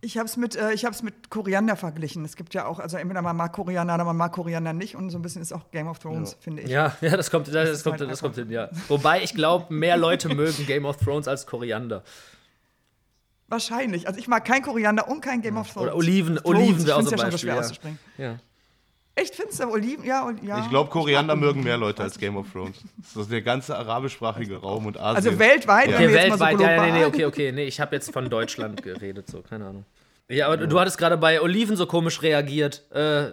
Ich 0.00 0.16
habe 0.16 0.26
es 0.26 0.36
mit, 0.36 0.54
äh, 0.54 0.76
mit 1.02 1.28
Koriander 1.28 1.74
verglichen. 1.74 2.24
Es 2.24 2.36
gibt 2.36 2.54
ja 2.54 2.66
auch, 2.66 2.78
also 2.78 2.96
entweder 2.96 3.20
man 3.20 3.36
mag 3.36 3.52
Koriander 3.52 3.94
oder 3.94 4.04
man 4.04 4.16
mag 4.16 4.32
Koriander 4.32 4.72
nicht. 4.72 4.94
Und 4.94 5.10
so 5.10 5.18
ein 5.18 5.22
bisschen 5.22 5.42
ist 5.42 5.52
auch 5.52 5.70
Game 5.72 5.88
of 5.88 5.98
Thrones, 5.98 6.32
ja. 6.32 6.38
finde 6.40 6.62
ich. 6.62 6.70
Ja, 6.70 6.96
ja, 7.00 7.16
das 7.16 7.30
kommt, 7.30 7.48
das, 7.48 7.54
das 7.54 7.82
kommt, 7.82 8.00
halt 8.00 8.10
das 8.10 8.20
kommt 8.20 8.36
hin, 8.36 8.50
ja. 8.50 8.70
Wobei 8.86 9.22
ich 9.22 9.34
glaube, 9.34 9.74
mehr 9.74 9.96
Leute 9.96 10.28
mögen 10.34 10.66
Game 10.66 10.84
of 10.84 10.98
Thrones 10.98 11.26
als 11.26 11.46
Koriander. 11.46 12.04
Wahrscheinlich. 13.48 14.06
Also 14.06 14.20
ich 14.20 14.28
mag 14.28 14.44
kein 14.44 14.62
Koriander 14.62 15.08
und 15.08 15.20
kein 15.20 15.40
Game 15.40 15.56
of 15.56 15.72
Thrones. 15.72 15.88
Oder 15.88 15.96
Oliven, 15.96 16.36
Thrones. 16.36 16.58
Oliven 16.58 16.86
wäre 16.86 16.96
auch 16.98 17.02
so 17.02 17.16
ja 17.16 17.38
schwer 17.38 17.58
auszusprechen. 17.58 17.98
Ja. 18.18 18.38
Echt, 19.18 19.34
findest 19.34 19.60
du 19.60 19.68
Oliven? 19.68 20.04
Ja, 20.04 20.30
ja. 20.42 20.60
Ich 20.60 20.70
glaube, 20.70 20.90
Koriander 20.90 21.34
mögen 21.34 21.64
mehr 21.64 21.76
Leute 21.76 22.04
als 22.04 22.18
Game 22.18 22.36
of 22.36 22.46
Thrones. 22.52 22.76
Das 23.12 23.24
ist 23.24 23.32
der 23.32 23.42
ganze 23.42 23.76
arabischsprachige 23.76 24.58
Raum 24.58 24.86
und 24.86 24.96
Asien. 24.96 25.16
Also 25.16 25.38
weltweit? 25.40 25.90
Ja. 25.90 25.96
Okay, 25.96 26.12
weltweit, 26.12 26.56
so 26.56 26.62
ja, 26.62 26.86
nee, 26.86 26.92
nee, 26.92 27.04
okay, 27.04 27.24
okay. 27.24 27.50
Nee, 27.50 27.64
ich 27.64 27.80
habe 27.80 27.96
jetzt 27.96 28.12
von 28.12 28.30
Deutschland 28.30 28.80
geredet, 28.84 29.28
so, 29.28 29.42
keine 29.42 29.66
Ahnung. 29.66 29.84
Ja, 30.28 30.46
aber 30.46 30.58
du 30.58 30.78
hattest 30.78 30.98
gerade 30.98 31.16
bei 31.16 31.40
Oliven 31.40 31.76
so 31.76 31.86
komisch 31.86 32.22
reagiert. 32.22 32.84
Äh, 32.92 33.32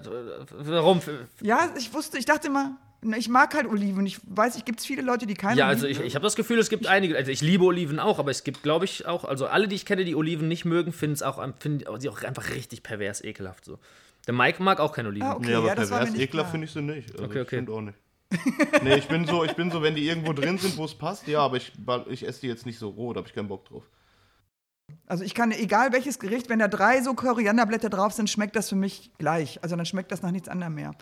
warum? 0.57 1.01
Ja, 1.41 1.69
ich 1.77 1.93
wusste, 1.93 2.17
ich 2.17 2.25
dachte 2.25 2.47
immer, 2.47 2.77
ich 3.15 3.29
mag 3.29 3.53
halt 3.53 3.67
Oliven. 3.67 4.07
Ich 4.07 4.19
weiß, 4.23 4.55
ich 4.55 4.65
gibt 4.65 4.79
es 4.79 4.85
viele 4.85 5.03
Leute, 5.03 5.27
die 5.27 5.35
keine. 5.35 5.59
Ja, 5.59 5.67
also 5.67 5.85
ich, 5.85 5.99
ich 5.99 6.15
habe 6.15 6.23
das 6.23 6.35
Gefühl, 6.35 6.57
es 6.57 6.69
gibt 6.69 6.87
einige. 6.87 7.15
Also 7.15 7.29
ich 7.29 7.41
liebe 7.41 7.63
Oliven 7.63 7.99
auch, 7.99 8.17
aber 8.17 8.31
es 8.31 8.43
gibt, 8.43 8.63
glaube 8.63 8.85
ich, 8.85 9.05
auch. 9.05 9.23
Also 9.25 9.45
alle, 9.45 9.67
die 9.67 9.75
ich 9.75 9.85
kenne, 9.85 10.03
die 10.03 10.15
Oliven 10.15 10.47
nicht 10.47 10.65
mögen, 10.65 10.93
finden 10.93 11.13
es 11.13 11.21
auch, 11.21 11.43
finden 11.59 11.85
sie 11.99 12.09
auch 12.09 12.23
einfach 12.23 12.49
richtig 12.55 12.81
pervers 12.81 13.23
ekelhaft 13.23 13.65
so. 13.65 13.77
Der 14.27 14.33
Mike 14.33 14.61
mag 14.61 14.79
auch 14.79 14.91
keine 14.91 15.09
Oliven. 15.09 15.27
Ah, 15.27 15.35
okay, 15.35 15.47
nee, 15.47 15.53
aber 15.53 15.67
ja, 15.67 15.75
pervers 15.75 16.15
ekelhaft 16.15 16.51
finde 16.51 16.65
ich 16.65 16.71
sie 16.71 16.81
nicht. 16.81 17.11
Also 17.11 17.25
okay, 17.25 17.41
okay. 17.41 17.63
Ich 17.63 17.69
auch 17.69 17.81
nicht. 17.81 17.97
nee, 18.83 18.95
ich 18.95 19.07
bin 19.07 19.25
so, 19.25 19.43
ich 19.43 19.53
bin 19.53 19.69
so, 19.69 19.81
wenn 19.81 19.95
die 19.95 20.07
irgendwo 20.07 20.33
drin 20.33 20.57
sind, 20.57 20.77
wo 20.77 20.85
es 20.85 20.95
passt, 20.95 21.27
ja, 21.27 21.41
aber 21.41 21.57
ich, 21.57 21.71
ich 22.09 22.27
esse 22.27 22.41
die 22.41 22.47
jetzt 22.47 22.65
nicht 22.65 22.79
so 22.79 22.89
roh, 22.89 23.13
da 23.13 23.19
habe 23.19 23.27
ich 23.27 23.35
keinen 23.35 23.47
Bock 23.47 23.65
drauf. 23.65 23.83
Also 25.07 25.23
ich 25.23 25.33
kann, 25.33 25.51
egal 25.51 25.93
welches 25.93 26.19
Gericht, 26.19 26.49
wenn 26.49 26.59
da 26.59 26.67
drei 26.67 27.01
so 27.01 27.13
Korianderblätter 27.13 27.89
drauf 27.89 28.13
sind, 28.13 28.29
schmeckt 28.29 28.55
das 28.55 28.69
für 28.69 28.75
mich 28.75 29.11
gleich. 29.17 29.61
Also 29.63 29.75
dann 29.75 29.85
schmeckt 29.85 30.11
das 30.11 30.21
nach 30.21 30.31
nichts 30.31 30.49
anderem 30.49 30.75
mehr. 30.75 30.95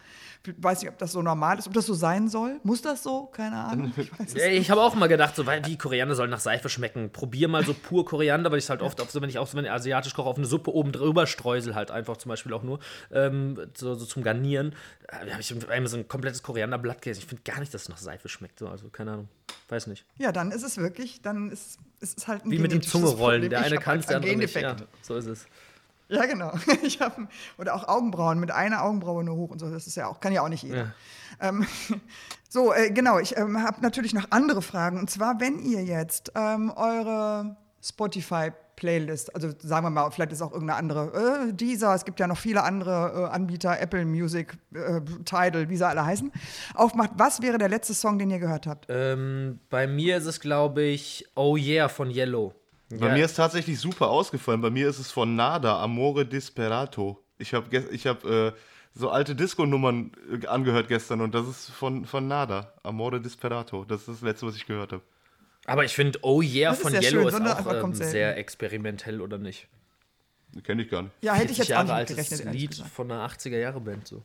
Ich 0.45 0.53
weiß 0.57 0.81
nicht, 0.81 0.89
ob 0.89 0.97
das 0.97 1.13
so 1.13 1.21
normal 1.21 1.57
ist, 1.57 1.67
ob 1.67 1.73
das 1.73 1.85
so 1.85 1.93
sein 1.93 2.27
soll. 2.27 2.59
Muss 2.63 2.81
das 2.81 3.01
so? 3.01 3.27
Keine 3.27 3.57
Ahnung. 3.57 3.93
Ich, 4.25 4.35
ich 4.35 4.71
habe 4.71 4.81
auch 4.81 4.95
mal 4.95 5.07
gedacht, 5.07 5.35
so, 5.35 5.45
weil 5.45 5.65
wie 5.65 5.77
Koriander 5.77 6.15
soll 6.15 6.27
nach 6.27 6.39
Seife 6.39 6.69
schmecken. 6.69 7.11
Probier 7.11 7.47
mal 7.47 7.65
so 7.65 7.73
pur 7.73 8.05
Koriander, 8.05 8.51
weil 8.51 8.57
ich 8.57 8.65
es 8.65 8.69
halt 8.69 8.81
oft, 8.81 8.99
so, 9.11 9.21
wenn 9.21 9.29
ich 9.29 9.37
auch 9.39 9.47
so, 9.47 9.57
wenn 9.57 9.65
ich 9.65 9.71
asiatisch 9.71 10.13
koche, 10.13 10.29
auf 10.29 10.37
eine 10.37 10.45
Suppe 10.45 10.73
oben 10.73 10.91
drüber 10.91 11.27
streusel 11.27 11.75
halt 11.75 11.91
einfach 11.91 12.17
zum 12.17 12.29
Beispiel 12.29 12.53
auch 12.53 12.63
nur, 12.63 12.79
ähm, 13.11 13.59
so, 13.75 13.95
so, 13.95 14.05
zum 14.05 14.23
Garnieren. 14.23 14.75
Da 15.07 15.31
habe 15.31 15.41
ich 15.41 15.69
einmal 15.69 15.87
so 15.87 15.97
ein 15.97 16.07
komplettes 16.07 16.43
Korianderblatt 16.43 17.01
gegessen. 17.01 17.19
Ich 17.19 17.27
finde 17.27 17.43
gar 17.43 17.59
nicht, 17.59 17.73
dass 17.73 17.83
es 17.83 17.89
nach 17.89 17.97
Seife 17.97 18.27
schmeckt. 18.27 18.59
So. 18.59 18.67
Also 18.67 18.89
keine 18.89 19.13
Ahnung. 19.13 19.29
Weiß 19.69 19.87
nicht. 19.87 20.05
Ja, 20.17 20.31
dann 20.31 20.51
ist 20.51 20.63
es 20.63 20.77
wirklich, 20.77 21.21
dann 21.21 21.51
ist, 21.51 21.79
ist 21.99 22.17
es 22.17 22.27
halt 22.27 22.45
ein 22.45 22.51
Wie 22.51 22.59
mit 22.59 22.71
dem 22.71 22.81
Zungerollen. 22.81 23.49
Der 23.49 23.61
eine 23.61 23.77
kann 23.77 23.99
es, 23.99 24.07
der 24.07 24.17
andere 24.17 24.35
nicht. 24.35 24.55
Ja, 24.55 24.75
so 25.01 25.15
ist 25.15 25.27
es. 25.27 25.45
Ja, 26.09 26.25
genau. 26.25 26.53
Ich 26.83 26.99
hab, 26.99 27.17
oder 27.57 27.75
auch 27.75 27.87
Augenbrauen 27.87 28.39
mit 28.39 28.51
einer 28.51 28.83
Augenbraue 28.83 29.23
nur 29.23 29.35
hoch 29.35 29.51
und 29.51 29.59
so. 29.59 29.69
Das 29.69 29.87
ist 29.87 29.95
ja 29.95 30.07
auch, 30.07 30.19
kann 30.19 30.33
ja 30.33 30.41
auch 30.41 30.49
nicht 30.49 30.63
jeder. 30.63 30.77
Ja. 30.77 30.93
Ähm, 31.39 31.65
so, 32.49 32.73
äh, 32.73 32.91
genau. 32.91 33.19
Ich 33.19 33.37
ähm, 33.37 33.61
habe 33.61 33.81
natürlich 33.81 34.13
noch 34.13 34.27
andere 34.29 34.61
Fragen. 34.61 34.99
Und 34.99 35.09
zwar, 35.09 35.39
wenn 35.39 35.59
ihr 35.59 35.83
jetzt 35.83 36.31
ähm, 36.35 36.71
eure 36.75 37.55
Spotify 37.81 38.51
Playlist, 38.75 39.33
also 39.35 39.51
sagen 39.59 39.85
wir 39.85 39.89
mal, 39.89 40.09
vielleicht 40.09 40.31
ist 40.31 40.41
auch 40.41 40.51
irgendeine 40.51 40.79
andere, 40.79 41.47
äh, 41.49 41.53
dieser, 41.53 41.93
es 41.93 42.05
gibt 42.05 42.19
ja 42.19 42.27
noch 42.27 42.37
viele 42.37 42.63
andere 42.63 43.29
äh, 43.29 43.33
Anbieter, 43.33 43.79
Apple 43.79 44.05
Music, 44.05 44.57
äh, 44.73 44.99
Tidal, 45.25 45.69
wie 45.69 45.77
sie 45.77 45.87
alle 45.87 46.05
heißen, 46.05 46.31
aufmacht. 46.73 47.11
Was 47.15 47.41
wäre 47.41 47.57
der 47.57 47.69
letzte 47.69 47.93
Song, 47.93 48.17
den 48.17 48.31
ihr 48.31 48.39
gehört 48.39 48.67
habt? 48.67 48.87
Ähm, 48.89 49.59
bei 49.69 49.87
mir 49.87 50.17
ist 50.17 50.25
es, 50.25 50.39
glaube 50.39 50.81
ich, 50.81 51.25
Oh 51.35 51.55
Yeah 51.55 51.87
von 51.87 52.09
Yellow. 52.09 52.53
Bei 52.99 53.07
ja. 53.07 53.13
mir 53.13 53.25
ist 53.25 53.35
tatsächlich 53.35 53.79
super 53.79 54.09
ausgefallen. 54.09 54.61
Bei 54.61 54.69
mir 54.69 54.89
ist 54.89 54.99
es 54.99 55.11
von 55.11 55.35
Nada, 55.35 55.81
Amore 55.81 56.25
Disperato. 56.25 57.23
Ich 57.37 57.53
habe 57.53 57.85
ich 57.91 58.07
hab, 58.07 58.23
äh, 58.25 58.51
so 58.95 59.09
alte 59.09 59.35
Disco-Nummern 59.35 60.11
äh, 60.43 60.47
angehört 60.47 60.87
gestern 60.87 61.21
und 61.21 61.33
das 61.33 61.47
ist 61.47 61.69
von, 61.69 62.05
von 62.05 62.27
Nada, 62.27 62.73
Amore 62.83 63.19
Disperato. 63.19 63.85
Das 63.85 64.01
ist 64.01 64.09
das 64.09 64.21
letzte, 64.21 64.47
was 64.47 64.55
ich 64.55 64.65
gehört 64.65 64.91
habe. 64.91 65.03
Aber 65.65 65.85
ich 65.85 65.93
finde 65.93 66.19
Oh 66.21 66.41
Yeah 66.41 66.73
von 66.73 66.93
Yellow 66.93 67.29
schön, 67.29 67.45
ist 67.45 67.67
auch 67.67 67.83
ähm, 67.83 67.93
sehr 67.93 68.37
experimentell, 68.37 69.21
oder 69.21 69.37
nicht? 69.37 69.67
Kenne 70.63 70.83
ich 70.83 70.89
gar 70.89 71.03
nicht. 71.03 71.13
Ja, 71.21 71.33
hätte 71.33 71.51
ich 71.51 71.57
jetzt 71.57 71.69
Jahre 71.69 71.93
auch 71.93 71.97
nicht 71.99 72.09
gerechnet. 72.09 72.53
Lied 72.53 72.75
von 72.75 73.11
einer 73.11 73.27
80er-Jahre-Band 73.27 74.07
so. 74.07 74.21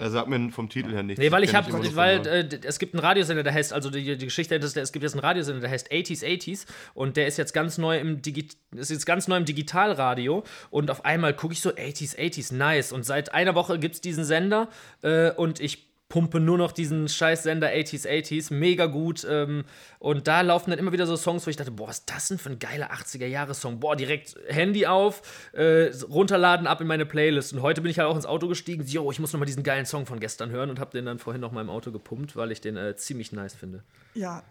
Er 0.00 0.10
sagt 0.10 0.28
mir 0.28 0.50
vom 0.50 0.70
Titel 0.70 0.92
her 0.92 1.02
nichts. 1.02 1.20
Nee, 1.20 1.30
weil 1.30 1.44
ich 1.44 1.54
habe, 1.54 1.70
weil 1.94 2.26
äh, 2.26 2.48
es 2.64 2.78
gibt 2.78 2.94
einen 2.94 3.04
Radiosender, 3.04 3.42
der 3.42 3.52
heißt, 3.52 3.72
also 3.74 3.90
die, 3.90 4.16
die 4.16 4.24
Geschichte 4.24 4.54
ist, 4.54 4.76
es 4.76 4.92
gibt 4.92 5.02
jetzt 5.02 5.12
einen 5.12 5.20
Radiosender, 5.20 5.60
der 5.60 5.70
heißt 5.70 5.92
80s 5.92 6.24
80s 6.24 6.64
und 6.94 7.18
der 7.18 7.26
ist 7.26 7.36
jetzt 7.36 7.52
ganz 7.52 7.76
neu 7.76 7.98
im 7.98 8.22
Digi 8.22 8.48
ist 8.74 8.90
jetzt 8.90 9.04
ganz 9.04 9.28
neu 9.28 9.36
im 9.36 9.44
Digitalradio 9.44 10.42
und 10.70 10.90
auf 10.90 11.04
einmal 11.04 11.34
gucke 11.34 11.52
ich 11.52 11.60
so 11.60 11.70
80s 11.70 12.16
80s, 12.16 12.54
nice 12.54 12.92
und 12.92 13.04
seit 13.04 13.34
einer 13.34 13.54
Woche 13.54 13.78
gibt 13.78 13.96
es 13.96 14.00
diesen 14.00 14.24
Sender 14.24 14.68
äh, 15.02 15.32
und 15.32 15.60
ich 15.60 15.89
pumpe 16.10 16.40
nur 16.40 16.58
noch 16.58 16.72
diesen 16.72 17.08
Scheißsender 17.08 17.68
80s, 17.68 18.06
80s, 18.06 18.52
mega 18.52 18.84
gut. 18.84 19.26
Ähm, 19.28 19.64
und 19.98 20.28
da 20.28 20.42
laufen 20.42 20.68
dann 20.70 20.78
immer 20.78 20.92
wieder 20.92 21.06
so 21.06 21.16
Songs, 21.16 21.46
wo 21.46 21.50
ich 21.50 21.56
dachte, 21.56 21.70
boah, 21.70 21.88
was 21.88 22.00
ist 22.00 22.10
das 22.10 22.28
denn 22.28 22.38
für 22.38 22.50
ein 22.50 22.58
geiler 22.58 22.90
80er-Jahre-Song? 22.92 23.80
Boah, 23.80 23.96
direkt 23.96 24.34
Handy 24.48 24.86
auf, 24.86 25.22
äh, 25.52 25.90
runterladen, 26.10 26.66
ab 26.66 26.82
in 26.82 26.86
meine 26.86 27.06
Playlist. 27.06 27.54
Und 27.54 27.62
heute 27.62 27.80
bin 27.80 27.90
ich 27.90 27.98
halt 27.98 28.08
auch 28.08 28.16
ins 28.16 28.26
Auto 28.26 28.48
gestiegen, 28.48 28.84
yo, 28.84 29.10
ich 29.10 29.20
muss 29.20 29.32
nochmal 29.32 29.46
diesen 29.46 29.62
geilen 29.62 29.86
Song 29.86 30.04
von 30.04 30.20
gestern 30.20 30.50
hören 30.50 30.68
und 30.68 30.80
habe 30.80 30.90
den 30.90 31.06
dann 31.06 31.18
vorhin 31.18 31.40
noch 31.40 31.52
mal 31.52 31.62
im 31.62 31.70
Auto 31.70 31.92
gepumpt, 31.92 32.36
weil 32.36 32.50
ich 32.50 32.60
den 32.60 32.76
äh, 32.76 32.96
ziemlich 32.96 33.32
nice 33.32 33.54
finde. 33.54 33.82
Ja, 34.14 34.42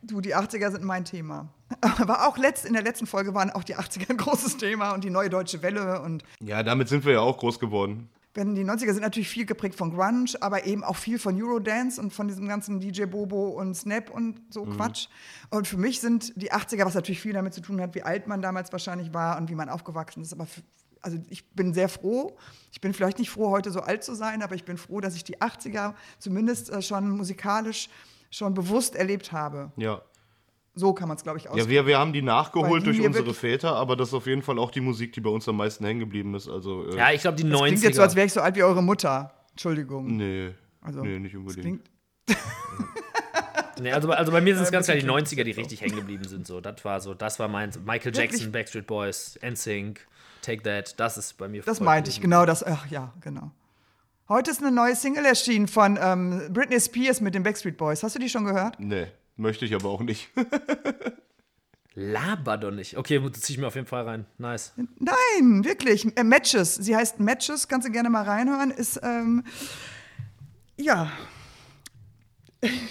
Du, 0.00 0.20
die 0.20 0.36
80er 0.36 0.70
sind 0.70 0.84
mein 0.84 1.04
Thema. 1.04 1.48
Aber 1.80 2.28
auch 2.28 2.38
letzt, 2.38 2.64
in 2.64 2.72
der 2.72 2.84
letzten 2.84 3.08
Folge 3.08 3.34
waren 3.34 3.50
auch 3.50 3.64
die 3.64 3.74
80er 3.74 4.10
ein 4.10 4.16
großes 4.16 4.56
Thema 4.56 4.92
und 4.92 5.02
die 5.02 5.10
neue 5.10 5.28
deutsche 5.28 5.60
Welle 5.60 6.00
und. 6.02 6.22
Ja, 6.40 6.62
damit 6.62 6.88
sind 6.88 7.04
wir 7.04 7.14
ja 7.14 7.20
auch 7.20 7.36
groß 7.36 7.58
geworden 7.58 8.08
wenn 8.38 8.54
die 8.54 8.64
90er 8.64 8.92
sind 8.92 9.02
natürlich 9.02 9.28
viel 9.28 9.46
geprägt 9.46 9.74
von 9.74 9.90
Grunge, 9.90 10.30
aber 10.40 10.64
eben 10.64 10.84
auch 10.84 10.94
viel 10.94 11.18
von 11.18 11.40
Eurodance 11.42 12.00
und 12.00 12.12
von 12.12 12.28
diesem 12.28 12.46
ganzen 12.46 12.78
DJ 12.78 13.06
Bobo 13.06 13.48
und 13.48 13.74
Snap 13.74 14.10
und 14.10 14.40
so 14.50 14.64
mhm. 14.64 14.76
Quatsch. 14.76 15.08
Und 15.50 15.66
für 15.66 15.76
mich 15.76 16.00
sind 16.00 16.40
die 16.40 16.52
80er, 16.52 16.84
was 16.84 16.94
natürlich 16.94 17.20
viel 17.20 17.32
damit 17.32 17.52
zu 17.52 17.60
tun 17.60 17.80
hat, 17.80 17.96
wie 17.96 18.02
alt 18.02 18.28
man 18.28 18.40
damals 18.40 18.70
wahrscheinlich 18.70 19.12
war 19.12 19.38
und 19.38 19.50
wie 19.50 19.56
man 19.56 19.68
aufgewachsen 19.68 20.22
ist. 20.22 20.32
Aber 20.32 20.46
für, 20.46 20.62
also 21.02 21.18
ich 21.28 21.50
bin 21.50 21.74
sehr 21.74 21.88
froh. 21.88 22.36
Ich 22.70 22.80
bin 22.80 22.94
vielleicht 22.94 23.18
nicht 23.18 23.30
froh, 23.30 23.50
heute 23.50 23.72
so 23.72 23.80
alt 23.80 24.04
zu 24.04 24.14
sein, 24.14 24.42
aber 24.42 24.54
ich 24.54 24.64
bin 24.64 24.78
froh, 24.78 25.00
dass 25.00 25.16
ich 25.16 25.24
die 25.24 25.38
80er 25.38 25.94
zumindest 26.20 26.70
äh, 26.70 26.80
schon 26.80 27.10
musikalisch 27.10 27.88
schon 28.30 28.54
bewusst 28.54 28.94
erlebt 28.94 29.32
habe. 29.32 29.72
Ja. 29.76 30.02
So 30.78 30.92
kann 30.92 31.08
man 31.08 31.16
es, 31.16 31.24
glaube 31.24 31.38
ich, 31.38 31.48
ausdrücken. 31.48 31.70
Ja, 31.70 31.70
wir, 31.70 31.86
wir 31.86 31.98
haben 31.98 32.12
die 32.12 32.22
nachgeholt 32.22 32.82
die 32.82 32.92
durch 32.92 33.00
unsere 33.00 33.34
Väter, 33.34 33.74
aber 33.74 33.96
das 33.96 34.08
ist 34.08 34.14
auf 34.14 34.26
jeden 34.26 34.42
Fall 34.42 34.58
auch 34.58 34.70
die 34.70 34.80
Musik, 34.80 35.12
die 35.12 35.20
bei 35.20 35.30
uns 35.30 35.48
am 35.48 35.56
meisten 35.56 35.84
hängen 35.84 36.00
geblieben 36.00 36.34
ist. 36.34 36.48
Also, 36.48 36.88
äh 36.88 36.96
ja, 36.96 37.10
ich 37.10 37.22
glaube, 37.22 37.36
die 37.36 37.42
das 37.42 37.52
90er. 37.52 37.64
klingt 37.66 37.82
jetzt 37.82 37.96
so, 37.96 38.02
als 38.02 38.14
wäre 38.14 38.26
ich 38.26 38.32
so 38.32 38.40
alt 38.40 38.54
wie 38.54 38.62
eure 38.62 38.82
Mutter. 38.82 39.34
Entschuldigung. 39.50 40.16
Nee. 40.16 40.50
Also, 40.80 41.02
nee, 41.02 41.18
nicht 41.18 41.36
unbedingt. 41.36 41.90
nee, 43.80 43.90
also, 43.92 44.10
also 44.10 44.30
bei 44.30 44.40
mir 44.40 44.54
sind 44.54 44.64
es 44.64 44.70
ganz 44.70 44.86
klar 44.86 44.96
die 44.96 45.06
90er, 45.06 45.42
die 45.42 45.50
richtig 45.50 45.80
hängen 45.80 45.96
geblieben 45.96 46.24
sind. 46.24 46.46
So, 46.46 46.60
das 46.60 46.84
war 46.84 47.00
so, 47.00 47.14
das 47.14 47.38
war 47.40 47.48
mein 47.48 47.70
Michael 47.84 48.14
Jackson, 48.14 48.40
Wirklich? 48.40 48.52
Backstreet 48.52 48.86
Boys, 48.86 49.38
NSYNC, 49.44 50.06
Take 50.42 50.62
That, 50.62 50.98
das 51.00 51.18
ist 51.18 51.36
bei 51.38 51.48
mir. 51.48 51.62
Das 51.62 51.80
meinte 51.80 52.10
ich, 52.10 52.20
genau 52.20 52.46
das, 52.46 52.64
ach 52.64 52.86
ja, 52.86 53.12
genau. 53.20 53.50
Heute 54.28 54.50
ist 54.50 54.62
eine 54.62 54.70
neue 54.70 54.94
Single 54.94 55.24
erschienen 55.24 55.68
von 55.68 55.98
ähm, 56.00 56.52
Britney 56.52 56.78
Spears 56.78 57.20
mit 57.22 57.34
den 57.34 57.42
Backstreet 57.42 57.78
Boys. 57.78 58.02
Hast 58.02 58.14
du 58.14 58.18
die 58.18 58.28
schon 58.28 58.44
gehört? 58.44 58.78
Nee. 58.78 59.06
Möchte 59.38 59.64
ich 59.64 59.74
aber 59.74 59.88
auch 59.88 60.02
nicht. 60.02 60.28
Laber 61.94 62.58
doch 62.58 62.72
nicht. 62.72 62.96
Okay, 62.96 63.20
zieh 63.32 63.52
ich 63.52 63.58
mir 63.58 63.68
auf 63.68 63.76
jeden 63.76 63.86
Fall 63.86 64.02
rein. 64.02 64.26
Nice. 64.36 64.72
Nein, 64.98 65.64
wirklich. 65.64 66.06
Äh, 66.16 66.24
Matches. 66.24 66.74
Sie 66.74 66.94
heißt 66.94 67.20
Matches, 67.20 67.68
kannst 67.68 67.86
du 67.86 67.92
gerne 67.92 68.10
mal 68.10 68.24
reinhören. 68.24 68.72
Ist, 68.72 69.00
ähm, 69.02 69.44
ja. 70.76 71.10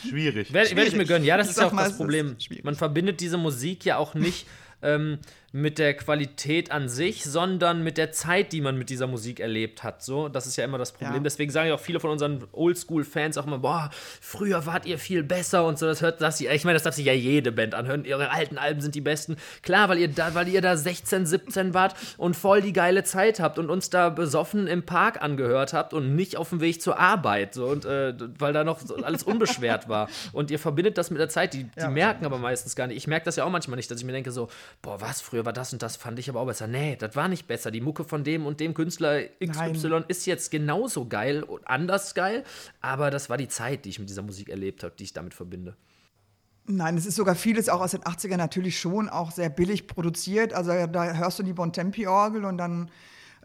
Schwierig. 0.08 0.54
Werde 0.54 0.74
werd 0.76 0.88
ich 0.88 0.96
mir 0.96 1.06
gönnen. 1.06 1.26
Ja, 1.26 1.36
das 1.36 1.48
ich 1.48 1.52
ist 1.52 1.60
ja 1.60 1.68
auch 1.68 1.74
mal, 1.74 1.84
das 1.84 1.98
Problem. 1.98 2.38
Man 2.64 2.76
verbindet 2.76 3.20
diese 3.20 3.38
Musik 3.38 3.84
ja 3.84 3.98
auch 3.98 4.14
nicht 4.14 4.48
ähm, 4.82 5.20
mit 5.58 5.80
der 5.80 5.96
Qualität 5.96 6.72
an 6.72 6.88
sich, 6.88 7.24
sondern 7.24 7.84
mit 7.84 7.98
der 7.98 8.12
Zeit, 8.12 8.52
die 8.52 8.62
man 8.62 8.78
mit 8.78 8.92
dieser 8.92 9.08
Musik 9.08 9.40
erlebt 9.40 9.84
hat. 9.84 10.04
So, 10.04 10.30
das 10.30 10.46
ist 10.46 10.56
ja 10.56 10.64
immer 10.64 10.78
das 10.78 10.92
Problem. 10.92 11.16
Ja. 11.16 11.20
Deswegen 11.20 11.52
sagen 11.52 11.70
ja 11.70 11.74
auch 11.76 11.80
viele 11.80 12.00
von 12.00 12.12
unseren 12.12 12.44
Oldschool-Fans 12.52 13.40
auch 13.40 13.48
immer, 13.48 13.58
boah, 13.58 13.90
früher 14.22 14.68
wart 14.68 14.86
ihr 14.86 15.00
viel 15.00 15.24
besser 15.24 15.66
und 15.66 15.80
so. 15.80 15.88
Das 15.88 16.04
hört 16.04 16.22
das, 16.22 16.40
ich 16.40 16.64
meine, 16.64 16.76
das 16.76 16.84
darf 16.84 16.94
sich 16.94 17.06
ja 17.06 17.14
jede 17.14 17.52
Band 17.52 17.74
anhören. 17.74 18.06
Ihre 18.06 18.30
alten 18.30 18.60
Alben 18.60 18.82
sind 18.82 18.94
die 18.94 19.02
besten. 19.02 19.36
Klar, 19.64 19.90
weil 19.90 19.98
ihr 19.98 20.10
da, 20.10 20.36
weil 20.36 20.48
ihr 20.48 20.62
da 20.62 20.78
16, 20.78 21.26
17 21.26 21.74
wart 21.74 21.96
und 22.18 22.36
voll 22.36 22.62
die 22.62 22.74
geile 22.74 23.04
Zeit 23.04 23.40
habt 23.40 23.58
und 23.58 23.72
uns 23.72 23.90
da 23.90 24.10
besoffen 24.10 24.68
im 24.68 24.84
Park 24.84 25.24
angehört 25.24 25.74
habt 25.74 25.96
und 25.96 26.16
nicht 26.16 26.38
auf 26.38 26.50
dem 26.50 26.62
Weg 26.62 26.84
zur 26.84 27.00
Arbeit. 27.00 27.56
So, 27.56 27.66
und 27.66 27.84
äh, 27.84 28.14
weil 28.38 28.54
da 28.54 28.64
noch 28.64 28.80
alles 29.02 29.24
unbeschwert 29.24 29.90
war. 29.90 30.08
Und 30.34 30.52
ihr 30.52 30.60
verbindet 30.60 31.00
das 31.00 31.10
mit 31.10 31.20
der 31.20 31.30
Zeit. 31.30 31.56
Die, 31.56 31.64
die 31.64 31.80
ja, 31.80 31.90
merken 31.90 32.26
aber 32.26 32.38
meistens 32.38 32.76
gar 32.76 32.86
nicht. 32.86 32.98
Ich 32.98 33.08
merke 33.08 33.26
das 33.26 33.38
ja 33.38 33.44
auch 33.44 33.50
manchmal 33.50 33.78
nicht, 33.78 33.90
dass 33.90 33.98
ich 33.98 34.06
mir 34.06 34.12
denke, 34.12 34.32
so, 34.32 34.50
boah, 34.84 35.02
was, 35.02 35.20
früher 35.20 35.47
war 35.48 35.54
das 35.54 35.72
und 35.72 35.82
das, 35.82 35.96
fand 35.96 36.20
ich 36.20 36.30
aber 36.30 36.42
auch 36.42 36.46
besser. 36.46 36.68
Nee, 36.68 36.98
das 36.98 37.16
war 37.16 37.30
nicht 37.30 37.48
besser. 37.48 37.72
Die 37.72 37.80
Mucke 37.80 38.04
von 38.04 38.26
dem 38.26 38.46
und 38.46 38.60
dem 38.60 38.74
Künstler 38.74 39.24
XY 39.44 39.88
Nein. 39.88 40.06
ist 40.10 40.26
jetzt 40.26 40.52
genauso 40.52 41.08
geil 41.08 41.42
und 41.42 41.66
anders 41.66 42.14
geil, 42.14 42.44
aber 42.82 43.12
das 43.12 43.30
war 43.30 43.38
die 43.38 43.48
Zeit, 43.48 43.86
die 43.86 43.90
ich 43.90 44.00
mit 44.00 44.10
dieser 44.10 44.24
Musik 44.24 44.50
erlebt 44.50 44.84
habe, 44.84 44.94
die 45.00 45.06
ich 45.06 45.14
damit 45.14 45.34
verbinde. 45.34 45.78
Nein, 46.66 46.98
es 46.98 47.06
ist 47.06 47.16
sogar 47.16 47.36
vieles 47.36 47.70
auch 47.70 47.80
aus 47.80 47.92
den 47.92 48.02
80ern 48.02 48.36
natürlich 48.36 48.78
schon 48.78 49.08
auch 49.08 49.32
sehr 49.32 49.50
billig 49.50 49.88
produziert. 49.88 50.54
Also 50.54 50.72
da 50.86 51.14
hörst 51.14 51.40
du 51.40 51.44
die 51.44 51.54
Bontempi-Orgel 51.54 52.44
und 52.44 52.58
dann 52.58 52.92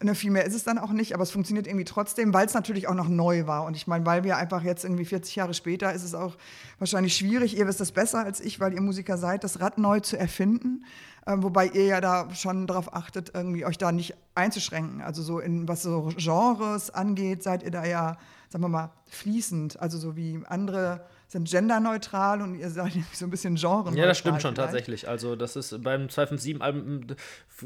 Ne, 0.03 0.17
viel 0.17 0.31
mehr 0.31 0.45
ist 0.45 0.55
es 0.55 0.65
dann 0.65 0.79
auch 0.79 0.91
nicht, 0.91 1.15
aber 1.15 1.23
es 1.23 1.31
funktioniert 1.31 1.67
irgendwie 1.67 1.85
trotzdem, 1.85 2.35
weil 2.35 2.47
es 2.47 2.55
natürlich 2.55 2.89
auch 2.89 2.95
noch 2.95 3.09
neu 3.09 3.47
war. 3.47 3.65
Und 3.65 3.77
ich 3.77 3.87
meine, 3.87 4.05
weil 4.05 4.25
wir 4.25 4.37
einfach 4.37 4.65
jetzt 4.65 4.85
irgendwie 4.85 5.05
40 5.05 5.37
Jahre 5.37 5.55
später 5.55 5.93
ist 5.93 6.03
es 6.03 6.15
auch 6.15 6.37
wahrscheinlich 6.79 7.17
schwierig, 7.17 7.57
ihr 7.57 7.69
wisst 7.69 7.81
das 7.81 7.93
besser 7.93 8.25
als 8.25 8.41
ich, 8.41 8.59
weil 8.59 8.73
ihr 8.73 8.81
Musiker 8.81 9.17
seid, 9.17 9.45
das 9.45 9.61
Rad 9.61 9.79
neu 9.79 10.01
zu 10.01 10.19
erfinden. 10.19 10.85
Ähm, 11.27 11.43
wobei 11.43 11.67
ihr 11.67 11.85
ja 11.85 12.01
da 12.01 12.35
schon 12.35 12.67
darauf 12.67 12.93
achtet, 12.95 13.33
irgendwie 13.35 13.65
euch 13.65 13.79
da 13.79 13.93
nicht 13.93 14.15
einzuschränken. 14.35 15.01
Also 15.01 15.23
so 15.23 15.39
in 15.39 15.69
was 15.69 15.83
so 15.83 16.11
Genres 16.17 16.91
angeht, 16.91 17.43
seid 17.43 17.63
ihr 17.63 17.71
da 17.71 17.85
ja, 17.85 18.17
sagen 18.49 18.65
wir 18.65 18.69
mal, 18.69 18.91
fließend. 19.07 19.81
Also 19.81 19.99
so 19.99 20.17
wie 20.17 20.41
andere 20.49 21.05
sind 21.29 21.49
genderneutral 21.49 22.43
und 22.43 22.57
ihr 22.57 22.71
seid 22.71 22.93
so 23.13 23.25
ein 23.25 23.31
bisschen 23.31 23.55
genre 23.55 23.95
Ja, 23.95 24.07
das 24.07 24.19
stimmt 24.19 24.43
schon 24.43 24.55
vielleicht. 24.55 24.71
tatsächlich. 24.71 25.09
Also 25.09 25.37
das 25.37 25.57
ist 25.57 25.83
beim 25.83 26.07
257-Album, 26.07 27.07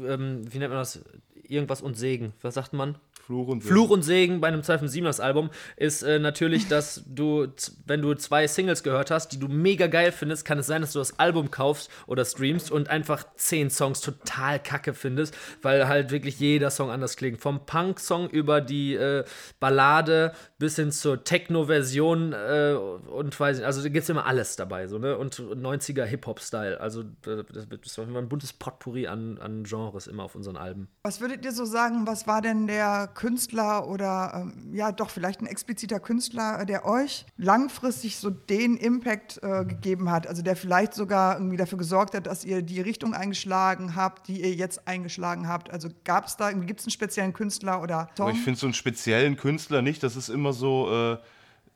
ähm, 0.05 0.53
wie 0.53 0.59
nennt 0.59 0.71
man 0.71 0.79
das? 0.79 0.99
Irgendwas 1.49 1.81
und 1.81 1.95
Segen. 1.95 2.33
Was 2.41 2.55
sagt 2.55 2.73
man? 2.73 2.97
Fluch 3.27 3.49
und 3.49 3.61
Segen. 3.61 3.75
Fluch 3.75 3.89
und 3.89 4.03
Segen 4.03 4.39
bei 4.39 4.47
einem 4.47 4.61
257ers 4.61 5.19
Album 5.19 5.49
ist 5.75 6.01
äh, 6.01 6.17
natürlich, 6.17 6.67
dass 6.69 7.03
du, 7.05 7.47
wenn 7.85 8.01
du 8.01 8.13
zwei 8.13 8.47
Singles 8.47 8.83
gehört 8.83 9.11
hast, 9.11 9.33
die 9.33 9.39
du 9.39 9.49
mega 9.49 9.87
geil 9.87 10.13
findest, 10.13 10.45
kann 10.45 10.59
es 10.59 10.67
sein, 10.67 10.79
dass 10.79 10.93
du 10.93 10.99
das 10.99 11.19
Album 11.19 11.51
kaufst 11.51 11.91
oder 12.05 12.23
streamst 12.23 12.71
und 12.71 12.89
einfach 12.89 13.25
zehn 13.35 13.69
Songs 13.69 13.99
total 13.99 14.59
kacke 14.59 14.93
findest, 14.93 15.35
weil 15.61 15.89
halt 15.89 16.11
wirklich 16.11 16.39
jeder 16.39 16.69
Song 16.69 16.89
anders 16.89 17.17
klingt. 17.17 17.41
Vom 17.41 17.65
Punk-Song 17.65 18.29
über 18.29 18.61
die 18.61 18.95
äh, 18.95 19.25
Ballade 19.59 20.31
bis 20.57 20.77
hin 20.77 20.93
zur 20.93 21.25
Techno-Version 21.25 22.31
äh, 22.31 22.75
und 22.75 23.37
weiß 23.37 23.57
nicht, 23.57 23.65
also 23.65 23.83
da 23.83 23.89
gibt 23.89 24.03
es 24.03 24.09
immer 24.09 24.25
alles 24.25 24.55
dabei, 24.55 24.87
so, 24.87 24.99
ne? 24.99 25.17
Und 25.17 25.35
90er 25.35 26.05
Hip-Hop-Style. 26.05 26.79
Also 26.79 27.03
das 27.23 27.65
ist 27.83 27.99
ein 27.99 28.29
buntes 28.29 28.53
Potpourri 28.53 29.07
an, 29.07 29.37
an 29.39 29.65
Genres 29.65 30.07
immer 30.07 30.23
auf 30.23 30.35
unseren 30.35 30.55
Alben. 30.55 30.87
Was 31.03 31.19
würdet 31.19 31.43
ihr 31.43 31.51
so 31.51 31.65
sagen, 31.65 32.07
was 32.07 32.25
war 32.25 32.41
denn 32.41 32.67
der 32.67 33.09
Künstler 33.17 33.87
oder 33.87 34.31
ähm, 34.55 34.73
ja 34.73 34.91
doch 34.91 35.09
vielleicht 35.09 35.41
ein 35.41 35.47
expliziter 35.47 35.99
Künstler, 35.99 36.63
der 36.65 36.85
euch 36.85 37.25
langfristig 37.35 38.15
so 38.17 38.29
den 38.29 38.77
Impact 38.77 39.39
äh, 39.41 39.65
gegeben 39.65 40.11
hat, 40.11 40.27
also 40.27 40.43
der 40.43 40.55
vielleicht 40.55 40.93
sogar 40.93 41.37
irgendwie 41.37 41.57
dafür 41.57 41.79
gesorgt 41.79 42.13
hat, 42.13 42.27
dass 42.27 42.45
ihr 42.45 42.61
die 42.61 42.79
Richtung 42.79 43.15
eingeschlagen 43.15 43.95
habt, 43.95 44.27
die 44.27 44.39
ihr 44.39 44.53
jetzt 44.53 44.87
eingeschlagen 44.87 45.47
habt? 45.47 45.71
Also 45.71 45.89
gab 46.05 46.27
es 46.27 46.37
da, 46.37 46.51
gibt 46.51 46.79
es 46.79 46.85
einen 46.85 46.91
speziellen 46.91 47.33
Künstler 47.33 47.81
oder 47.81 48.07
Song? 48.15 48.31
Ich 48.31 48.41
finde 48.41 48.59
so 48.59 48.67
einen 48.67 48.75
speziellen 48.75 49.35
Künstler 49.35 49.81
nicht, 49.81 50.03
das 50.03 50.15
ist 50.15 50.29
immer 50.29 50.53
so 50.53 50.87
äh, 50.91 51.17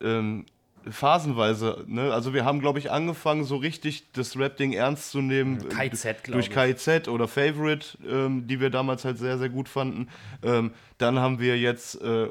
ähm, 0.00 0.46
phasenweise. 0.90 1.84
Ne? 1.86 2.12
Also 2.12 2.34
wir 2.34 2.44
haben, 2.44 2.60
glaube 2.60 2.78
ich, 2.78 2.90
angefangen, 2.90 3.44
so 3.44 3.56
richtig 3.56 4.12
das 4.12 4.38
Rap-Ding 4.38 4.72
ernst 4.72 5.10
zu 5.10 5.20
nehmen. 5.20 5.68
KIZ, 5.68 6.22
glaube 6.22 6.40
ich. 6.40 6.48
Durch 6.48 6.50
KIZ 6.50 7.08
oder 7.08 7.28
Favorite, 7.28 7.98
ähm, 8.08 8.46
die 8.46 8.60
wir 8.60 8.70
damals 8.70 9.04
halt 9.04 9.18
sehr, 9.18 9.38
sehr 9.38 9.48
gut 9.48 9.68
fanden. 9.68 10.08
Ähm, 10.42 10.72
dann 10.98 11.18
haben 11.18 11.40
wir 11.40 11.58
jetzt 11.58 12.00
äh, 12.00 12.28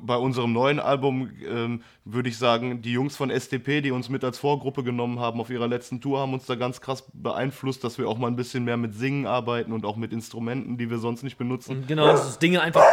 bei 0.00 0.16
unserem 0.16 0.52
neuen 0.52 0.80
Album, 0.80 1.30
ähm, 1.46 1.82
würde 2.04 2.28
ich 2.28 2.38
sagen, 2.38 2.80
die 2.80 2.92
Jungs 2.92 3.16
von 3.16 3.30
SDP, 3.30 3.82
die 3.82 3.90
uns 3.90 4.08
mit 4.08 4.24
als 4.24 4.38
Vorgruppe 4.38 4.82
genommen 4.82 5.20
haben 5.20 5.40
auf 5.40 5.50
ihrer 5.50 5.68
letzten 5.68 6.00
Tour, 6.00 6.20
haben 6.20 6.32
uns 6.32 6.46
da 6.46 6.54
ganz 6.54 6.80
krass 6.80 7.04
beeinflusst, 7.12 7.84
dass 7.84 7.98
wir 7.98 8.08
auch 8.08 8.16
mal 8.16 8.28
ein 8.28 8.36
bisschen 8.36 8.64
mehr 8.64 8.76
mit 8.76 8.94
Singen 8.94 9.26
arbeiten 9.26 9.72
und 9.72 9.84
auch 9.84 9.96
mit 9.96 10.12
Instrumenten, 10.12 10.78
die 10.78 10.88
wir 10.88 10.98
sonst 10.98 11.22
nicht 11.22 11.36
benutzen. 11.36 11.84
Genau, 11.86 12.06
dass 12.06 12.38
Dinge 12.38 12.62
einfach. 12.62 12.84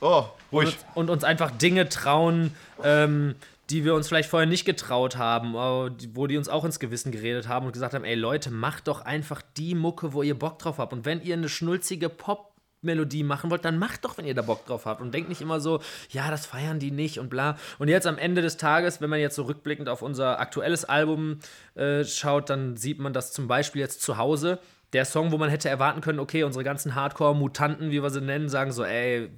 Oh, 0.00 0.24
ruhig. 0.52 0.76
Und, 0.94 1.04
und 1.04 1.10
uns 1.10 1.24
einfach 1.24 1.50
Dinge 1.50 1.88
trauen, 1.88 2.54
ähm, 2.82 3.34
die 3.70 3.84
wir 3.84 3.94
uns 3.94 4.08
vielleicht 4.08 4.28
vorher 4.28 4.48
nicht 4.48 4.64
getraut 4.64 5.16
haben, 5.16 5.54
wo 5.54 6.26
die 6.26 6.36
uns 6.36 6.48
auch 6.48 6.64
ins 6.64 6.78
Gewissen 6.78 7.12
geredet 7.12 7.48
haben 7.48 7.66
und 7.66 7.72
gesagt 7.72 7.94
haben, 7.94 8.04
ey 8.04 8.14
Leute, 8.14 8.50
macht 8.50 8.88
doch 8.88 9.00
einfach 9.00 9.42
die 9.56 9.74
Mucke, 9.74 10.12
wo 10.12 10.22
ihr 10.22 10.38
Bock 10.38 10.58
drauf 10.58 10.78
habt. 10.78 10.92
Und 10.92 11.04
wenn 11.04 11.22
ihr 11.22 11.34
eine 11.34 11.48
schnulzige 11.48 12.08
Pop 12.08 12.54
Melodie 12.84 13.22
machen 13.22 13.50
wollt, 13.50 13.64
dann 13.64 13.78
macht 13.78 14.04
doch, 14.04 14.18
wenn 14.18 14.26
ihr 14.26 14.34
da 14.34 14.42
Bock 14.42 14.66
drauf 14.66 14.86
habt. 14.86 15.00
Und 15.00 15.12
denkt 15.12 15.28
nicht 15.28 15.40
immer 15.40 15.58
so, 15.60 15.80
ja, 16.10 16.30
das 16.30 16.46
feiern 16.46 16.78
die 16.78 16.90
nicht 16.90 17.18
und 17.18 17.30
bla. 17.30 17.56
Und 17.78 17.88
jetzt 17.88 18.06
am 18.06 18.18
Ende 18.18 18.42
des 18.42 18.56
Tages, 18.56 19.00
wenn 19.00 19.10
man 19.10 19.20
jetzt 19.20 19.36
so 19.36 19.44
rückblickend 19.44 19.88
auf 19.88 20.02
unser 20.02 20.38
aktuelles 20.38 20.84
Album 20.84 21.40
äh, 21.74 22.04
schaut, 22.04 22.50
dann 22.50 22.76
sieht 22.76 23.00
man 23.00 23.12
das 23.12 23.32
zum 23.32 23.48
Beispiel 23.48 23.80
jetzt 23.80 24.02
zu 24.02 24.18
Hause. 24.18 24.60
Der 24.92 25.04
Song, 25.04 25.32
wo 25.32 25.38
man 25.38 25.50
hätte 25.50 25.68
erwarten 25.68 26.02
können, 26.02 26.20
okay, 26.20 26.44
unsere 26.44 26.62
ganzen 26.62 26.94
Hardcore-Mutanten, 26.94 27.90
wie 27.90 28.02
wir 28.02 28.10
sie 28.10 28.20
nennen, 28.20 28.48
sagen 28.48 28.70
so, 28.70 28.84
ey, 28.84 29.30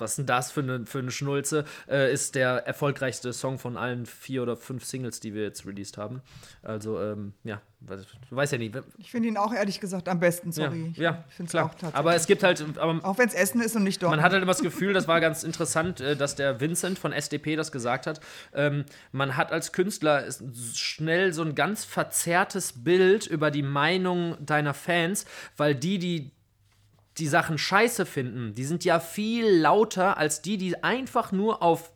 was 0.00 0.12
ist 0.12 0.18
denn 0.18 0.26
das 0.26 0.50
für 0.50 0.60
eine, 0.60 0.86
für 0.86 0.98
eine 0.98 1.10
Schnulze, 1.10 1.64
äh, 1.88 2.12
ist 2.12 2.34
der 2.34 2.66
erfolgreichste 2.66 3.32
Song 3.32 3.58
von 3.58 3.76
allen 3.76 4.06
vier 4.06 4.42
oder 4.42 4.56
fünf 4.56 4.84
Singles, 4.84 5.20
die 5.20 5.34
wir 5.34 5.42
jetzt 5.42 5.66
released 5.66 5.98
haben. 5.98 6.22
Also, 6.62 7.00
ähm, 7.00 7.32
ja, 7.44 7.60
weiß, 7.80 8.06
weiß 8.30 8.50
ja 8.52 8.58
nie. 8.58 8.72
Ich 8.98 9.10
finde 9.10 9.28
ihn 9.28 9.36
auch 9.36 9.52
ehrlich 9.52 9.80
gesagt 9.80 10.08
am 10.08 10.20
besten, 10.20 10.52
sorry. 10.52 10.92
Ja, 10.96 11.02
ja 11.02 11.24
ich 11.38 11.46
klar. 11.48 11.74
Auch 11.82 11.94
aber 11.94 12.14
es 12.14 12.26
gibt 12.26 12.42
halt. 12.42 12.64
Aber 12.78 13.04
auch 13.04 13.18
wenn 13.18 13.28
es 13.28 13.34
Essen 13.34 13.60
ist 13.60 13.76
und 13.76 13.84
nicht 13.84 14.02
dort. 14.02 14.10
Man 14.10 14.22
hat 14.22 14.32
halt 14.32 14.42
immer 14.42 14.52
das 14.52 14.62
Gefühl, 14.62 14.92
das 14.92 15.08
war 15.08 15.20
ganz 15.20 15.42
interessant, 15.42 16.00
äh, 16.00 16.16
dass 16.16 16.36
der 16.36 16.60
Vincent 16.60 16.98
von 16.98 17.12
SDP 17.12 17.56
das 17.56 17.72
gesagt 17.72 18.06
hat. 18.06 18.20
Ähm, 18.54 18.84
man 19.12 19.36
hat 19.36 19.52
als 19.52 19.72
Künstler 19.72 20.24
schnell 20.74 21.32
so 21.32 21.42
ein 21.42 21.54
ganz 21.54 21.84
verzerrtes 21.84 22.84
Bild 22.84 23.26
über 23.26 23.50
die 23.50 23.62
Meinung 23.62 24.36
deiner 24.44 24.74
Fans, 24.74 25.24
weil 25.56 25.74
die, 25.74 25.98
die 25.98 26.32
die 27.20 27.28
Sachen 27.28 27.58
scheiße 27.58 28.06
finden, 28.06 28.54
die 28.54 28.64
sind 28.64 28.84
ja 28.84 28.98
viel 28.98 29.46
lauter 29.48 30.16
als 30.16 30.42
die, 30.42 30.56
die 30.56 30.82
einfach 30.82 31.32
nur 31.32 31.62
auf 31.62 31.92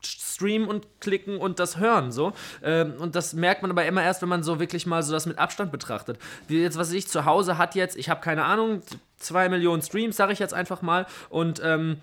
streamen 0.00 0.68
und 0.68 0.86
klicken 1.00 1.38
und 1.38 1.58
das 1.58 1.78
hören 1.78 2.12
so. 2.12 2.32
Ähm, 2.62 2.94
und 2.98 3.16
das 3.16 3.32
merkt 3.32 3.62
man 3.62 3.70
aber 3.72 3.84
immer 3.84 4.02
erst 4.02 4.22
wenn 4.22 4.28
man 4.28 4.44
so 4.44 4.60
wirklich 4.60 4.86
mal 4.86 5.02
so 5.02 5.12
das 5.12 5.26
mit 5.26 5.38
Abstand 5.38 5.72
betrachtet. 5.72 6.18
Wie 6.46 6.62
jetzt 6.62 6.78
was 6.78 6.92
ich 6.92 7.08
zu 7.08 7.24
Hause 7.24 7.58
hat 7.58 7.74
jetzt 7.74 7.96
ich 7.96 8.08
habe 8.08 8.20
keine 8.20 8.44
Ahnung 8.44 8.82
zwei 9.16 9.48
Millionen 9.48 9.82
Streams 9.82 10.16
sage 10.16 10.32
ich 10.32 10.38
jetzt 10.38 10.54
einfach 10.54 10.82
mal 10.82 11.06
und 11.28 11.60
ähm, 11.64 12.00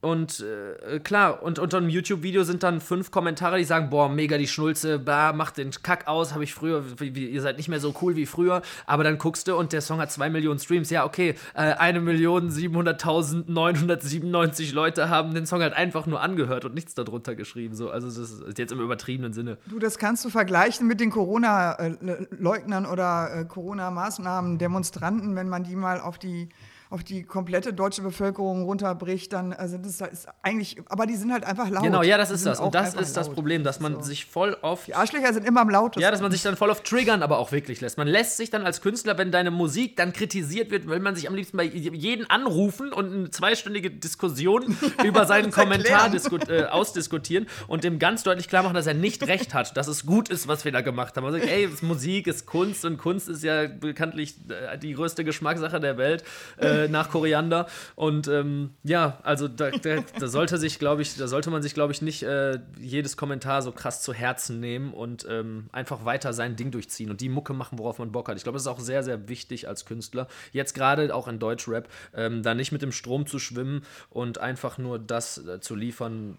und 0.00 0.40
äh, 0.40 1.00
klar, 1.00 1.42
und 1.42 1.58
unter 1.58 1.78
einem 1.78 1.88
YouTube-Video 1.88 2.44
sind 2.44 2.62
dann 2.62 2.80
fünf 2.80 3.10
Kommentare, 3.10 3.58
die 3.58 3.64
sagen, 3.64 3.90
boah, 3.90 4.08
mega 4.08 4.38
die 4.38 4.46
Schnulze, 4.46 5.00
bah, 5.00 5.32
macht 5.32 5.56
den 5.56 5.72
Kack 5.72 6.06
aus, 6.06 6.34
habe 6.34 6.44
ich 6.44 6.54
früher, 6.54 6.84
wie, 7.00 7.28
ihr 7.28 7.42
seid 7.42 7.56
nicht 7.56 7.68
mehr 7.68 7.80
so 7.80 7.92
cool 8.00 8.14
wie 8.14 8.26
früher, 8.26 8.62
aber 8.86 9.02
dann 9.02 9.18
guckst 9.18 9.48
du 9.48 9.56
und 9.56 9.72
der 9.72 9.80
Song 9.80 9.98
hat 9.98 10.12
zwei 10.12 10.30
Millionen 10.30 10.60
Streams, 10.60 10.88
ja, 10.90 11.04
okay, 11.04 11.34
äh, 11.54 11.72
eine 11.72 12.00
Million 12.00 12.48
700.997 12.48 14.72
Leute 14.72 15.08
haben 15.08 15.34
den 15.34 15.46
Song 15.46 15.62
halt 15.62 15.74
einfach 15.74 16.06
nur 16.06 16.20
angehört 16.20 16.64
und 16.64 16.74
nichts 16.74 16.94
darunter 16.94 17.34
geschrieben, 17.34 17.74
so, 17.74 17.90
also 17.90 18.06
das 18.06 18.18
ist 18.18 18.56
jetzt 18.56 18.70
im 18.70 18.80
übertriebenen 18.80 19.32
Sinne. 19.32 19.58
Du, 19.66 19.80
das 19.80 19.98
kannst 19.98 20.24
du 20.24 20.30
vergleichen 20.30 20.86
mit 20.86 21.00
den 21.00 21.10
Corona-Leugnern 21.10 22.86
oder 22.86 23.34
äh, 23.34 23.44
Corona-Maßnahmen, 23.46 24.58
Demonstranten, 24.58 25.34
wenn 25.34 25.48
man 25.48 25.64
die 25.64 25.74
mal 25.74 26.00
auf 26.00 26.18
die 26.18 26.50
auf 26.90 27.04
die 27.04 27.22
komplette 27.22 27.72
deutsche 27.72 28.02
Bevölkerung 28.02 28.64
runterbricht, 28.64 29.32
dann 29.32 29.54
sind 29.66 29.84
es 29.84 30.00
ist 30.00 30.28
eigentlich, 30.42 30.76
aber 30.88 31.06
die 31.06 31.16
sind 31.16 31.32
halt 31.32 31.44
einfach 31.44 31.68
laut. 31.68 31.84
Genau, 31.84 32.02
ja, 32.02 32.16
das 32.16 32.30
ist 32.30 32.46
das. 32.46 32.60
Und 32.60 32.74
das 32.74 32.94
ist 32.94 33.16
das 33.16 33.28
Problem, 33.28 33.62
dass 33.62 33.80
man 33.80 33.96
so. 33.96 34.02
sich 34.02 34.26
voll 34.26 34.56
oft. 34.62 34.86
Die 34.86 34.94
Arschlöcher 34.94 35.32
sind 35.32 35.46
immer 35.46 35.60
am 35.60 35.70
lautesten. 35.70 36.00
Ja, 36.00 36.10
dass 36.10 36.20
man 36.20 36.30
sich 36.30 36.42
dann 36.42 36.56
voll 36.56 36.70
auf 36.70 36.82
triggern 36.82 37.22
aber 37.22 37.38
auch 37.38 37.52
wirklich 37.52 37.80
lässt. 37.80 37.98
Man 37.98 38.08
lässt 38.08 38.36
sich 38.36 38.50
dann 38.50 38.64
als 38.64 38.80
Künstler, 38.80 39.18
wenn 39.18 39.30
deine 39.30 39.50
Musik 39.50 39.96
dann 39.96 40.12
kritisiert 40.12 40.70
wird, 40.70 40.88
will 40.88 41.00
man 41.00 41.14
sich 41.14 41.28
am 41.28 41.34
liebsten 41.34 41.56
bei 41.56 41.64
jedem 41.64 42.26
anrufen 42.28 42.92
und 42.92 43.12
eine 43.12 43.30
zweistündige 43.30 43.90
Diskussion 43.90 44.76
über 45.04 45.26
seinen 45.26 45.50
Kommentar 45.50 46.10
äh, 46.48 46.64
ausdiskutieren 46.64 47.46
und 47.66 47.84
dem 47.84 47.98
ganz 47.98 48.22
deutlich 48.22 48.48
klar 48.48 48.62
machen, 48.62 48.74
dass 48.74 48.86
er 48.86 48.94
nicht 48.94 49.26
recht 49.26 49.52
hat, 49.54 49.76
dass 49.76 49.88
es 49.88 50.06
gut 50.06 50.28
ist, 50.28 50.48
was 50.48 50.64
wir 50.64 50.72
da 50.72 50.80
gemacht 50.80 51.16
haben. 51.16 51.30
Sagt, 51.30 51.46
ey, 51.46 51.68
Musik 51.82 52.26
ist 52.26 52.46
Kunst 52.46 52.84
und 52.84 52.96
Kunst 52.98 53.28
ist 53.28 53.42
ja 53.42 53.66
bekanntlich 53.66 54.36
äh, 54.48 54.78
die 54.78 54.94
größte 54.94 55.24
Geschmackssache 55.24 55.80
der 55.80 55.98
Welt. 55.98 56.24
Äh, 56.56 56.77
äh, 56.78 56.88
nach 56.88 57.10
Koriander. 57.10 57.66
Und 57.94 58.28
ähm, 58.28 58.70
ja, 58.82 59.18
also 59.22 59.48
da, 59.48 59.70
da, 59.70 60.04
da, 60.18 60.28
sollte 60.28 60.58
sich, 60.58 60.78
glaube 60.78 61.02
ich, 61.02 61.16
da 61.16 61.28
sollte 61.28 61.50
man 61.50 61.62
sich, 61.62 61.74
glaube 61.74 61.92
ich, 61.92 62.02
nicht 62.02 62.22
äh, 62.22 62.58
jedes 62.78 63.16
Kommentar 63.16 63.62
so 63.62 63.72
krass 63.72 64.02
zu 64.02 64.12
Herzen 64.12 64.60
nehmen 64.60 64.92
und 64.92 65.26
ähm, 65.28 65.68
einfach 65.72 66.04
weiter 66.04 66.32
sein 66.32 66.56
Ding 66.56 66.70
durchziehen 66.70 67.10
und 67.10 67.20
die 67.20 67.28
Mucke 67.28 67.52
machen, 67.52 67.78
worauf 67.78 67.98
man 67.98 68.12
Bock 68.12 68.28
hat. 68.28 68.36
Ich 68.36 68.42
glaube, 68.42 68.56
das 68.56 68.62
ist 68.62 68.68
auch 68.68 68.80
sehr, 68.80 69.02
sehr 69.02 69.28
wichtig 69.28 69.68
als 69.68 69.84
Künstler. 69.84 70.28
Jetzt 70.52 70.74
gerade 70.74 71.14
auch 71.14 71.28
in 71.28 71.38
Deutschrap, 71.38 71.88
ähm, 72.14 72.42
da 72.42 72.54
nicht 72.54 72.72
mit 72.72 72.82
dem 72.82 72.92
Strom 72.92 73.26
zu 73.26 73.38
schwimmen 73.38 73.82
und 74.10 74.38
einfach 74.38 74.78
nur 74.78 74.98
das 74.98 75.38
äh, 75.38 75.60
zu 75.60 75.74
liefern, 75.74 76.36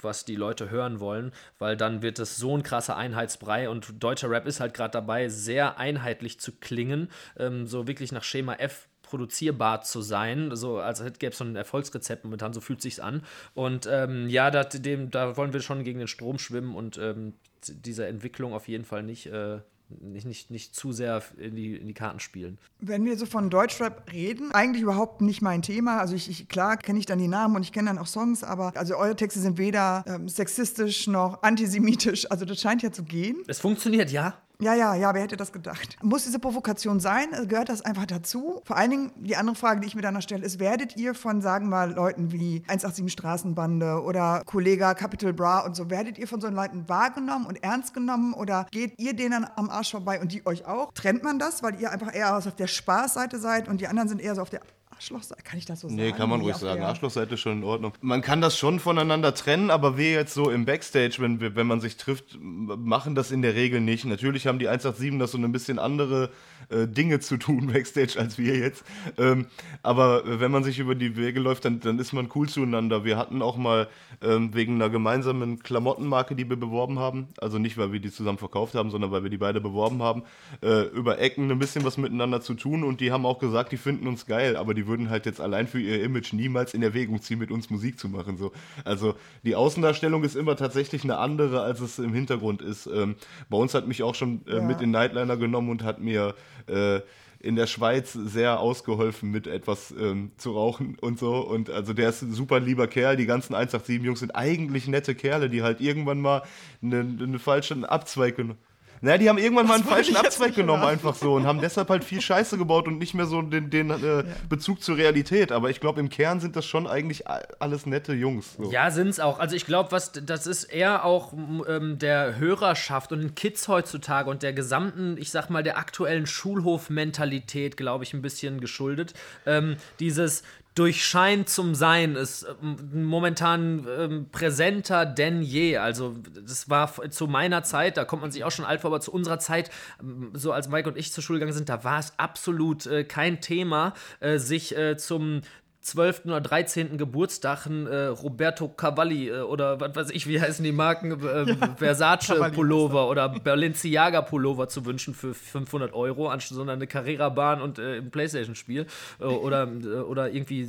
was 0.00 0.24
die 0.24 0.36
Leute 0.36 0.70
hören 0.70 1.00
wollen, 1.00 1.32
weil 1.58 1.76
dann 1.76 2.02
wird 2.02 2.18
es 2.18 2.36
so 2.36 2.56
ein 2.56 2.62
krasser 2.62 2.96
Einheitsbrei 2.96 3.68
und 3.68 4.02
deutscher 4.02 4.30
Rap 4.30 4.46
ist 4.46 4.60
halt 4.60 4.74
gerade 4.74 4.92
dabei, 4.92 5.28
sehr 5.28 5.78
einheitlich 5.78 6.40
zu 6.40 6.52
klingen, 6.52 7.10
ähm, 7.38 7.66
so 7.66 7.86
wirklich 7.86 8.12
nach 8.12 8.24
Schema 8.24 8.54
F 8.54 8.88
produzierbar 9.06 9.82
zu 9.82 10.02
sein. 10.02 10.54
So, 10.54 10.78
als 10.78 11.02
gäbe 11.18 11.32
es 11.32 11.38
so 11.38 11.44
ein 11.44 11.56
Erfolgsrezept 11.56 12.24
momentan, 12.24 12.52
so 12.52 12.60
fühlt 12.60 12.82
sich's 12.82 13.00
an. 13.00 13.22
Und 13.54 13.88
ähm, 13.90 14.28
ja, 14.28 14.50
da, 14.50 14.64
dem, 14.64 15.10
da 15.10 15.36
wollen 15.36 15.52
wir 15.52 15.60
schon 15.60 15.84
gegen 15.84 15.98
den 15.98 16.08
Strom 16.08 16.38
schwimmen 16.38 16.74
und 16.74 16.98
ähm, 16.98 17.34
dieser 17.68 18.08
Entwicklung 18.08 18.52
auf 18.52 18.68
jeden 18.68 18.84
Fall 18.84 19.02
nicht. 19.02 19.26
Äh, 19.26 19.60
nicht, 19.88 20.26
nicht, 20.26 20.50
nicht 20.50 20.74
zu 20.74 20.92
sehr 20.92 21.22
in 21.38 21.54
die, 21.54 21.76
in 21.76 21.86
die 21.86 21.94
Karten 21.94 22.18
spielen. 22.18 22.58
Wenn 22.80 23.04
wir 23.04 23.16
so 23.16 23.24
von 23.26 23.50
Deutschrap 23.50 24.12
reden, 24.12 24.50
eigentlich 24.52 24.82
überhaupt 24.82 25.20
nicht 25.20 25.42
mein 25.42 25.62
Thema. 25.62 25.98
Also 25.98 26.14
ich, 26.14 26.28
ich 26.28 26.48
klar 26.48 26.76
kenne 26.76 26.98
ich 26.98 27.06
dann 27.06 27.18
die 27.18 27.28
Namen 27.28 27.56
und 27.56 27.62
ich 27.62 27.72
kenne 27.72 27.90
dann 27.90 27.98
auch 27.98 28.06
Songs, 28.06 28.42
aber 28.42 28.72
also 28.76 28.96
eure 28.96 29.14
Texte 29.14 29.40
sind 29.40 29.58
weder 29.58 30.04
ähm, 30.06 30.28
sexistisch 30.28 31.06
noch 31.06 31.42
antisemitisch. 31.42 32.28
Also 32.30 32.44
das 32.44 32.60
scheint 32.60 32.82
ja 32.82 32.90
zu 32.90 33.04
gehen. 33.04 33.36
Es 33.46 33.60
funktioniert, 33.60 34.10
ja. 34.10 34.42
Ja, 34.58 34.74
ja, 34.74 34.94
ja, 34.94 35.12
wer 35.12 35.22
hätte 35.22 35.36
das 35.36 35.52
gedacht? 35.52 35.98
Muss 36.02 36.24
diese 36.24 36.38
Provokation 36.38 36.98
sein? 36.98 37.28
Also 37.32 37.46
gehört 37.46 37.68
das 37.68 37.82
einfach 37.82 38.06
dazu? 38.06 38.62
Vor 38.64 38.76
allen 38.76 38.90
Dingen, 38.90 39.12
die 39.16 39.36
andere 39.36 39.54
Frage, 39.54 39.80
die 39.80 39.86
ich 39.86 39.94
mir 39.94 40.00
dann 40.00 40.14
noch 40.14 40.22
stelle, 40.22 40.44
ist, 40.44 40.58
werdet 40.58 40.96
ihr 40.96 41.14
von, 41.14 41.42
sagen 41.42 41.66
wir 41.66 41.70
mal, 41.70 41.92
Leuten 41.92 42.32
wie 42.32 42.62
187 42.66 43.12
Straßenbande 43.12 44.02
oder 44.02 44.42
Kollega 44.46 44.94
Capital 44.94 45.34
Bra 45.34 45.60
und 45.60 45.76
so, 45.76 45.90
werdet 45.90 46.16
ihr 46.16 46.26
von 46.26 46.40
so 46.40 46.48
Leuten 46.48 46.88
wahrgenommen 46.88 47.44
und 47.44 47.62
ernst 47.62 47.92
genommen 47.92 48.32
oder 48.32 48.66
geht 48.70 48.98
ihr 48.98 49.14
denen 49.14 49.46
am 49.56 49.68
Arsch 49.68 49.90
vorbei 49.90 50.20
und 50.20 50.32
die 50.32 50.46
euch 50.46 50.64
auch? 50.64 50.92
Trennt 50.94 51.22
man 51.22 51.38
das, 51.38 51.62
weil 51.62 51.78
ihr 51.78 51.90
einfach 51.90 52.14
eher 52.14 52.34
auf 52.36 52.56
der 52.56 52.66
Spaßseite 52.66 53.38
seid 53.38 53.68
und 53.68 53.82
die 53.82 53.88
anderen 53.88 54.08
sind 54.08 54.22
eher 54.22 54.34
so 54.34 54.42
auf 54.42 54.50
der 54.50 54.62
Arschlochseite, 54.96 55.42
kann 55.42 55.58
ich 55.58 55.66
das 55.66 55.80
so 55.80 55.88
sagen? 55.88 56.00
Nee, 56.00 56.12
kann 56.12 56.30
man 56.30 56.40
ruhig 56.40 56.56
sagen. 56.56 56.82
Arschlochseite 56.82 57.34
ist 57.34 57.40
schon 57.40 57.58
in 57.58 57.64
Ordnung. 57.64 57.92
Man 58.00 58.22
kann 58.22 58.40
das 58.40 58.56
schon 58.56 58.80
voneinander 58.80 59.34
trennen, 59.34 59.70
aber 59.70 59.98
wir 59.98 60.10
jetzt 60.12 60.32
so 60.32 60.50
im 60.50 60.64
Backstage, 60.64 61.16
wenn, 61.18 61.38
wenn 61.54 61.66
man 61.66 61.82
sich 61.82 61.98
trifft, 61.98 62.38
machen 62.40 63.14
das 63.14 63.30
in 63.30 63.42
der 63.42 63.54
Regel 63.54 63.82
nicht. 63.82 64.06
Natürlich 64.06 64.46
haben 64.46 64.58
die 64.58 64.68
187 64.68 65.18
das 65.18 65.32
so 65.32 65.38
ein 65.38 65.52
bisschen 65.52 65.78
andere 65.78 66.30
äh, 66.70 66.86
Dinge 66.88 67.20
zu 67.20 67.36
tun 67.36 67.66
Backstage 67.72 68.18
als 68.18 68.38
wir 68.38 68.56
jetzt. 68.56 68.84
Ähm, 69.18 69.46
aber 69.82 70.40
wenn 70.40 70.50
man 70.50 70.64
sich 70.64 70.78
über 70.78 70.94
die 70.94 71.16
Wege 71.16 71.40
läuft, 71.40 71.66
dann, 71.66 71.80
dann 71.80 71.98
ist 71.98 72.14
man 72.14 72.30
cool 72.34 72.48
zueinander. 72.48 73.04
Wir 73.04 73.18
hatten 73.18 73.42
auch 73.42 73.58
mal 73.58 73.88
ähm, 74.22 74.54
wegen 74.54 74.76
einer 74.76 74.88
gemeinsamen 74.88 75.62
Klamottenmarke, 75.62 76.34
die 76.34 76.48
wir 76.48 76.56
beworben 76.56 76.98
haben, 76.98 77.28
also 77.38 77.58
nicht, 77.58 77.76
weil 77.76 77.92
wir 77.92 78.00
die 78.00 78.10
zusammen 78.10 78.38
verkauft 78.38 78.74
haben, 78.74 78.90
sondern 78.90 79.10
weil 79.10 79.22
wir 79.22 79.30
die 79.30 79.36
beide 79.36 79.60
beworben 79.60 80.02
haben, 80.02 80.22
äh, 80.62 80.84
über 80.88 81.18
Ecken 81.18 81.50
ein 81.50 81.58
bisschen 81.58 81.84
was 81.84 81.98
miteinander 81.98 82.40
zu 82.40 82.54
tun 82.54 82.82
und 82.82 83.00
die 83.00 83.12
haben 83.12 83.26
auch 83.26 83.38
gesagt, 83.38 83.72
die 83.72 83.76
finden 83.76 84.06
uns 84.06 84.26
geil, 84.26 84.56
aber 84.56 84.72
die 84.74 84.85
würden 84.86 85.10
halt 85.10 85.26
jetzt 85.26 85.40
allein 85.40 85.66
für 85.66 85.80
ihr 85.80 86.02
Image 86.02 86.32
niemals 86.32 86.74
in 86.74 86.82
Erwägung 86.82 87.20
ziehen, 87.20 87.38
mit 87.38 87.50
uns 87.50 87.70
Musik 87.70 87.98
zu 87.98 88.08
machen. 88.08 88.36
So. 88.36 88.52
Also 88.84 89.14
die 89.44 89.54
Außendarstellung 89.54 90.24
ist 90.24 90.36
immer 90.36 90.56
tatsächlich 90.56 91.04
eine 91.04 91.18
andere, 91.18 91.62
als 91.62 91.80
es 91.80 91.98
im 91.98 92.14
Hintergrund 92.14 92.62
ist. 92.62 92.86
Ähm, 92.86 93.16
bei 93.48 93.56
uns 93.56 93.74
hat 93.74 93.86
mich 93.86 94.02
auch 94.02 94.14
schon 94.14 94.46
äh, 94.46 94.56
ja. 94.56 94.62
mit 94.62 94.80
in 94.80 94.90
Nightliner 94.90 95.36
genommen 95.36 95.70
und 95.70 95.82
hat 95.82 96.00
mir 96.00 96.34
äh, 96.66 97.00
in 97.38 97.54
der 97.54 97.66
Schweiz 97.66 98.12
sehr 98.12 98.60
ausgeholfen, 98.60 99.30
mit 99.30 99.46
etwas 99.46 99.94
ähm, 99.98 100.32
zu 100.36 100.52
rauchen 100.52 100.96
und 101.00 101.18
so. 101.18 101.36
Und 101.36 101.70
also 101.70 101.92
der 101.92 102.08
ist 102.08 102.22
ein 102.22 102.32
super 102.32 102.60
lieber 102.60 102.88
Kerl. 102.88 103.16
Die 103.16 103.26
ganzen 103.26 103.54
187-Jungs 103.54 104.20
sind 104.20 104.32
eigentlich 104.32 104.88
nette 104.88 105.14
Kerle, 105.14 105.50
die 105.50 105.62
halt 105.62 105.80
irgendwann 105.80 106.20
mal 106.20 106.42
einen, 106.82 107.20
einen 107.22 107.38
falschen 107.38 107.84
Abzweig 107.84 108.36
genommen 108.36 108.58
naja, 109.00 109.18
die 109.18 109.28
haben 109.28 109.38
irgendwann 109.38 109.66
mal 109.66 109.74
einen 109.74 109.84
falschen 109.84 110.16
Abzweig 110.16 110.54
genommen, 110.54 110.82
einfach 110.82 111.14
so, 111.14 111.34
und 111.34 111.46
haben 111.46 111.60
deshalb 111.60 111.88
halt 111.88 112.04
viel 112.04 112.20
Scheiße 112.20 112.58
gebaut 112.58 112.86
und 112.88 112.98
nicht 112.98 113.14
mehr 113.14 113.26
so 113.26 113.42
den, 113.42 113.70
den 113.70 113.90
äh, 113.90 113.96
ja. 113.98 114.22
Bezug 114.48 114.82
zur 114.82 114.96
Realität. 114.96 115.52
Aber 115.52 115.70
ich 115.70 115.80
glaube, 115.80 116.00
im 116.00 116.08
Kern 116.08 116.40
sind 116.40 116.56
das 116.56 116.66
schon 116.66 116.86
eigentlich 116.86 117.24
alles 117.58 117.86
nette 117.86 118.12
Jungs. 118.12 118.54
So. 118.56 118.70
Ja, 118.70 118.90
sind 118.90 119.08
es 119.08 119.20
auch. 119.20 119.38
Also 119.38 119.56
ich 119.56 119.66
glaube, 119.66 119.92
was 119.92 120.12
das 120.12 120.46
ist 120.46 120.64
eher 120.64 121.04
auch 121.04 121.32
ähm, 121.32 121.98
der 121.98 122.38
Hörerschaft 122.38 123.12
und 123.12 123.20
den 123.20 123.34
Kids 123.34 123.68
heutzutage 123.68 124.30
und 124.30 124.42
der 124.42 124.52
gesamten, 124.52 125.16
ich 125.18 125.30
sag 125.30 125.50
mal, 125.50 125.62
der 125.62 125.78
aktuellen 125.78 126.26
Schulhof-Mentalität, 126.26 127.76
glaube 127.76 128.04
ich, 128.04 128.14
ein 128.14 128.22
bisschen 128.22 128.60
geschuldet. 128.60 129.14
Ähm, 129.44 129.76
dieses, 130.00 130.42
durchscheint 130.76 131.48
zum 131.48 131.74
Sein, 131.74 132.14
ist 132.16 132.46
ähm, 132.62 133.04
momentan 133.04 133.86
ähm, 133.98 134.26
präsenter 134.30 135.06
denn 135.06 135.42
je. 135.42 135.78
Also, 135.78 136.14
das 136.46 136.70
war 136.70 137.10
zu 137.10 137.26
meiner 137.26 137.62
Zeit, 137.64 137.96
da 137.96 138.04
kommt 138.04 138.22
man 138.22 138.30
sich 138.30 138.44
auch 138.44 138.50
schon 138.50 138.64
alt 138.64 138.82
vor, 138.82 138.90
aber 138.90 139.00
zu 139.00 139.10
unserer 139.10 139.38
Zeit, 139.38 139.70
ähm, 140.00 140.30
so 140.34 140.52
als 140.52 140.68
Mike 140.68 140.88
und 140.88 140.96
ich 140.96 141.12
zur 141.12 141.24
Schule 141.24 141.38
gegangen 141.38 141.56
sind, 141.56 141.70
da 141.70 141.82
war 141.82 141.98
es 141.98 142.18
absolut 142.18 142.86
äh, 142.86 143.04
kein 143.04 143.40
Thema, 143.40 143.94
äh, 144.20 144.38
sich 144.38 144.76
äh, 144.76 144.96
zum 144.96 145.40
12. 145.86 146.24
oder 146.24 146.40
13. 146.40 146.98
Geburtstag 146.98 147.66
ein 147.66 147.86
äh, 147.86 148.06
Roberto 148.06 148.68
Cavalli 148.68 149.28
äh, 149.28 149.40
oder 149.42 149.80
was 149.80 149.94
weiß 149.94 150.10
ich, 150.10 150.26
wie 150.26 150.40
heißen 150.40 150.64
die 150.64 150.72
Marken, 150.72 151.12
äh, 151.24 151.50
ja, 151.60 151.76
Versace 151.76 152.34
Pullover 152.52 153.08
oder 153.08 153.28
Balenciaga 153.28 154.22
Pullover 154.22 154.68
zu 154.68 154.84
wünschen 154.84 155.14
für 155.14 155.32
500 155.32 155.94
Euro, 155.94 156.28
anstatt 156.28 156.56
sondern 156.56 156.78
eine 156.78 156.88
Carrera-Bahn 156.88 157.62
und 157.62 157.78
äh, 157.78 157.98
ein 157.98 158.10
Playstation-Spiel 158.10 158.86
äh, 159.20 159.24
oder, 159.24 159.68
äh, 159.68 159.86
oder 160.00 160.32
irgendwie 160.32 160.68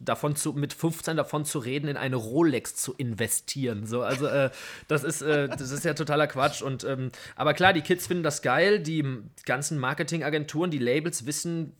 davon 0.00 0.36
zu, 0.36 0.52
mit 0.52 0.74
15 0.74 1.16
davon 1.16 1.46
zu 1.46 1.58
reden, 1.58 1.88
in 1.88 1.96
eine 1.96 2.16
Rolex 2.16 2.74
zu 2.74 2.92
investieren. 2.92 3.86
So, 3.86 4.02
also 4.02 4.26
äh, 4.26 4.50
das 4.86 5.02
ist 5.02 5.22
äh, 5.22 5.48
das 5.48 5.70
ist 5.70 5.84
ja 5.84 5.94
totaler 5.94 6.26
Quatsch. 6.26 6.60
Und 6.60 6.84
ähm, 6.84 7.10
aber 7.36 7.54
klar, 7.54 7.72
die 7.72 7.80
Kids 7.80 8.06
finden 8.06 8.22
das 8.22 8.42
geil. 8.42 8.80
Die 8.80 9.02
ganzen 9.46 9.78
Marketingagenturen, 9.78 10.70
die 10.70 10.78
Labels 10.78 11.24
wissen, 11.24 11.74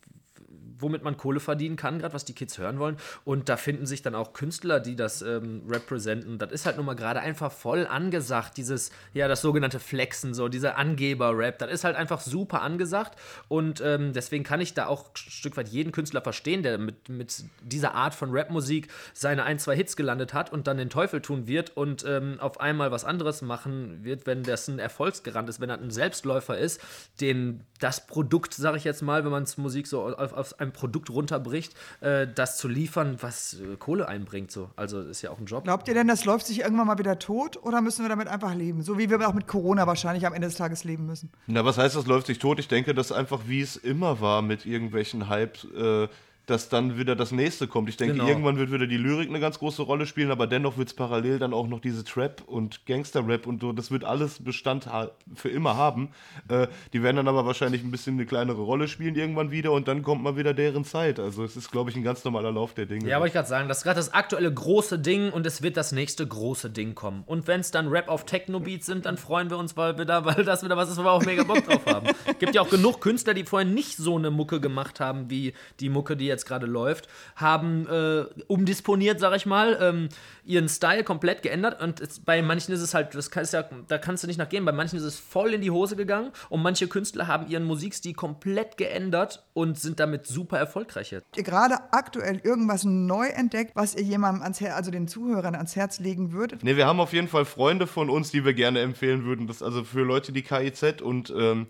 womit 0.83 1.03
man 1.03 1.17
Kohle 1.17 1.41
verdienen 1.41 1.77
kann, 1.77 1.99
gerade 1.99 2.15
was 2.15 2.25
die 2.25 2.35
Kids 2.35 2.59
hören 2.59 2.79
wollen. 2.79 2.97
Und 3.25 3.49
da 3.49 3.57
finden 3.57 3.87
sich 3.87 4.03
dann 4.03 4.15
auch 4.15 4.33
Künstler, 4.33 4.81
die 4.81 4.97
das 4.97 5.23
ähm, 5.23 5.63
representen. 5.69 6.39
Das 6.39 6.53
ist 6.53 6.67
halt 6.67 6.77
nun 6.77 6.87
mal 6.87 6.95
gerade 6.95 7.21
einfach 7.21 7.53
voll 7.53 7.87
angesagt, 7.87 8.57
dieses, 8.57 8.91
ja, 9.15 9.29
das 9.29 9.41
sogenannte 9.41 9.79
Flexen, 9.79 10.35
so 10.35 10.49
dieser 10.49 10.77
Angeber-Rap. 10.77 11.59
Das 11.59 11.71
ist 11.71 11.85
halt 11.85 11.97
einfach 11.97 12.21
super 12.21 12.63
angesagt. 12.63 13.19
Und 13.49 13.81
ähm, 13.81 14.13
deswegen 14.13 14.45
kann 14.45 14.61
ich 14.61 14.75
da 14.75 14.87
auch 14.87 15.07
ein 15.07 15.17
Stück 15.17 15.57
weit 15.57 15.69
jeden 15.69 15.93
Künstler 15.93 16.21
verstehen, 16.21 16.63
der 16.63 16.79
mit, 16.79 17.09
mit 17.09 17.45
dieser 17.63 17.95
Art 17.95 18.15
von 18.15 18.31
Rapmusik 18.33 18.89
seine 19.15 19.45
ein, 19.45 19.59
zwei 19.59 19.77
Hits 19.77 19.97
gelandet 19.97 20.35
hat 20.35 20.53
und 20.53 20.67
dann 20.67 20.77
den 20.77 20.91
Teufel 20.91 21.21
tun 21.21 21.47
wird 21.47 21.77
und 21.77 22.05
ähm, 22.07 22.37
auf 22.41 22.61
einmal 22.61 22.91
was 22.91 23.05
anderes 23.05 23.43
machen 23.43 24.05
wird, 24.05 24.27
wenn 24.27 24.43
das 24.43 24.69
ein 24.69 24.79
Erfolgsgarant 24.79 25.49
ist, 25.49 25.61
wenn 25.61 25.71
er 25.71 25.79
ein 25.79 25.91
Selbstläufer 25.91 26.59
ist, 26.59 26.81
den 27.21 27.65
das 27.79 28.07
Produkt, 28.07 28.55
sage 28.55 28.77
ich 28.77 28.85
jetzt 28.85 29.03
mal, 29.03 29.25
wenn 29.25 29.31
man 29.31 29.43
es 29.43 29.57
Musik 29.57 29.87
so 29.87 30.03
auf, 30.03 30.33
auf 30.33 30.61
einem 30.73 30.81
Produkt 30.81 31.11
runterbricht, 31.11 31.75
äh, 32.01 32.27
das 32.33 32.57
zu 32.57 32.69
liefern, 32.69 33.19
was 33.21 33.61
äh, 33.61 33.77
Kohle 33.77 34.09
einbringt. 34.09 34.51
So. 34.51 34.71
Also 34.77 35.01
ist 35.01 35.23
ja 35.23 35.31
auch 35.31 35.39
ein 35.39 35.47
Job. 35.47 35.65
Glaubt 35.65 35.89
ihr 35.89 35.95
denn, 35.95 36.09
das 36.09 36.25
läuft 36.25 36.47
sich 36.47 36.61
irgendwann 36.61 36.87
mal 36.87 36.99
wieder 36.99 37.19
tot 37.19 37.59
oder 37.63 37.81
müssen 37.81 38.03
wir 38.03 38.09
damit 38.09 38.29
einfach 38.29 38.55
leben? 38.55 38.83
So 38.83 38.99
wie 38.99 39.11
wir 39.11 39.29
auch 39.29 39.35
mit 39.35 39.47
Corona 39.47 39.87
wahrscheinlich 39.87 40.27
am 40.27 40.33
Ende 40.33 40.49
des 40.49 40.57
Tages 40.57 40.85
leben 40.85 41.07
müssen. 41.07 41.31
Na, 41.47 41.65
was 41.65 41.79
heißt, 41.79 41.97
das 41.97 42.07
läuft 42.07 42.27
sich 42.27 42.39
tot? 42.39 42.59
Ich 42.59 42.69
denke, 42.69 42.95
das 42.95 43.11
ist 43.11 43.13
einfach, 43.13 43.43
wie 43.47 43.61
es 43.61 43.77
immer 43.77 44.21
war 44.21 44.43
mit 44.43 44.67
irgendwelchen 44.67 45.29
Hype. 45.29 45.59
Äh 45.75 46.09
dass 46.47 46.69
dann 46.69 46.99
wieder 46.99 47.15
das 47.15 47.31
nächste 47.31 47.69
kommt. 47.69 47.89
Ich 47.89 47.97
denke, 47.97 48.15
genau. 48.15 48.27
irgendwann 48.27 48.57
wird 48.59 48.73
wieder 48.73 48.87
die 48.87 48.97
Lyrik 48.97 49.29
eine 49.29 49.41
ganz 49.41 49.59
große 49.59 49.83
Rolle 49.83 50.07
spielen, 50.07 50.31
aber 50.31 50.47
dennoch 50.47 50.77
wird 50.77 50.89
es 50.89 50.95
parallel 50.95 51.39
dann 51.39 51.55
auch 51.55 51.69
noch 51.69 51.81
diese 51.81 52.05
Trap 52.05 52.43
und 52.47 52.85
Gangster-Rap 52.87 53.47
und 53.47 53.61
so, 53.61 53.73
das 53.73 53.91
wird 53.91 54.05
alles 54.05 54.43
Bestand 54.43 54.89
für 55.35 55.49
immer 55.49 55.77
haben. 55.77 56.11
Äh, 56.49 56.67
die 56.93 57.03
werden 57.03 57.17
dann 57.17 57.29
aber 57.29 57.47
wahrscheinlich 57.47 57.83
ein 57.85 57.91
bisschen 57.91 58.15
eine 58.15 58.27
kleinere 58.27 58.61
Rolle 58.63 58.89
spielen 58.89 59.15
irgendwann 59.15 59.51
wieder 59.51 59.73
und 59.73 59.87
dann 59.87 60.03
kommt 60.03 60.23
mal 60.23 60.37
wieder 60.37 60.53
deren 60.53 60.85
Zeit. 60.85 61.21
Also 61.21 61.45
es 61.45 61.57
ist, 61.57 61.71
glaube 61.71 61.91
ich, 61.91 61.97
ein 61.97 62.03
ganz 62.03 62.25
normaler 62.25 62.51
Lauf 62.51 62.75
der 62.75 62.87
Dinge. 62.87 63.09
Ja, 63.09 63.19
wollte 63.19 63.29
ich 63.29 63.35
gerade 63.35 63.49
sagen, 63.49 63.69
das 63.69 63.79
ist 63.79 63.85
gerade 63.85 63.97
das 63.97 64.13
aktuelle 64.13 64.53
große 64.53 64.99
Ding 64.99 65.31
und 65.31 65.47
es 65.47 65.63
wird 65.63 65.77
das 65.77 65.93
nächste 65.93 66.27
große 66.27 66.71
Ding 66.71 66.95
kommen. 66.95 67.23
Und 67.27 67.47
wenn 67.47 67.61
es 67.61 67.71
dann 67.71 67.89
Rap 67.89 68.09
auf 68.09 68.25
Techno-Beats 68.27 68.87
sind, 68.87 69.07
dann 69.07 69.17
freuen 69.17 69.49
wir 69.49 69.59
uns 69.59 69.77
weil, 69.77 69.97
wieder, 69.99 70.25
weil 70.25 70.45
das 70.45 70.65
wieder 70.65 70.77
was 70.77 70.91
ist, 70.91 70.99
wo 70.99 71.05
wir 71.05 71.13
auch 71.13 71.25
mega 71.25 71.45
Bock 71.45 71.65
drauf 71.65 71.87
haben. 71.87 72.09
Gibt 72.41 72.55
ja 72.55 72.63
auch 72.63 72.71
genug 72.71 73.01
Künstler, 73.01 73.35
die 73.35 73.45
vorher 73.45 73.69
nicht 73.69 73.97
so 73.97 74.17
eine 74.17 74.31
Mucke 74.31 74.61
gemacht 74.61 74.99
haben, 74.99 75.31
wie 75.31 75.53
die 75.79 75.89
Mucke, 75.89 76.17
die 76.17 76.32
jetzt 76.33 76.47
gerade 76.47 76.67
läuft, 76.67 77.09
haben 77.37 77.87
äh, 77.87 78.25
umdisponiert, 78.47 79.21
sag 79.21 79.37
ich 79.37 79.47
mal, 79.47 79.79
ähm, 79.81 80.09
ihren 80.45 80.69
Style 80.69 81.05
komplett 81.05 81.43
geändert. 81.43 81.81
Und 81.81 82.01
es, 82.01 82.21
bei 82.21 82.43
manchen 82.43 82.73
ist 82.73 82.81
es 82.81 82.95
halt, 82.95 83.15
das 83.15 83.31
kann, 83.31 83.47
ja, 83.51 83.65
da 83.89 83.99
kannst 83.99 84.23
du 84.23 84.27
nicht 84.27 84.39
nachgehen, 84.39 84.65
bei 84.65 84.73
manchen 84.73 84.97
ist 84.97 85.05
es 85.05 85.19
voll 85.19 85.55
in 85.55 85.61
die 85.61 85.71
Hose 85.71 85.97
gegangen 85.97 86.33
und 86.49 86.63
manche 86.63 86.89
Künstler 86.89 87.27
haben 87.27 87.49
ihren 87.49 87.65
Musikstil 87.65 88.15
komplett 88.15 88.77
geändert 88.77 89.45
und 89.53 89.79
sind 89.79 90.01
damit 90.01 90.27
super 90.27 90.59
erfolgreich 90.59 91.11
jetzt. 91.11 91.27
Ihr 91.37 91.43
gerade 91.43 91.77
aktuell 91.93 92.41
irgendwas 92.43 92.85
neu 92.85 93.27
entdeckt, 93.29 93.73
was 93.75 93.95
ihr 93.95 94.03
jemandem 94.03 94.43
ans 94.43 94.61
Herz, 94.61 94.75
also 94.75 94.91
den 94.91 95.09
Zuhörern 95.09 95.55
ans 95.55 95.77
Herz 95.77 96.01
legen 96.01 96.33
würdet? 96.33 96.65
Ne, 96.65 96.77
wir 96.77 96.87
haben 96.87 97.01
auf 97.01 97.13
jeden 97.13 97.29
Fall 97.29 97.45
Freunde 97.45 97.87
von 97.87 98.11
uns, 98.11 98.31
die 98.31 98.45
wir 98.45 98.55
gerne 98.55 98.81
empfehlen 98.81 99.25
würden. 99.25 99.47
Das 99.47 99.63
also 99.63 99.85
für 99.85 100.03
Leute, 100.03 100.33
die 100.33 100.43
KIZ 100.43 101.03
und 101.03 101.33
ähm, 101.37 101.67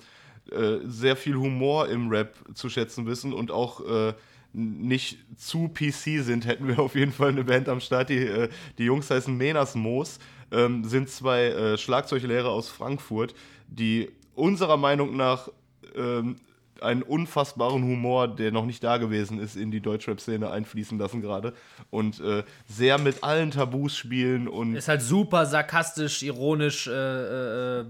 äh, 0.51 0.79
sehr 0.85 1.17
viel 1.17 1.37
Humor 1.37 1.89
im 1.89 2.09
Rap 2.09 2.35
zu 2.55 2.69
schätzen 2.69 3.07
wissen 3.07 3.33
und 3.33 3.51
auch 3.51 3.81
äh, 3.87 4.15
nicht 4.53 5.19
zu 5.37 5.69
PC 5.69 6.23
sind, 6.23 6.47
hätten 6.47 6.69
wir 6.69 6.79
auf 6.81 6.95
jeden 6.95 7.13
Fall 7.13 7.31
eine 7.31 7.45
Band 7.45 7.69
am 7.69 7.81
Start. 7.81 8.11
Die, 8.11 8.19
äh, 8.19 8.49
die 8.79 8.85
Jungs 8.85 9.11
heißen 9.11 9.37
Menas 9.37 9.75
Moos, 9.75 10.19
ähm, 10.51 10.85
sind 10.85 11.09
zwei 11.09 11.47
äh, 11.47 11.79
Schlagzeuglehrer 11.79 12.51
aus 12.51 12.69
Frankfurt, 12.69 13.35
die 13.69 14.11
unserer 14.35 14.77
Meinung 14.77 15.17
nach 15.17 15.49
ähm, 15.95 16.37
einen 16.83 17.03
unfassbaren 17.03 17.83
Humor, 17.83 18.29
der 18.29 18.51
noch 18.51 18.67
nicht 18.67 18.83
da 18.83 18.97
gewesen 18.97 19.39
ist, 19.39 19.57
in 19.57 19.71
die 19.71 19.81
Deutschrap-Szene 19.81 20.51
einfließen 20.51 20.99
lassen 20.99 21.21
gerade. 21.21 21.55
Und 21.91 22.21
äh, 22.21 22.43
sehr 22.67 22.99
mit 22.99 23.23
allen 23.23 23.51
Tabus 23.51 23.97
spielen 23.97 24.49
und. 24.49 24.75
Ist 24.75 24.89
halt 24.89 25.03
super 25.03 25.47
sarkastisch, 25.47 26.23
ironisch, 26.23 26.89
äh, 26.89 27.81
äh, 27.81 27.85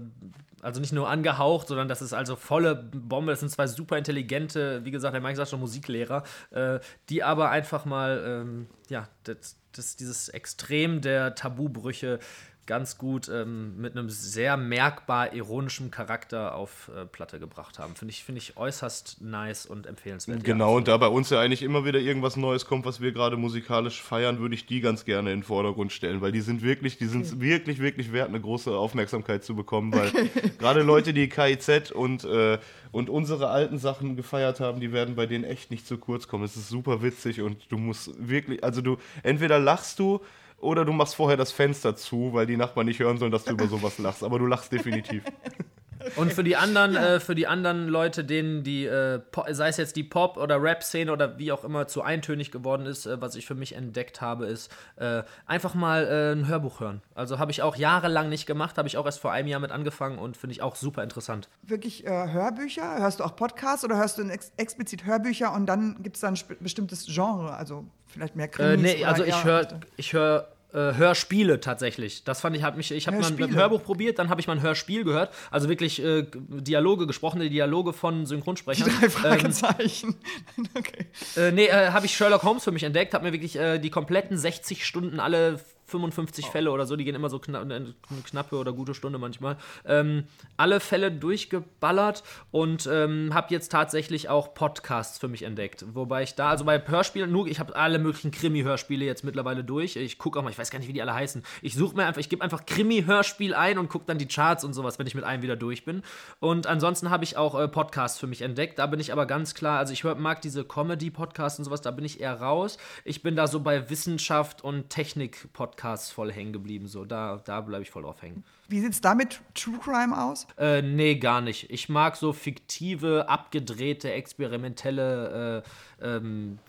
also 0.63 0.79
nicht 0.79 0.93
nur 0.93 1.09
angehaucht, 1.09 1.67
sondern 1.67 1.87
das 1.87 2.01
ist 2.01 2.13
also 2.13 2.35
volle 2.35 2.75
Bombe. 2.75 3.31
Das 3.31 3.41
sind 3.41 3.49
zwei 3.49 3.67
super 3.67 3.97
intelligente, 3.97 4.83
wie 4.85 4.91
gesagt, 4.91 5.13
der 5.13 5.21
Mike 5.21 5.35
sagt 5.35 5.49
schon 5.49 5.59
Musiklehrer, 5.59 6.23
äh, 6.51 6.79
die 7.09 7.23
aber 7.23 7.49
einfach 7.49 7.85
mal, 7.85 8.23
ähm, 8.25 8.67
ja, 8.89 9.07
das, 9.25 9.57
das, 9.73 9.95
dieses 9.95 10.29
Extrem 10.29 11.01
der 11.01 11.35
Tabubrüche 11.35 12.19
ganz 12.65 12.97
gut 12.97 13.29
ähm, 13.29 13.77
mit 13.77 13.97
einem 13.97 14.09
sehr 14.09 14.55
merkbar 14.55 15.33
ironischen 15.33 15.91
Charakter 15.91 16.55
auf 16.55 16.89
äh, 16.95 17.05
Platte 17.05 17.39
gebracht 17.39 17.77
haben. 17.77 17.95
Finde 17.95 18.13
ich, 18.13 18.23
find 18.23 18.37
ich 18.37 18.55
äußerst 18.55 19.21
nice 19.21 19.65
und 19.65 19.85
empfehlenswert. 19.85 20.43
Genau, 20.43 20.71
ja. 20.71 20.77
und 20.77 20.87
da 20.87 20.97
bei 20.97 21.07
uns 21.07 21.29
ja 21.29 21.41
eigentlich 21.41 21.61
immer 21.61 21.83
wieder 21.83 21.99
irgendwas 21.99 22.37
Neues 22.37 22.65
kommt, 22.65 22.85
was 22.85 23.01
wir 23.01 23.11
gerade 23.11 23.35
musikalisch 23.35 24.01
feiern, 24.01 24.39
würde 24.39 24.55
ich 24.55 24.65
die 24.65 24.79
ganz 24.79 25.03
gerne 25.03 25.33
in 25.33 25.39
den 25.39 25.43
Vordergrund 25.43 25.91
stellen, 25.91 26.21
weil 26.21 26.31
die 26.31 26.41
sind 26.41 26.61
wirklich, 26.61 26.97
die 26.97 27.07
sind 27.07 27.25
okay. 27.25 27.41
wirklich, 27.41 27.79
wirklich 27.79 28.13
wert, 28.13 28.29
eine 28.29 28.39
große 28.39 28.71
Aufmerksamkeit 28.71 29.43
zu 29.43 29.55
bekommen, 29.55 29.93
weil 29.93 30.11
gerade 30.57 30.83
Leute, 30.83 31.13
die 31.13 31.27
KIZ 31.27 31.91
und, 31.91 32.23
äh, 32.23 32.59
und 32.93 33.09
unsere 33.09 33.49
alten 33.49 33.77
Sachen 33.77 34.15
gefeiert 34.15 34.61
haben, 34.61 34.79
die 34.79 34.93
werden 34.93 35.15
bei 35.15 35.25
denen 35.25 35.43
echt 35.43 35.69
nicht 35.69 35.85
zu 35.85 35.97
kurz 35.97 36.29
kommen. 36.29 36.45
Es 36.45 36.55
ist 36.55 36.69
super 36.69 37.01
witzig 37.01 37.41
und 37.41 37.69
du 37.69 37.77
musst 37.77 38.11
wirklich, 38.17 38.63
also 38.63 38.81
du, 38.81 38.97
entweder 39.23 39.59
lachst 39.59 39.99
du, 39.99 40.21
oder 40.59 40.85
du 40.85 40.93
machst 40.93 41.15
vorher 41.15 41.37
das 41.37 41.51
Fenster 41.51 41.95
zu, 41.95 42.33
weil 42.33 42.45
die 42.45 42.57
Nachbarn 42.57 42.87
nicht 42.87 42.99
hören 42.99 43.17
sollen, 43.17 43.31
dass 43.31 43.45
du 43.45 43.51
über 43.51 43.67
sowas 43.67 43.97
lachst. 43.97 44.23
Aber 44.23 44.39
du 44.39 44.45
lachst 44.45 44.71
definitiv. 44.71 45.23
Und 46.15 46.33
für 46.33 46.43
die 46.43 46.55
anderen, 46.55 46.93
ja. 46.93 47.15
äh, 47.15 47.19
für 47.19 47.35
die 47.35 47.47
anderen 47.47 47.87
Leute, 47.87 48.23
denen 48.23 48.63
die, 48.63 48.85
äh, 48.85 49.21
sei 49.51 49.67
es 49.69 49.77
jetzt 49.77 49.95
die 49.95 50.03
Pop- 50.03 50.37
oder 50.37 50.61
Rap-Szene 50.61 51.11
oder 51.11 51.37
wie 51.37 51.51
auch 51.51 51.63
immer 51.63 51.87
zu 51.87 52.01
eintönig 52.01 52.51
geworden 52.51 52.85
ist, 52.85 53.05
äh, 53.05 53.21
was 53.21 53.35
ich 53.35 53.45
für 53.45 53.55
mich 53.55 53.75
entdeckt 53.75 54.21
habe, 54.21 54.45
ist 54.45 54.71
äh, 54.97 55.23
einfach 55.45 55.73
mal 55.73 56.05
äh, 56.05 56.31
ein 56.33 56.47
Hörbuch 56.47 56.79
hören. 56.79 57.01
Also 57.15 57.39
habe 57.39 57.51
ich 57.51 57.61
auch 57.61 57.75
jahrelang 57.75 58.29
nicht 58.29 58.45
gemacht, 58.45 58.77
habe 58.77 58.87
ich 58.87 58.97
auch 58.97 59.05
erst 59.05 59.19
vor 59.19 59.31
einem 59.31 59.47
Jahr 59.47 59.59
mit 59.59 59.71
angefangen 59.71 60.17
und 60.17 60.37
finde 60.37 60.53
ich 60.53 60.61
auch 60.61 60.75
super 60.75 61.03
interessant. 61.03 61.49
Wirklich 61.61 62.05
äh, 62.05 62.09
Hörbücher? 62.31 62.99
Hörst 62.99 63.19
du 63.19 63.23
auch 63.23 63.35
Podcasts 63.35 63.83
oder 63.83 63.97
hörst 63.97 64.17
du 64.17 64.23
ex 64.23 64.51
explizit 64.57 65.05
Hörbücher 65.05 65.53
und 65.53 65.65
dann 65.65 66.01
gibt 66.01 66.15
es 66.15 66.21
da 66.21 66.27
ein 66.27 66.37
bestimmtes 66.59 67.05
Genre? 67.07 67.53
Also 67.53 67.85
vielleicht 68.07 68.35
mehr 68.35 68.47
Krimis? 68.47 68.81
nee, 68.81 69.05
also 69.05 69.23
ich 69.23 69.43
höre 69.43 69.67
ich 69.97 70.13
hör 70.13 70.52
äh, 70.73 70.95
Hörspiele 70.95 71.59
tatsächlich. 71.59 72.23
Das 72.23 72.41
fand 72.41 72.55
ich, 72.55 72.63
hat 72.63 72.77
mich, 72.77 72.91
ich 72.91 73.07
habe 73.07 73.17
mal 73.17 73.31
ein 73.31 73.55
Hörbuch 73.55 73.83
probiert, 73.83 74.19
dann 74.19 74.29
habe 74.29 74.41
ich 74.41 74.47
mal 74.47 74.53
ein 74.53 74.61
Hörspiel 74.61 75.03
gehört. 75.03 75.33
Also 75.51 75.69
wirklich 75.69 76.03
äh, 76.03 76.25
Dialoge, 76.31 77.07
gesprochene 77.07 77.49
Dialoge 77.49 77.93
von 77.93 78.25
Synchronsprechern. 78.25 78.89
Drei 78.99 79.09
Fragezeichen. 79.09 80.15
Ähm, 80.57 80.69
okay. 80.77 81.05
Äh, 81.35 81.51
nee, 81.51 81.65
äh, 81.65 81.89
habe 81.89 82.05
ich 82.05 82.15
Sherlock 82.15 82.43
Holmes 82.43 82.63
für 82.63 82.71
mich 82.71 82.83
entdeckt, 82.83 83.13
habe 83.13 83.25
mir 83.25 83.33
wirklich 83.33 83.55
äh, 83.55 83.79
die 83.79 83.89
kompletten 83.89 84.37
60 84.37 84.85
Stunden 84.85 85.19
alle 85.19 85.59
55 85.93 86.45
oh. 86.47 86.51
Fälle 86.51 86.71
oder 86.71 86.85
so, 86.85 86.95
die 86.95 87.03
gehen 87.03 87.15
immer 87.15 87.29
so 87.29 87.39
kna 87.39 87.61
eine 87.61 87.93
knappe 88.25 88.55
oder 88.57 88.73
gute 88.73 88.93
Stunde 88.93 89.19
manchmal. 89.19 89.57
Ähm, 89.85 90.25
alle 90.57 90.79
Fälle 90.79 91.11
durchgeballert 91.11 92.23
und 92.51 92.89
ähm, 92.91 93.33
habe 93.33 93.47
jetzt 93.53 93.71
tatsächlich 93.71 94.29
auch 94.29 94.53
Podcasts 94.55 95.19
für 95.19 95.27
mich 95.27 95.43
entdeckt. 95.43 95.85
Wobei 95.93 96.23
ich 96.23 96.35
da, 96.35 96.49
also 96.49 96.65
bei 96.65 96.81
Hörspielen, 96.85 97.31
nur, 97.31 97.47
ich 97.47 97.59
habe 97.59 97.75
alle 97.75 97.99
möglichen 97.99 98.31
Krimi-Hörspiele 98.31 99.05
jetzt 99.05 99.23
mittlerweile 99.23 99.63
durch. 99.63 99.95
Ich 99.95 100.17
gucke 100.17 100.39
auch 100.39 100.43
mal, 100.43 100.49
ich 100.49 100.57
weiß 100.57 100.71
gar 100.71 100.79
nicht, 100.79 100.87
wie 100.87 100.93
die 100.93 101.01
alle 101.01 101.13
heißen. 101.13 101.43
Ich 101.61 101.75
suche 101.75 101.95
mir 101.95 102.05
einfach, 102.05 102.19
ich 102.19 102.29
gebe 102.29 102.43
einfach 102.43 102.65
Krimi-Hörspiel 102.65 103.53
ein 103.53 103.77
und 103.77 103.89
gucke 103.89 104.05
dann 104.07 104.17
die 104.17 104.27
Charts 104.27 104.63
und 104.63 104.73
sowas, 104.73 104.97
wenn 104.97 105.07
ich 105.07 105.15
mit 105.15 105.23
einem 105.23 105.43
wieder 105.43 105.55
durch 105.55 105.85
bin. 105.85 106.01
Und 106.39 106.65
ansonsten 106.65 107.09
habe 107.11 107.23
ich 107.23 107.37
auch 107.37 107.59
äh, 107.59 107.67
Podcasts 107.67 108.19
für 108.19 108.27
mich 108.27 108.41
entdeckt. 108.41 108.79
Da 108.79 108.87
bin 108.87 108.99
ich 108.99 109.11
aber 109.11 109.25
ganz 109.25 109.53
klar, 109.53 109.77
also 109.77 109.93
ich 109.93 110.03
hör, 110.03 110.15
mag 110.15 110.41
diese 110.41 110.63
Comedy-Podcasts 110.63 111.59
und 111.59 111.65
sowas, 111.65 111.81
da 111.81 111.91
bin 111.91 112.05
ich 112.05 112.19
eher 112.19 112.41
raus. 112.41 112.77
Ich 113.05 113.21
bin 113.21 113.35
da 113.35 113.47
so 113.47 113.59
bei 113.59 113.89
Wissenschaft 113.89 114.63
und 114.63 114.89
Technik-Podcasts 114.89 115.82
Podcasts 115.83 116.11
voll 116.11 116.31
hängen 116.31 116.53
geblieben. 116.53 116.87
So, 116.87 117.03
da, 117.03 117.41
da 117.43 117.59
bleibe 117.59 117.83
ich 117.83 117.91
voll 117.91 118.03
drauf 118.03 118.21
hängen. 118.21 118.45
Wie 118.69 118.79
sieht 118.79 118.93
es 118.93 119.01
da 119.01 119.15
mit 119.15 119.41
True 119.53 119.77
Crime 119.79 120.17
aus? 120.17 120.47
Äh, 120.57 120.81
nee, 120.81 121.15
gar 121.15 121.41
nicht. 121.41 121.69
Ich 121.69 121.89
mag 121.89 122.15
so 122.15 122.31
fiktive, 122.31 123.27
abgedrehte, 123.27 124.11
experimentelle 124.11 125.63
äh, 125.99 126.05
ähm, 126.05 126.59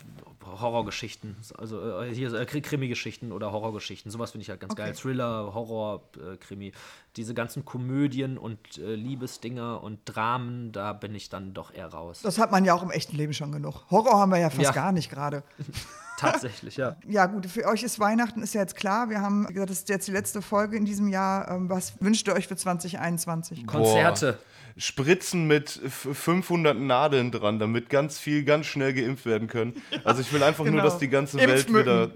Horrorgeschichten. 0.47 1.36
Also 1.57 2.01
äh, 2.01 2.14
hier 2.14 2.32
äh, 2.32 2.45
Krimi-Geschichten 2.45 3.32
oder 3.32 3.53
Horrorgeschichten. 3.53 4.11
Sowas 4.11 4.32
finde 4.32 4.42
ich 4.42 4.51
halt 4.51 4.61
ganz 4.61 4.72
okay. 4.72 4.82
geil. 4.82 4.95
Thriller, 4.95 5.55
Horror, 5.55 6.03
äh, 6.16 6.36
Krimi. 6.36 6.72
Diese 7.16 7.34
ganzen 7.34 7.64
Komödien 7.64 8.38
und 8.38 8.78
äh, 8.78 8.95
Liebesdinger 8.95 9.82
und 9.82 10.01
Dramen, 10.05 10.72
da 10.72 10.92
bin 10.92 11.14
ich 11.14 11.28
dann 11.28 11.55
doch 11.55 11.72
eher 11.72 11.88
raus. 11.88 12.20
Das 12.22 12.38
hat 12.38 12.51
man 12.51 12.64
ja 12.64 12.74
auch 12.74 12.82
im 12.82 12.90
echten 12.90 13.16
Leben 13.16 13.32
schon 13.32 13.53
genug. 13.53 13.84
Horror 13.90 14.18
haben 14.18 14.32
wir 14.32 14.38
ja 14.38 14.51
fast 14.51 14.62
ja. 14.62 14.72
gar 14.72 14.92
nicht 14.92 15.11
gerade. 15.11 15.42
Tatsächlich, 16.18 16.76
ja. 16.76 16.97
Ja, 17.07 17.26
gut, 17.26 17.47
für 17.47 17.66
euch 17.66 17.82
ist 17.82 17.99
Weihnachten, 17.99 18.42
ist 18.42 18.55
ja 18.55 18.61
jetzt 18.61 18.76
klar. 18.76 19.11
Wir 19.11 19.20
haben 19.20 19.47
gesagt, 19.47 19.70
das 19.70 19.78
ist 19.78 19.88
jetzt 19.88 20.07
die 20.07 20.12
letzte 20.12 20.42
Folge 20.42 20.76
in 20.76 20.84
diesem 20.84 21.09
Jahr. 21.09 21.51
Ähm, 21.51 21.68
was 21.68 22.01
wünscht 22.01 22.26
ihr 22.28 22.34
euch 22.34 22.47
für 22.47 22.57
2021? 22.57 23.66
Konzerte. 23.66 24.32
Boah. 24.32 24.53
Spritzen 24.77 25.47
mit 25.47 25.70
500 25.70 26.77
Nadeln 26.77 27.31
dran, 27.31 27.59
damit 27.59 27.91
ganz 27.91 28.18
viel 28.18 28.45
ganz 28.45 28.66
schnell 28.66 28.93
geimpft 28.93 29.25
werden 29.25 29.47
können. 29.47 29.81
Also 30.03 30.20
ich 30.20 30.33
will 30.33 30.43
einfach 30.45 30.64
genau. 30.64 30.77
nur, 30.77 30.85
dass 30.85 30.99
die 30.99 31.09
ganze 31.09 31.39
Welt 31.39 31.68
wieder 31.72 32.11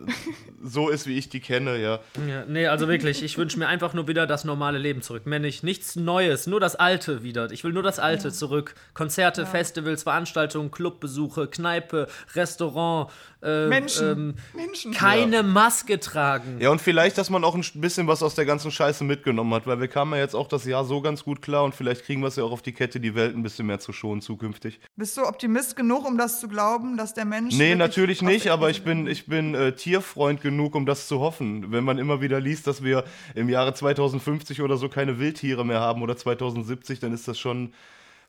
so 0.62 0.88
ist, 0.88 1.06
wie 1.06 1.16
ich 1.16 1.28
die 1.28 1.40
kenne, 1.40 1.78
ja. 1.78 2.00
ja 2.26 2.44
nee, 2.46 2.66
also 2.66 2.88
wirklich, 2.88 3.22
ich 3.22 3.38
wünsche 3.38 3.58
mir 3.58 3.68
einfach 3.68 3.94
nur 3.94 4.08
wieder 4.08 4.26
das 4.26 4.44
normale 4.44 4.78
Leben 4.78 5.02
zurück. 5.02 5.24
Mehr 5.26 5.38
nicht, 5.38 5.62
nichts 5.62 5.94
Neues, 5.94 6.46
nur 6.46 6.58
das 6.58 6.74
Alte 6.74 7.22
wieder. 7.22 7.50
Ich 7.52 7.62
will 7.62 7.72
nur 7.72 7.84
das 7.84 7.98
Alte 7.98 8.28
ja. 8.28 8.34
zurück. 8.34 8.74
Konzerte, 8.92 9.42
ja. 9.42 9.46
Festivals, 9.46 10.02
Veranstaltungen, 10.02 10.70
Clubbesuche, 10.70 11.46
Kneipe, 11.46 12.08
Restaurant, 12.34 13.10
äh, 13.42 13.68
Menschen. 13.68 14.08
Ähm, 14.08 14.34
Menschen. 14.54 14.92
Keine 14.92 15.36
ja. 15.36 15.42
Maske 15.42 16.00
tragen. 16.00 16.58
Ja, 16.60 16.70
und 16.70 16.80
vielleicht, 16.80 17.18
dass 17.18 17.30
man 17.30 17.44
auch 17.44 17.54
ein 17.54 17.64
bisschen 17.74 18.06
was 18.06 18.22
aus 18.22 18.34
der 18.34 18.44
ganzen 18.44 18.70
Scheiße 18.70 19.04
mitgenommen 19.04 19.54
hat, 19.54 19.66
weil 19.66 19.80
wir 19.80 19.88
kamen 19.88 20.12
ja 20.14 20.18
jetzt 20.18 20.34
auch 20.34 20.48
das 20.48 20.64
Jahr 20.64 20.84
so 20.84 21.00
ganz 21.00 21.24
gut 21.24 21.42
klar 21.42 21.64
und 21.64 21.74
vielleicht 21.74 22.04
kriegen 22.04 22.20
wir 22.20 22.28
es 22.28 22.36
ja 22.36 22.44
auch 22.44 22.52
auf 22.52 22.62
die 22.62 22.72
Kette, 22.72 23.00
die 23.00 23.14
Welt 23.14 23.36
ein 23.36 23.42
bisschen 23.42 23.66
mehr 23.66 23.78
zu 23.78 23.92
schonen 23.92 24.20
zukünftig. 24.20 24.80
Bist 24.96 25.16
du 25.16 25.26
Optimist 25.26 25.76
genug, 25.76 26.06
um 26.06 26.18
das 26.18 26.40
zu 26.40 26.48
glauben, 26.48 26.96
dass 26.96 27.14
der 27.14 27.24
Mensch. 27.24 27.54
Nee, 27.54 27.74
natürlich 27.74 28.22
nicht, 28.22 28.48
aber 28.48 28.70
ich 28.70 28.82
bin, 28.82 29.06
ich 29.06 29.26
bin 29.26 29.54
äh, 29.54 29.72
Tierfreund 29.72 30.40
genug, 30.40 30.74
um 30.74 30.86
das 30.86 31.06
zu 31.06 31.20
hoffen. 31.20 31.70
Wenn 31.70 31.84
man 31.84 31.98
immer 31.98 32.20
wieder 32.20 32.40
liest, 32.40 32.66
dass 32.66 32.82
wir 32.82 33.04
im 33.34 33.48
Jahre 33.48 33.74
2050 33.74 34.62
oder 34.62 34.76
so 34.76 34.88
keine 34.88 35.18
Wildtiere 35.18 35.64
mehr 35.64 35.80
haben 35.80 36.02
oder 36.02 36.16
2070, 36.16 37.00
dann 37.00 37.12
ist 37.12 37.28
das 37.28 37.38
schon 37.38 37.72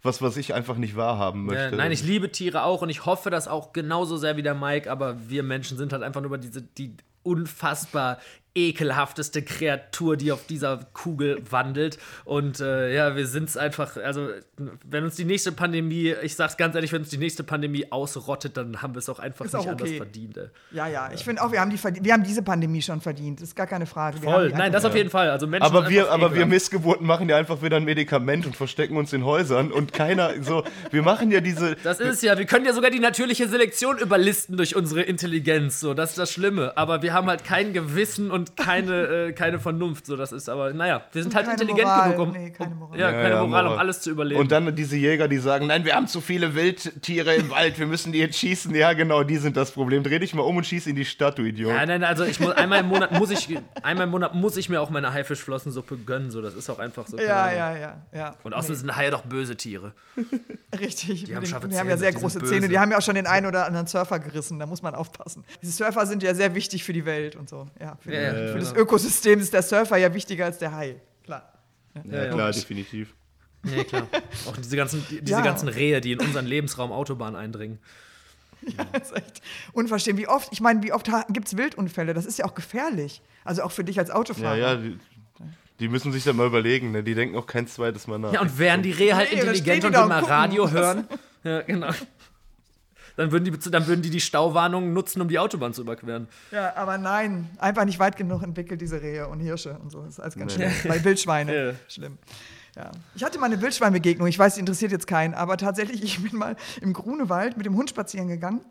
was, 0.01 0.21
was 0.21 0.37
ich 0.37 0.53
einfach 0.53 0.77
nicht 0.77 0.95
wahrhaben 0.95 1.45
möchte. 1.45 1.75
Nein, 1.75 1.91
ich 1.91 2.03
liebe 2.03 2.31
Tiere 2.31 2.63
auch 2.63 2.81
und 2.81 2.89
ich 2.89 3.05
hoffe 3.05 3.29
das 3.29 3.47
auch 3.47 3.73
genauso 3.73 4.17
sehr 4.17 4.37
wie 4.37 4.43
der 4.43 4.55
Mike, 4.55 4.89
aber 4.89 5.29
wir 5.29 5.43
Menschen 5.43 5.77
sind 5.77 5.91
halt 5.91 6.03
einfach 6.03 6.21
nur 6.21 6.27
über 6.27 6.37
diese, 6.37 6.61
die 6.61 6.95
unfassbar 7.23 8.17
ekelhafteste 8.55 9.43
Kreatur, 9.43 10.17
die 10.17 10.31
auf 10.31 10.45
dieser 10.47 10.79
Kugel 10.93 11.41
wandelt. 11.49 11.99
Und 12.25 12.59
äh, 12.59 12.93
ja, 12.93 13.15
wir 13.15 13.27
sind 13.27 13.49
es 13.49 13.57
einfach, 13.57 13.95
also 13.97 14.29
wenn 14.83 15.03
uns 15.03 15.15
die 15.15 15.25
nächste 15.25 15.51
Pandemie, 15.51 16.15
ich 16.23 16.35
sag's 16.35 16.57
ganz 16.57 16.75
ehrlich, 16.75 16.91
wenn 16.91 17.01
uns 17.01 17.09
die 17.09 17.17
nächste 17.17 17.43
Pandemie 17.43 17.91
ausrottet, 17.91 18.57
dann 18.57 18.81
haben 18.81 18.95
wir 18.95 18.99
es 18.99 19.09
auch 19.09 19.19
einfach 19.19 19.45
ist 19.45 19.53
nicht 19.53 19.61
auch 19.61 19.71
okay. 19.71 19.83
anders 19.83 19.91
verdient. 19.91 20.37
Ey. 20.37 20.49
Ja, 20.71 20.87
ja, 20.87 21.11
ich 21.13 21.23
finde 21.23 21.43
auch, 21.43 21.51
wir 21.51 21.61
haben, 21.61 21.69
die 21.69 21.79
wir 21.79 22.13
haben 22.13 22.23
diese 22.23 22.41
Pandemie 22.41 22.81
schon 22.81 23.01
verdient. 23.01 23.39
Das 23.39 23.49
ist 23.49 23.55
gar 23.55 23.67
keine 23.67 23.85
Frage. 23.85 24.17
Voll, 24.17 24.49
nein, 24.49 24.71
das 24.71 24.83
auf 24.83 24.95
jeden 24.95 25.09
Fall. 25.09 25.29
Also 25.29 25.45
Menschen 25.45 25.65
aber 25.65 25.89
wir, 25.89 26.11
aber 26.11 26.33
wir 26.33 26.45
Missgeburten 26.45 27.05
machen 27.05 27.29
ja 27.29 27.37
einfach 27.37 27.61
wieder 27.61 27.77
ein 27.77 27.85
Medikament 27.85 28.45
und 28.45 28.55
verstecken 28.55 28.97
uns 28.97 29.13
in 29.13 29.25
Häusern 29.25 29.71
und 29.71 29.93
keiner, 29.93 30.31
so, 30.41 30.63
wir 30.91 31.03
machen 31.03 31.31
ja 31.31 31.39
diese. 31.39 31.75
Das 31.83 31.99
ist 31.99 32.23
ja, 32.23 32.37
wir 32.37 32.45
können 32.45 32.65
ja 32.65 32.73
sogar 32.73 32.89
die 32.89 32.99
natürliche 32.99 33.47
Selektion 33.47 33.97
überlisten 33.99 34.57
durch 34.57 34.75
unsere 34.75 35.03
Intelligenz, 35.03 35.79
so, 35.79 35.93
das 35.93 36.11
ist 36.11 36.17
das 36.17 36.31
Schlimme. 36.31 36.75
Aber 36.75 37.01
wir 37.01 37.13
haben 37.13 37.27
halt 37.27 37.43
kein 37.43 37.73
Gewissen 37.73 38.31
und 38.31 38.38
keine, 38.55 38.93
äh, 39.27 39.33
keine 39.33 39.59
Vernunft. 39.59 40.05
So, 40.05 40.15
das 40.15 40.31
ist 40.31 40.49
aber, 40.49 40.73
naja, 40.73 41.03
wir 41.11 41.23
sind 41.23 41.35
halt 41.35 41.45
keine 41.45 41.61
intelligent 41.61 41.87
Moral. 41.87 42.11
genug, 42.11 42.27
um, 42.27 42.31
nee, 42.33 42.51
keine 42.51 42.75
Moral. 42.75 42.99
ja, 42.99 43.11
keine 43.11 43.29
ja, 43.29 43.45
Moral, 43.45 43.63
Moral, 43.63 43.67
um 43.73 43.79
alles 43.79 44.01
zu 44.01 44.11
überleben. 44.11 44.39
Und 44.39 44.51
dann 44.51 44.75
diese 44.75 44.95
Jäger, 44.95 45.27
die 45.27 45.37
sagen, 45.37 45.67
nein, 45.67 45.85
wir 45.85 45.95
haben 45.95 46.07
zu 46.07 46.21
viele 46.21 46.55
Wildtiere 46.55 47.35
im 47.35 47.49
Wald, 47.49 47.79
wir 47.79 47.87
müssen 47.87 48.11
die 48.11 48.19
jetzt 48.19 48.37
schießen. 48.37 48.73
Ja, 48.75 48.93
genau, 48.93 49.23
die 49.23 49.37
sind 49.37 49.57
das 49.57 49.71
Problem. 49.71 50.03
Dreh 50.03 50.19
dich 50.19 50.33
mal 50.33 50.43
um 50.43 50.57
und 50.57 50.65
schieß 50.65 50.87
in 50.87 50.95
die 50.95 51.05
Stadt, 51.05 51.37
du 51.37 51.43
Idiot. 51.43 51.73
Ja, 51.73 51.85
nein, 51.85 52.03
also 52.03 52.23
ich 52.23 52.39
muss 52.39 52.51
einmal 52.51 52.79
im 52.79 52.87
Monat 52.89 53.11
muss 53.11 53.31
ich 53.31 53.57
einmal 53.83 54.05
im 54.05 54.11
Monat 54.11 54.35
muss 54.35 54.57
ich 54.57 54.69
mir 54.69 54.81
auch 54.81 54.89
meine 54.89 55.13
Haifischflossensuppe 55.13 55.97
gönnen. 55.97 56.31
So, 56.31 56.41
das 56.41 56.53
ist 56.53 56.69
auch 56.69 56.79
einfach 56.79 57.07
so. 57.07 57.17
Ja, 57.17 57.51
ja, 57.51 57.77
ja, 57.77 58.01
ja. 58.13 58.35
Und 58.43 58.53
außerdem 58.53 58.75
nee. 58.75 58.79
sind 58.79 58.95
Haie 58.95 59.11
doch 59.11 59.23
böse 59.23 59.55
Tiere. 59.55 59.93
Richtig. 60.79 61.25
Die 61.25 61.35
haben, 61.35 61.45
den, 61.45 61.69
die 61.69 61.79
haben 61.79 61.89
ja 61.89 61.97
sehr 61.97 62.13
große 62.13 62.43
Zähne. 62.43 62.67
Die 62.67 62.79
haben 62.79 62.91
ja 62.91 62.97
auch 62.97 63.01
schon 63.01 63.15
den 63.15 63.27
einen 63.27 63.45
oder 63.45 63.65
anderen 63.65 63.87
Surfer 63.87 64.19
gerissen. 64.19 64.59
Da 64.59 64.65
muss 64.65 64.81
man 64.81 64.95
aufpassen. 64.95 65.43
Diese 65.61 65.71
Surfer 65.71 66.05
sind 66.05 66.23
ja 66.23 66.33
sehr 66.33 66.55
wichtig 66.55 66.83
für 66.83 66.93
die 66.93 67.05
Welt 67.05 67.35
und 67.35 67.49
so. 67.49 67.67
Ja, 67.79 67.97
für, 67.99 68.13
ja, 68.13 68.28
ja, 68.33 68.53
für 68.53 68.59
das 68.59 68.73
Ökosystem 68.73 69.39
ist 69.39 69.53
der 69.53 69.61
Surfer 69.61 69.97
ja 69.97 70.13
wichtiger 70.13 70.45
als 70.45 70.57
der 70.57 70.71
Hai. 70.71 70.95
Klar. 71.23 71.53
Ja, 72.05 72.23
ja 72.23 72.31
klar, 72.31 72.51
definitiv. 72.51 73.13
Ja, 73.65 73.83
klar. 73.83 74.07
Auch 74.47 74.57
diese 74.57 74.75
ganzen, 74.77 75.05
diese 75.09 75.41
ganzen 75.41 75.67
Rehe, 75.67 75.99
die 76.01 76.13
in 76.13 76.19
unseren 76.19 76.45
Lebensraum 76.45 76.91
Autobahn 76.91 77.35
eindringen. 77.35 77.79
Ja, 78.61 78.85
das 78.93 79.11
ist 79.11 79.17
echt 79.17 79.41
unverständlich. 79.73 80.27
Wie 80.27 80.29
oft, 80.29 80.49
ich 80.51 80.61
meine, 80.61 80.81
wie 80.83 80.93
oft 80.93 81.09
gibt 81.29 81.47
es 81.47 81.57
Wildunfälle? 81.57 82.13
Das 82.13 82.25
ist 82.25 82.39
ja 82.39 82.45
auch 82.45 82.55
gefährlich. 82.55 83.21
Also 83.43 83.63
auch 83.63 83.71
für 83.71 83.83
dich 83.83 83.99
als 83.99 84.11
Autofahrer. 84.11 84.57
Ja, 84.57 84.73
ja, 84.73 84.75
die, 84.75 84.97
die 85.79 85.87
müssen 85.87 86.11
sich 86.11 86.23
dann 86.23 86.35
mal 86.35 86.47
überlegen, 86.47 86.91
ne? 86.91 87.03
Die 87.03 87.15
denken 87.15 87.37
auch 87.37 87.47
kein 87.47 87.67
zweites 87.67 88.07
Mal 88.07 88.19
nach. 88.19 88.33
Ja, 88.33 88.41
und 88.41 88.57
wären 88.57 88.81
die 88.81 88.91
Rehe 88.91 89.15
halt 89.15 89.29
nee, 89.31 89.39
intelligent 89.39 89.85
und 89.85 89.93
würden 89.93 90.09
mal 90.09 90.23
Radio 90.23 90.69
hören. 90.69 91.07
Ja, 91.43 91.61
genau 91.61 91.91
dann 93.19 93.33
würden, 93.33 93.43
die, 93.43 93.69
dann 93.69 93.85
würden 93.85 94.01
die 94.01 94.11
die 94.11 94.21
Stauwarnung 94.21 94.93
nutzen, 94.93 95.21
um 95.21 95.27
die 95.27 95.39
Autobahn 95.39 95.73
zu 95.73 95.81
überqueren. 95.81 96.29
Ja, 96.51 96.73
aber 96.77 96.97
nein, 96.97 97.49
einfach 97.57 97.83
nicht 97.83 97.99
weit 97.99 98.15
genug 98.15 98.43
entwickelt, 98.43 98.79
diese 98.79 99.01
Rehe 99.01 99.27
und 99.27 99.41
Hirsche 99.41 99.77
und 99.83 99.91
so. 99.91 99.99
Das 100.03 100.13
ist 100.13 100.19
alles 100.21 100.35
ganz 100.37 100.57
nee. 100.57 100.69
schlimm. 100.69 100.89
Bei 100.89 101.03
Wildschweine, 101.03 101.55
ja. 101.71 101.73
schlimm. 101.89 102.17
Ja. 102.77 102.91
Ich 103.15 103.23
hatte 103.25 103.37
mal 103.37 103.47
eine 103.47 103.61
Wildschweinbegegnung, 103.61 104.25
ich 104.29 104.39
weiß, 104.39 104.53
die 104.53 104.61
interessiert 104.61 104.93
jetzt 104.93 105.05
keinen, 105.05 105.33
aber 105.33 105.57
tatsächlich, 105.57 106.01
ich 106.03 106.23
bin 106.23 106.39
mal 106.39 106.55
im 106.79 106.93
Grunewald 106.93 107.57
mit 107.57 107.65
dem 107.65 107.75
Hund 107.75 107.89
spazieren 107.89 108.29
gegangen 108.29 108.61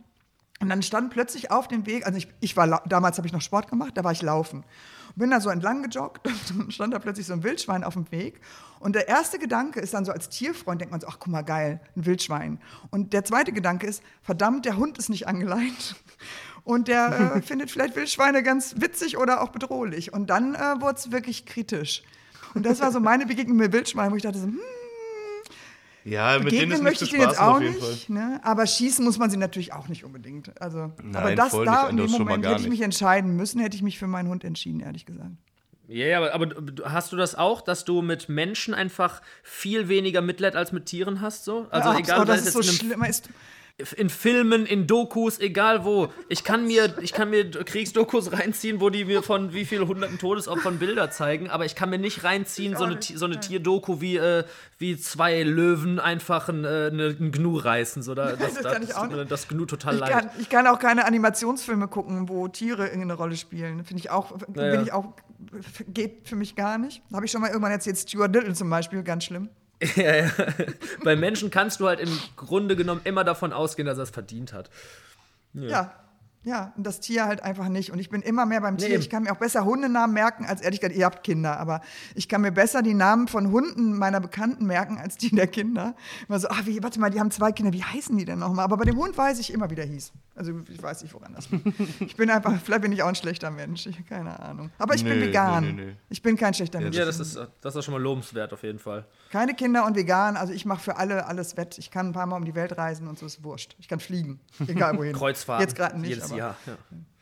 und 0.60 0.70
dann 0.70 0.80
stand 0.82 1.10
plötzlich 1.10 1.50
auf 1.50 1.68
dem 1.68 1.84
Weg, 1.84 2.06
also 2.06 2.16
ich, 2.16 2.28
ich 2.40 2.56
war, 2.56 2.82
damals 2.86 3.18
habe 3.18 3.26
ich 3.26 3.34
noch 3.34 3.42
Sport 3.42 3.68
gemacht, 3.68 3.98
da 3.98 4.02
war 4.02 4.12
ich 4.12 4.22
laufen 4.22 4.64
bin 5.16 5.30
da 5.30 5.40
so 5.40 5.50
entlang 5.50 5.82
gejoggt 5.82 6.26
und 6.58 6.72
stand 6.72 6.94
da 6.94 6.98
plötzlich 6.98 7.26
so 7.26 7.32
ein 7.32 7.42
Wildschwein 7.42 7.84
auf 7.84 7.94
dem 7.94 8.10
Weg. 8.10 8.40
Und 8.80 8.94
der 8.94 9.08
erste 9.08 9.38
Gedanke 9.38 9.80
ist 9.80 9.94
dann 9.94 10.04
so 10.04 10.12
als 10.12 10.28
Tierfreund, 10.28 10.80
denkt 10.80 10.92
man 10.92 11.00
so, 11.00 11.08
ach 11.08 11.18
guck 11.18 11.32
mal, 11.32 11.42
geil, 11.42 11.80
ein 11.96 12.06
Wildschwein. 12.06 12.60
Und 12.90 13.12
der 13.12 13.24
zweite 13.24 13.52
Gedanke 13.52 13.86
ist, 13.86 14.02
verdammt, 14.22 14.64
der 14.64 14.76
Hund 14.76 14.98
ist 14.98 15.08
nicht 15.08 15.26
angeleint. 15.26 15.96
Und 16.64 16.88
der 16.88 17.32
äh, 17.36 17.42
findet 17.42 17.70
vielleicht 17.70 17.96
Wildschweine 17.96 18.42
ganz 18.42 18.74
witzig 18.78 19.16
oder 19.16 19.40
auch 19.40 19.48
bedrohlich. 19.48 20.12
Und 20.12 20.28
dann 20.28 20.54
äh, 20.54 20.80
wurde 20.80 20.98
es 20.98 21.10
wirklich 21.10 21.46
kritisch. 21.46 22.02
Und 22.54 22.66
das 22.66 22.80
war 22.80 22.92
so 22.92 23.00
meine 23.00 23.24
Begegnung 23.24 23.56
mit 23.56 23.72
Wildschweinen, 23.72 24.12
wo 24.12 24.16
ich 24.16 24.22
dachte 24.22 24.38
so, 24.38 24.46
hm, 24.46 24.60
ja, 26.04 26.38
mit 26.38 26.52
denen 26.52 26.72
ist 26.72 26.82
möchte 26.82 27.04
ich 27.04 27.10
den 27.10 27.20
jetzt 27.20 27.40
auch 27.40 27.60
nicht, 27.60 28.08
ne? 28.08 28.40
aber 28.42 28.66
schießen 28.66 29.04
muss 29.04 29.18
man 29.18 29.30
sie 29.30 29.36
natürlich 29.36 29.72
auch 29.72 29.88
nicht 29.88 30.04
unbedingt. 30.04 30.60
Also, 30.60 30.92
Nein, 31.02 31.16
aber 31.16 31.34
das 31.34 31.52
da 31.52 31.88
in 31.88 31.96
dem 31.96 32.10
Moment 32.10 32.46
hätte 32.46 32.62
ich 32.62 32.68
mich 32.68 32.80
entscheiden 32.80 33.36
müssen, 33.36 33.60
hätte 33.60 33.76
ich 33.76 33.82
mich 33.82 33.98
für 33.98 34.06
meinen 34.06 34.28
Hund 34.28 34.44
entschieden, 34.44 34.80
ehrlich 34.80 35.06
gesagt. 35.06 35.30
Ja, 35.88 36.06
yeah, 36.06 36.18
aber, 36.18 36.34
aber, 36.34 36.90
hast 36.90 37.12
du 37.12 37.16
das 37.16 37.34
auch, 37.34 37.62
dass 37.62 37.86
du 37.86 38.02
mit 38.02 38.28
Menschen 38.28 38.74
einfach 38.74 39.22
viel 39.42 39.88
weniger 39.88 40.20
Mitleid 40.20 40.54
als 40.54 40.70
mit 40.70 40.84
Tieren 40.84 41.22
hast? 41.22 41.44
So? 41.44 41.66
Also 41.70 41.90
ja, 41.90 41.98
egal, 41.98 42.20
oh, 42.20 42.24
das 42.24 42.42
ist 42.46 42.52
so 42.52 42.62
schlimm 42.62 43.02
ist 43.04 43.30
in 43.96 44.10
Filmen, 44.10 44.66
in 44.66 44.88
Dokus, 44.88 45.38
egal 45.38 45.84
wo. 45.84 46.08
Ich 46.28 46.42
kann 46.42 46.66
mir, 46.66 46.94
ich 47.00 47.12
kann 47.12 47.30
mir 47.30 47.48
Kriegsdokus 47.48 48.32
reinziehen, 48.32 48.80
wo 48.80 48.90
die 48.90 49.04
mir 49.04 49.22
von 49.22 49.52
wie 49.52 49.64
vielen 49.64 49.86
hunderten 49.86 50.18
Todesopfern 50.18 50.80
Bilder 50.80 51.12
zeigen, 51.12 51.48
aber 51.48 51.64
ich 51.64 51.76
kann 51.76 51.88
mir 51.90 51.98
nicht 51.98 52.24
reinziehen, 52.24 52.76
so 52.76 52.84
eine, 52.84 52.98
so 53.00 53.24
eine 53.24 53.38
Tierdoku 53.38 54.00
wie, 54.00 54.16
äh, 54.16 54.42
wie 54.78 54.98
zwei 54.98 55.44
Löwen 55.44 56.00
einfach 56.00 56.48
ein, 56.48 56.64
äh, 56.64 56.88
ein 56.88 57.30
Gnu 57.30 57.56
reißen. 57.56 58.02
So, 58.02 58.16
da, 58.16 58.32
das, 58.36 58.54
das, 58.54 58.72
kann 58.72 58.82
ich 58.82 58.96
auch 58.96 59.06
nicht. 59.06 59.30
das 59.30 59.46
Gnu 59.46 59.64
total 59.64 59.94
ich 59.94 60.00
leid. 60.00 60.10
Kann, 60.10 60.30
ich 60.40 60.48
kann 60.48 60.66
auch 60.66 60.80
keine 60.80 61.04
Animationsfilme 61.04 61.86
gucken, 61.86 62.28
wo 62.28 62.48
Tiere 62.48 62.86
irgendeine 62.86 63.14
Rolle 63.14 63.36
spielen. 63.36 63.84
Finde 63.84 64.00
ich 64.00 64.10
auch, 64.10 64.36
naja. 64.54 64.72
bin 64.72 64.82
ich 64.82 64.92
auch, 64.92 65.12
geht 65.86 66.28
für 66.28 66.36
mich 66.36 66.56
gar 66.56 66.78
nicht. 66.78 67.00
Habe 67.12 67.26
ich 67.26 67.30
schon 67.30 67.40
mal 67.40 67.48
irgendwann 67.48 67.72
erzählt, 67.72 67.96
Stuart 67.96 68.34
Little 68.34 68.54
zum 68.54 68.68
Beispiel, 68.70 69.04
ganz 69.04 69.24
schlimm. 69.24 69.50
Ja, 69.96 70.16
ja. 70.16 70.30
Bei 71.04 71.14
Menschen 71.14 71.50
kannst 71.50 71.80
du 71.80 71.86
halt 71.86 72.00
im 72.00 72.18
Grunde 72.36 72.74
genommen 72.74 73.00
immer 73.04 73.22
davon 73.22 73.52
ausgehen, 73.52 73.86
dass 73.86 73.98
er 73.98 74.04
es 74.04 74.10
verdient 74.10 74.52
hat. 74.52 74.70
Ja. 75.54 75.68
ja. 75.68 75.92
Ja, 76.44 76.72
und 76.76 76.86
das 76.86 77.00
Tier 77.00 77.26
halt 77.26 77.42
einfach 77.42 77.68
nicht. 77.68 77.90
Und 77.90 77.98
ich 77.98 78.10
bin 78.10 78.22
immer 78.22 78.46
mehr 78.46 78.60
beim 78.60 78.78
Tier. 78.78 78.90
Nee. 78.90 78.96
Ich 78.96 79.10
kann 79.10 79.24
mir 79.24 79.32
auch 79.32 79.38
besser 79.38 79.64
Hundenamen 79.64 80.14
merken, 80.14 80.46
als 80.46 80.60
ehrlich 80.60 80.80
gesagt, 80.80 80.96
ihr 80.96 81.04
habt 81.04 81.24
Kinder, 81.24 81.58
aber 81.58 81.80
ich 82.14 82.28
kann 82.28 82.40
mir 82.40 82.52
besser 82.52 82.80
die 82.80 82.94
Namen 82.94 83.28
von 83.28 83.50
Hunden 83.50 83.98
meiner 83.98 84.20
Bekannten 84.20 84.64
merken, 84.64 84.98
als 84.98 85.16
die 85.16 85.34
der 85.34 85.48
Kinder. 85.48 85.94
Immer 86.28 86.38
so, 86.38 86.48
ach, 86.48 86.64
wie, 86.64 86.82
warte 86.82 87.00
mal, 87.00 87.10
die 87.10 87.18
haben 87.18 87.32
zwei 87.32 87.50
Kinder, 87.52 87.72
wie 87.72 87.82
heißen 87.82 88.16
die 88.16 88.24
denn 88.24 88.38
nochmal? 88.38 88.64
Aber 88.64 88.76
bei 88.76 88.84
dem 88.84 88.96
Hund 88.96 89.18
weiß 89.18 89.40
ich 89.40 89.52
immer, 89.52 89.68
wie 89.68 89.74
der 89.74 89.84
hieß. 89.84 90.12
Also 90.38 90.52
ich 90.70 90.80
weiß 90.80 91.02
nicht, 91.02 91.12
woran 91.14 91.34
das 91.34 91.50
liegt. 91.50 91.66
ich 92.00 92.16
bin 92.16 92.30
einfach, 92.30 92.52
vielleicht 92.64 92.82
bin 92.82 92.92
ich 92.92 93.02
auch 93.02 93.08
ein 93.08 93.16
schlechter 93.16 93.50
Mensch. 93.50 93.86
Ich, 93.86 94.06
keine 94.06 94.38
Ahnung. 94.38 94.70
Aber 94.78 94.94
ich 94.94 95.02
nee, 95.02 95.10
bin 95.10 95.20
vegan. 95.20 95.64
Nee, 95.64 95.84
nee, 95.84 95.96
ich 96.08 96.22
bin 96.22 96.36
kein 96.36 96.54
schlechter 96.54 96.80
Mensch. 96.80 96.96
Ja, 96.96 97.04
das 97.04 97.18
ist, 97.18 97.38
das 97.60 97.74
ist 97.74 97.84
schon 97.84 97.92
mal 97.92 98.00
lobenswert 98.00 98.52
auf 98.52 98.62
jeden 98.62 98.78
Fall. 98.78 99.04
Keine 99.30 99.54
Kinder 99.54 99.84
und 99.84 99.96
vegan. 99.96 100.36
Also 100.36 100.52
ich 100.52 100.64
mache 100.64 100.80
für 100.80 100.96
alle 100.96 101.26
alles 101.26 101.56
wett. 101.56 101.76
Ich 101.78 101.90
kann 101.90 102.08
ein 102.08 102.12
paar 102.12 102.26
Mal 102.26 102.36
um 102.36 102.44
die 102.44 102.54
Welt 102.54 102.78
reisen 102.78 103.08
und 103.08 103.18
so 103.18 103.26
ist 103.26 103.42
wurscht. 103.42 103.74
Ich 103.80 103.88
kann 103.88 103.98
fliegen. 103.98 104.38
Egal 104.68 104.96
wohin. 104.96 105.12
Kreuzfahrt. 105.12 105.60
Jetzt 105.60 105.74
gerade 105.74 105.98
nicht. 105.98 106.10
Jedes 106.10 106.30
Jahr. 106.30 106.56
Ja. 106.66 106.78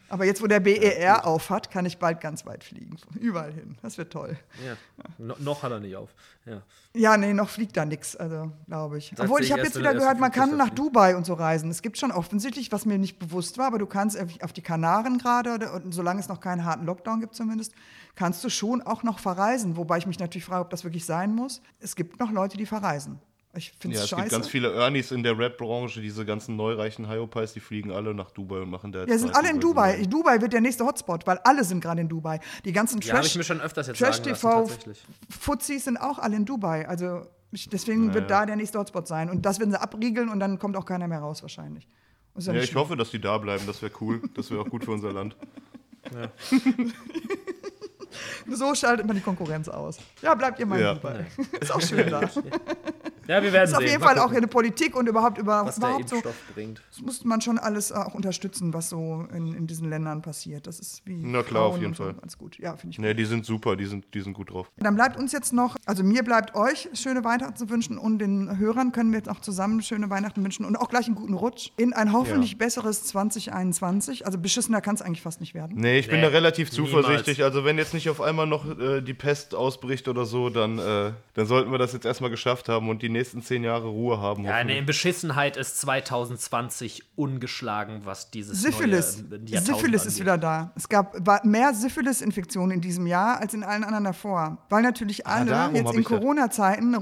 Aber 0.08 0.24
jetzt, 0.24 0.40
wo 0.42 0.46
der 0.46 0.60
BER 0.60 1.00
ja, 1.00 1.24
auf 1.24 1.50
hat, 1.50 1.70
kann 1.70 1.84
ich 1.84 1.98
bald 1.98 2.20
ganz 2.20 2.46
weit 2.46 2.62
fliegen. 2.62 2.96
Überall 3.18 3.52
hin. 3.52 3.76
Das 3.82 3.98
wird 3.98 4.12
toll. 4.12 4.36
Ja. 4.64 4.76
No, 5.18 5.34
noch 5.38 5.62
hat 5.62 5.72
er 5.72 5.80
nicht 5.80 5.96
auf. 5.96 6.10
Ja, 6.44 6.62
ja 6.94 7.16
nee, 7.16 7.32
noch 7.32 7.48
fliegt 7.48 7.76
da 7.76 7.84
nichts, 7.84 8.14
also 8.14 8.52
glaube 8.66 8.98
ich. 8.98 9.08
Sagt 9.08 9.20
Obwohl, 9.20 9.42
ich 9.42 9.50
habe 9.50 9.62
jetzt 9.62 9.76
wieder 9.76 9.94
gehört, 9.94 10.20
man 10.20 10.30
kann 10.30 10.56
nach 10.56 10.70
Dubai 10.70 11.16
und 11.16 11.26
so 11.26 11.34
reisen. 11.34 11.70
Es 11.70 11.82
gibt 11.82 11.98
schon 11.98 12.12
offensichtlich, 12.12 12.70
was 12.70 12.86
mir 12.86 12.98
nicht 12.98 13.18
bewusst 13.18 13.58
war, 13.58 13.66
aber 13.66 13.78
du 13.78 13.86
kannst 13.86 14.16
auf 14.42 14.52
die 14.52 14.62
Kanaren 14.62 15.18
gerade, 15.18 15.72
und 15.72 15.92
solange 15.92 16.20
es 16.20 16.28
noch 16.28 16.40
keinen 16.40 16.64
harten 16.64 16.86
Lockdown 16.86 17.20
gibt 17.20 17.34
zumindest, 17.34 17.72
kannst 18.14 18.44
du 18.44 18.48
schon 18.48 18.82
auch 18.82 19.02
noch 19.02 19.18
verreisen. 19.18 19.76
Wobei 19.76 19.98
ich 19.98 20.06
mich 20.06 20.20
natürlich 20.20 20.44
frage, 20.44 20.62
ob 20.62 20.70
das 20.70 20.84
wirklich 20.84 21.04
sein 21.04 21.34
muss. 21.34 21.60
Es 21.80 21.96
gibt 21.96 22.20
noch 22.20 22.30
Leute, 22.30 22.56
die 22.56 22.66
verreisen. 22.66 23.18
Ich 23.56 23.72
finde 23.78 23.96
ja, 23.96 24.02
es 24.02 24.08
scheiße. 24.08 24.22
gibt 24.22 24.32
ganz 24.32 24.48
viele 24.48 24.72
Ernies 24.72 25.10
in 25.10 25.22
der 25.22 25.38
Rap-Branche, 25.38 26.00
diese 26.00 26.24
ganzen 26.24 26.56
neureichen 26.56 27.08
Hyopies, 27.08 27.52
die 27.52 27.60
fliegen 27.60 27.90
alle 27.90 28.14
nach 28.14 28.30
Dubai 28.30 28.60
und 28.60 28.70
machen 28.70 28.92
da. 28.92 29.04
Ja, 29.04 29.18
sind 29.18 29.34
alle 29.34 29.50
in 29.50 29.60
Dubai. 29.60 29.92
Dubai. 29.96 30.06
Dubai 30.06 30.40
wird 30.40 30.52
der 30.52 30.60
nächste 30.60 30.84
Hotspot, 30.84 31.26
weil 31.26 31.38
alle 31.38 31.64
sind 31.64 31.80
gerade 31.80 32.00
in 32.00 32.08
Dubai. 32.08 32.40
Die 32.64 32.72
ganzen 32.72 33.00
Trash, 33.00 33.12
ja, 33.12 33.20
ich 33.22 33.36
mir 33.36 33.44
schon 33.44 33.60
öfters 33.60 33.86
jetzt 33.86 33.98
Trash 33.98 34.20
TV 34.20 34.68
Fuzis 35.28 35.84
sind 35.84 35.96
auch 35.96 36.18
alle 36.18 36.36
in 36.36 36.44
Dubai. 36.44 36.86
Also 36.86 37.26
deswegen 37.52 38.06
naja. 38.06 38.14
wird 38.14 38.30
da 38.30 38.46
der 38.46 38.56
nächste 38.56 38.78
Hotspot 38.78 39.06
sein. 39.08 39.30
Und 39.30 39.46
das 39.46 39.58
werden 39.58 39.70
sie 39.70 39.80
abriegeln 39.80 40.28
und 40.28 40.40
dann 40.40 40.58
kommt 40.58 40.76
auch 40.76 40.84
keiner 40.84 41.08
mehr 41.08 41.20
raus 41.20 41.42
wahrscheinlich. 41.42 41.88
Ja, 42.38 42.52
ich 42.52 42.66
schlimm. 42.66 42.80
hoffe, 42.80 42.96
dass 42.96 43.10
die 43.10 43.20
da 43.20 43.38
bleiben. 43.38 43.64
Das 43.66 43.80
wäre 43.80 43.92
cool. 44.00 44.22
Das 44.34 44.50
wäre 44.50 44.60
auch 44.60 44.68
gut 44.68 44.84
für 44.84 44.90
unser 44.90 45.12
Land. 45.12 45.36
Ja. 46.14 46.30
so 48.50 48.74
schaltet 48.74 49.06
man 49.06 49.16
die 49.16 49.22
Konkurrenz 49.22 49.68
aus. 49.68 49.98
Ja, 50.22 50.34
bleibt 50.34 50.58
ihr 50.58 50.66
mal 50.66 50.80
ja. 50.80 50.94
Dubai. 50.94 51.26
Ist 51.60 51.72
auch 51.72 51.80
schön 51.80 52.10
da. 52.10 52.20
Ja, 53.28 53.42
wir 53.42 53.52
werden 53.52 53.62
Das 53.62 53.70
ist 53.70 53.76
auf 53.76 53.82
jeden 53.82 54.02
Fall 54.02 54.18
auch 54.18 54.30
eine 54.30 54.46
Politik 54.46 54.94
und 54.94 55.08
überhaupt 55.08 55.38
über 55.38 55.64
was 55.66 55.78
überhaupt 55.78 56.10
der 56.10 56.18
Impfstoff 56.18 56.34
so, 56.48 56.54
bringt. 56.54 56.82
Das 56.90 57.00
muss 57.00 57.24
man 57.24 57.40
schon 57.40 57.58
alles 57.58 57.90
auch 57.92 58.14
unterstützen, 58.14 58.72
was 58.72 58.88
so 58.88 59.26
in, 59.34 59.52
in 59.54 59.66
diesen 59.66 59.90
Ländern 59.90 60.22
passiert. 60.22 60.66
Das 60.66 60.78
ist 60.78 61.02
wie 61.06 61.22
Na 61.24 61.42
klar, 61.42 61.64
auf 61.64 61.80
jeden. 61.80 61.94
Fall. 61.94 62.14
Ganz 62.14 62.38
gut. 62.38 62.58
Ja, 62.58 62.76
finde 62.76 62.94
ich. 62.94 62.98
Nee, 62.98 63.14
die 63.14 63.24
sind 63.24 63.44
super, 63.44 63.76
die 63.76 63.86
sind, 63.86 64.06
die 64.14 64.20
sind 64.20 64.34
gut 64.34 64.50
drauf. 64.50 64.70
Dann 64.76 64.94
bleibt 64.94 65.18
uns 65.18 65.32
jetzt 65.32 65.52
noch, 65.52 65.76
also 65.86 66.02
mir 66.04 66.22
bleibt 66.22 66.54
euch 66.54 66.88
schöne 66.92 67.24
Weihnachten 67.24 67.56
zu 67.56 67.68
wünschen 67.70 67.98
und 67.98 68.18
den 68.18 68.58
Hörern 68.58 68.92
können 68.92 69.10
wir 69.12 69.18
jetzt 69.18 69.28
auch 69.28 69.40
zusammen 69.40 69.82
schöne 69.82 70.10
Weihnachten 70.10 70.42
wünschen 70.42 70.64
und 70.64 70.76
auch 70.76 70.88
gleich 70.88 71.06
einen 71.06 71.14
guten 71.14 71.34
Rutsch 71.34 71.70
in 71.76 71.92
ein 71.92 72.12
hoffentlich 72.12 72.52
ja. 72.52 72.58
besseres 72.58 73.04
2021. 73.04 74.26
Also 74.26 74.38
beschissener 74.38 74.80
kann 74.80 74.94
es 74.94 75.02
eigentlich 75.02 75.22
fast 75.22 75.40
nicht 75.40 75.54
werden. 75.54 75.76
Nee, 75.76 75.98
ich 75.98 76.06
nee, 76.06 76.12
bin 76.12 76.22
da 76.22 76.28
relativ 76.28 76.70
zuversichtlich. 76.70 77.38
Niemals. 77.38 77.54
Also 77.54 77.64
wenn 77.64 77.78
jetzt 77.78 77.94
nicht 77.94 78.05
auf 78.08 78.20
einmal 78.20 78.46
noch 78.46 78.78
äh, 78.78 79.00
die 79.00 79.14
Pest 79.14 79.54
ausbricht 79.54 80.08
oder 80.08 80.24
so, 80.24 80.50
dann, 80.50 80.78
äh, 80.78 81.12
dann 81.34 81.46
sollten 81.46 81.70
wir 81.70 81.78
das 81.78 81.92
jetzt 81.92 82.06
erstmal 82.06 82.30
geschafft 82.30 82.68
haben 82.68 82.88
und 82.88 83.02
die 83.02 83.08
nächsten 83.08 83.42
zehn 83.42 83.64
Jahre 83.64 83.88
Ruhe 83.88 84.20
haben. 84.20 84.44
Ja, 84.44 84.62
nee, 84.64 84.78
in 84.78 84.86
Beschissenheit 84.86 85.56
ist 85.56 85.78
2020 85.80 87.02
ungeschlagen, 87.16 88.02
was 88.04 88.30
dieses 88.30 88.62
Syphilis. 88.62 89.24
neue 89.28 89.40
äh, 89.40 89.58
Syphilis 89.58 90.02
angeht. 90.02 90.12
ist 90.12 90.20
wieder 90.20 90.38
da. 90.38 90.72
Es 90.76 90.88
gab 90.88 91.16
mehr 91.44 91.74
Syphilis-Infektionen 91.74 92.72
in 92.72 92.80
diesem 92.80 93.06
Jahr 93.06 93.40
als 93.40 93.54
in 93.54 93.62
allen 93.62 93.84
anderen 93.84 94.04
davor. 94.04 94.58
Weil 94.68 94.82
natürlich 94.82 95.26
alle 95.26 95.54
ah, 95.54 95.70
jetzt 95.72 95.94
in 95.94 96.04
Corona-Zeiten 96.04 96.94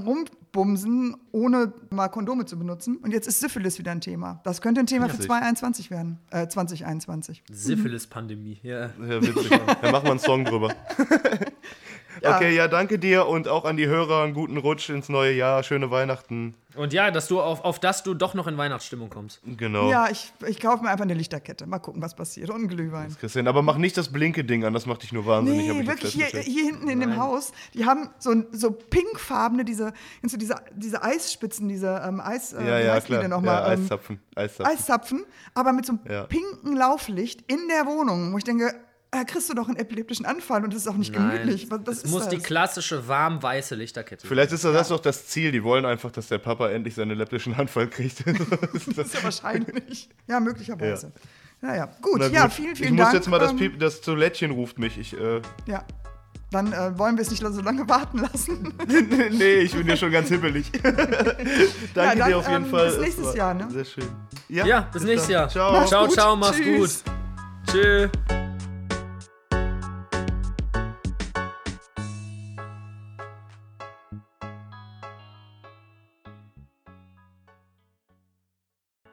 rumbumsen, 0.55 1.15
ohne 1.31 1.73
mal 1.89 2.07
Kondome 2.07 2.45
zu 2.45 2.57
benutzen. 2.57 2.97
Und 2.97 3.11
jetzt 3.11 3.27
ist 3.27 3.39
Syphilis 3.39 3.77
wieder 3.79 3.91
ein 3.91 4.01
Thema. 4.01 4.41
Das 4.43 4.61
könnte 4.61 4.79
ein 4.79 4.87
Thema 4.87 5.07
ja, 5.07 5.13
für 5.13 5.19
2021 5.19 5.91
werden. 5.91 6.19
Äh, 6.31 6.47
2021. 6.47 7.43
Syphilis-Pandemie, 7.51 8.59
ja. 8.63 8.89
Ja, 9.07 9.21
witzig. 9.21 9.49
da 9.49 9.91
machen 9.91 10.05
wir 10.05 10.11
einen 10.11 10.19
Song 10.19 10.45
drüber. 10.45 10.73
Ja. 12.21 12.35
Okay, 12.35 12.55
ja, 12.55 12.67
danke 12.67 12.99
dir 12.99 13.27
und 13.27 13.47
auch 13.47 13.65
an 13.65 13.77
die 13.77 13.87
Hörer 13.87 14.23
einen 14.23 14.33
guten 14.33 14.57
Rutsch 14.57 14.89
ins 14.89 15.09
neue 15.09 15.33
Jahr, 15.33 15.63
schöne 15.63 15.91
Weihnachten. 15.91 16.55
Und 16.75 16.93
ja, 16.93 17.09
dass 17.09 17.27
du 17.27 17.41
auf, 17.41 17.63
auf 17.63 17.79
das 17.79 18.03
du 18.03 18.13
doch 18.13 18.33
noch 18.33 18.47
in 18.47 18.57
Weihnachtsstimmung 18.57 19.09
kommst. 19.09 19.41
Genau. 19.45 19.89
Ja, 19.89 20.09
ich, 20.09 20.33
ich 20.45 20.59
kaufe 20.59 20.83
mir 20.83 20.89
einfach 20.89 21.05
eine 21.05 21.13
Lichterkette. 21.13 21.65
Mal 21.65 21.79
gucken, 21.79 22.01
was 22.01 22.15
passiert. 22.15 22.49
Und 22.49 22.67
Glühwein. 22.67 23.15
Christian, 23.19 23.47
aber 23.47 23.61
mach 23.61 23.77
nicht 23.77 23.95
das 23.97 24.11
blinke 24.11 24.43
Ding 24.43 24.65
an, 24.65 24.73
das 24.73 24.85
macht 24.85 25.03
dich 25.03 25.13
nur 25.13 25.25
wahnsinnig. 25.25 25.67
Nee, 25.67 25.87
wirklich 25.87 26.13
hier, 26.13 26.25
hier 26.25 26.65
hinten 26.65 26.89
in 26.89 26.99
Nein. 26.99 27.11
dem 27.11 27.17
Haus, 27.17 27.53
die 27.73 27.85
haben 27.85 28.09
so, 28.19 28.43
so 28.51 28.71
pinkfarbene, 28.71 29.63
diese, 29.63 29.93
so 30.23 30.37
diese, 30.37 30.55
diese 30.73 31.01
Eisspitzen, 31.01 31.69
diese 31.69 32.03
ähm, 32.05 32.19
Eis, 32.19 32.53
äh, 32.53 32.65
ja, 32.65 32.79
ja, 32.79 33.01
klar. 33.01 33.27
Noch 33.27 33.41
mal, 33.41 33.53
ja, 33.53 33.65
Eiszapfen. 33.67 34.19
Eiszapfen. 34.35 34.73
Eiszapfen, 34.75 35.25
aber 35.53 35.71
mit 35.73 35.85
so 35.85 35.93
einem 35.93 36.01
ja. 36.11 36.23
pinken 36.23 36.75
Lauflicht 36.75 37.43
in 37.49 37.67
der 37.69 37.85
Wohnung, 37.85 38.33
wo 38.33 38.37
ich 38.37 38.43
denke, 38.43 38.73
kriegst 39.23 39.49
du 39.49 39.53
doch 39.53 39.67
einen 39.67 39.77
epileptischen 39.77 40.25
Anfall 40.25 40.63
und 40.63 40.73
das 40.73 40.81
ist 40.81 40.87
auch 40.87 40.97
nicht 40.97 41.13
Nein, 41.13 41.41
gemütlich. 41.41 41.71
Was, 41.71 41.83
das 41.83 42.05
muss 42.07 42.23
das? 42.23 42.29
die 42.29 42.39
klassische 42.39 43.07
warm-weiße 43.07 43.75
Lichterkette 43.75 44.27
Vielleicht 44.27 44.51
ist 44.51 44.63
das, 44.63 44.73
ja. 44.73 44.79
das 44.79 44.89
doch 44.89 44.99
das 44.99 45.27
Ziel. 45.27 45.51
Die 45.51 45.63
wollen 45.63 45.85
einfach, 45.85 46.11
dass 46.11 46.27
der 46.27 46.39
Papa 46.39 46.69
endlich 46.69 46.95
seinen 46.95 47.11
epileptischen 47.11 47.53
Anfall 47.53 47.87
kriegt. 47.87 48.23
das 48.95 49.07
ist 49.07 49.13
ja 49.13 49.23
wahrscheinlich. 49.23 50.09
Ja, 50.27 50.39
möglicherweise. 50.39 51.07
Ja. 51.61 51.67
Naja, 51.67 51.85
gut. 52.01 52.21
gut. 52.21 52.31
Ja, 52.31 52.49
vielen, 52.49 52.75
vielen 52.75 52.97
Dank. 52.97 53.09
Ich 53.09 53.13
muss 53.13 53.13
jetzt 53.13 53.29
mal 53.29 53.39
das, 53.39 53.51
ähm, 53.51 53.57
Piep, 53.57 53.79
das 53.79 54.01
Toilettchen 54.01 54.51
ruft 54.51 54.79
mich. 54.79 54.97
Ich, 54.97 55.17
äh 55.19 55.41
ja. 55.67 55.85
Dann 56.51 56.71
äh, 56.71 56.97
wollen 56.97 57.17
wir 57.17 57.23
es 57.23 57.31
nicht 57.31 57.41
so 57.41 57.61
lange 57.61 57.87
warten 57.89 58.19
lassen. 58.19 58.73
nee, 58.87 59.55
ich 59.55 59.73
bin 59.73 59.87
ja 59.87 59.97
schon 59.97 60.11
ganz 60.11 60.29
hibbelig. 60.29 60.71
Danke 60.83 60.99
ja, 61.95 62.15
dann, 62.15 62.29
dir 62.29 62.37
auf 62.37 62.47
jeden 62.47 62.65
ähm, 62.65 62.69
Fall. 62.69 62.87
Bis 62.91 62.99
nächstes 62.99 63.35
Jahr, 63.35 63.53
ne? 63.53 63.67
Sehr 63.71 63.85
schön. 63.85 64.07
Ja, 64.47 64.65
ja 64.65 64.81
bis, 64.81 65.01
bis 65.01 65.03
nächstes 65.03 65.29
Jahr. 65.29 65.49
Ciao, 65.49 65.85
ciao, 65.85 66.07
ciao, 66.07 66.35
mach's 66.35 66.61
gut. 66.61 66.91
Tschüss. 67.71 68.09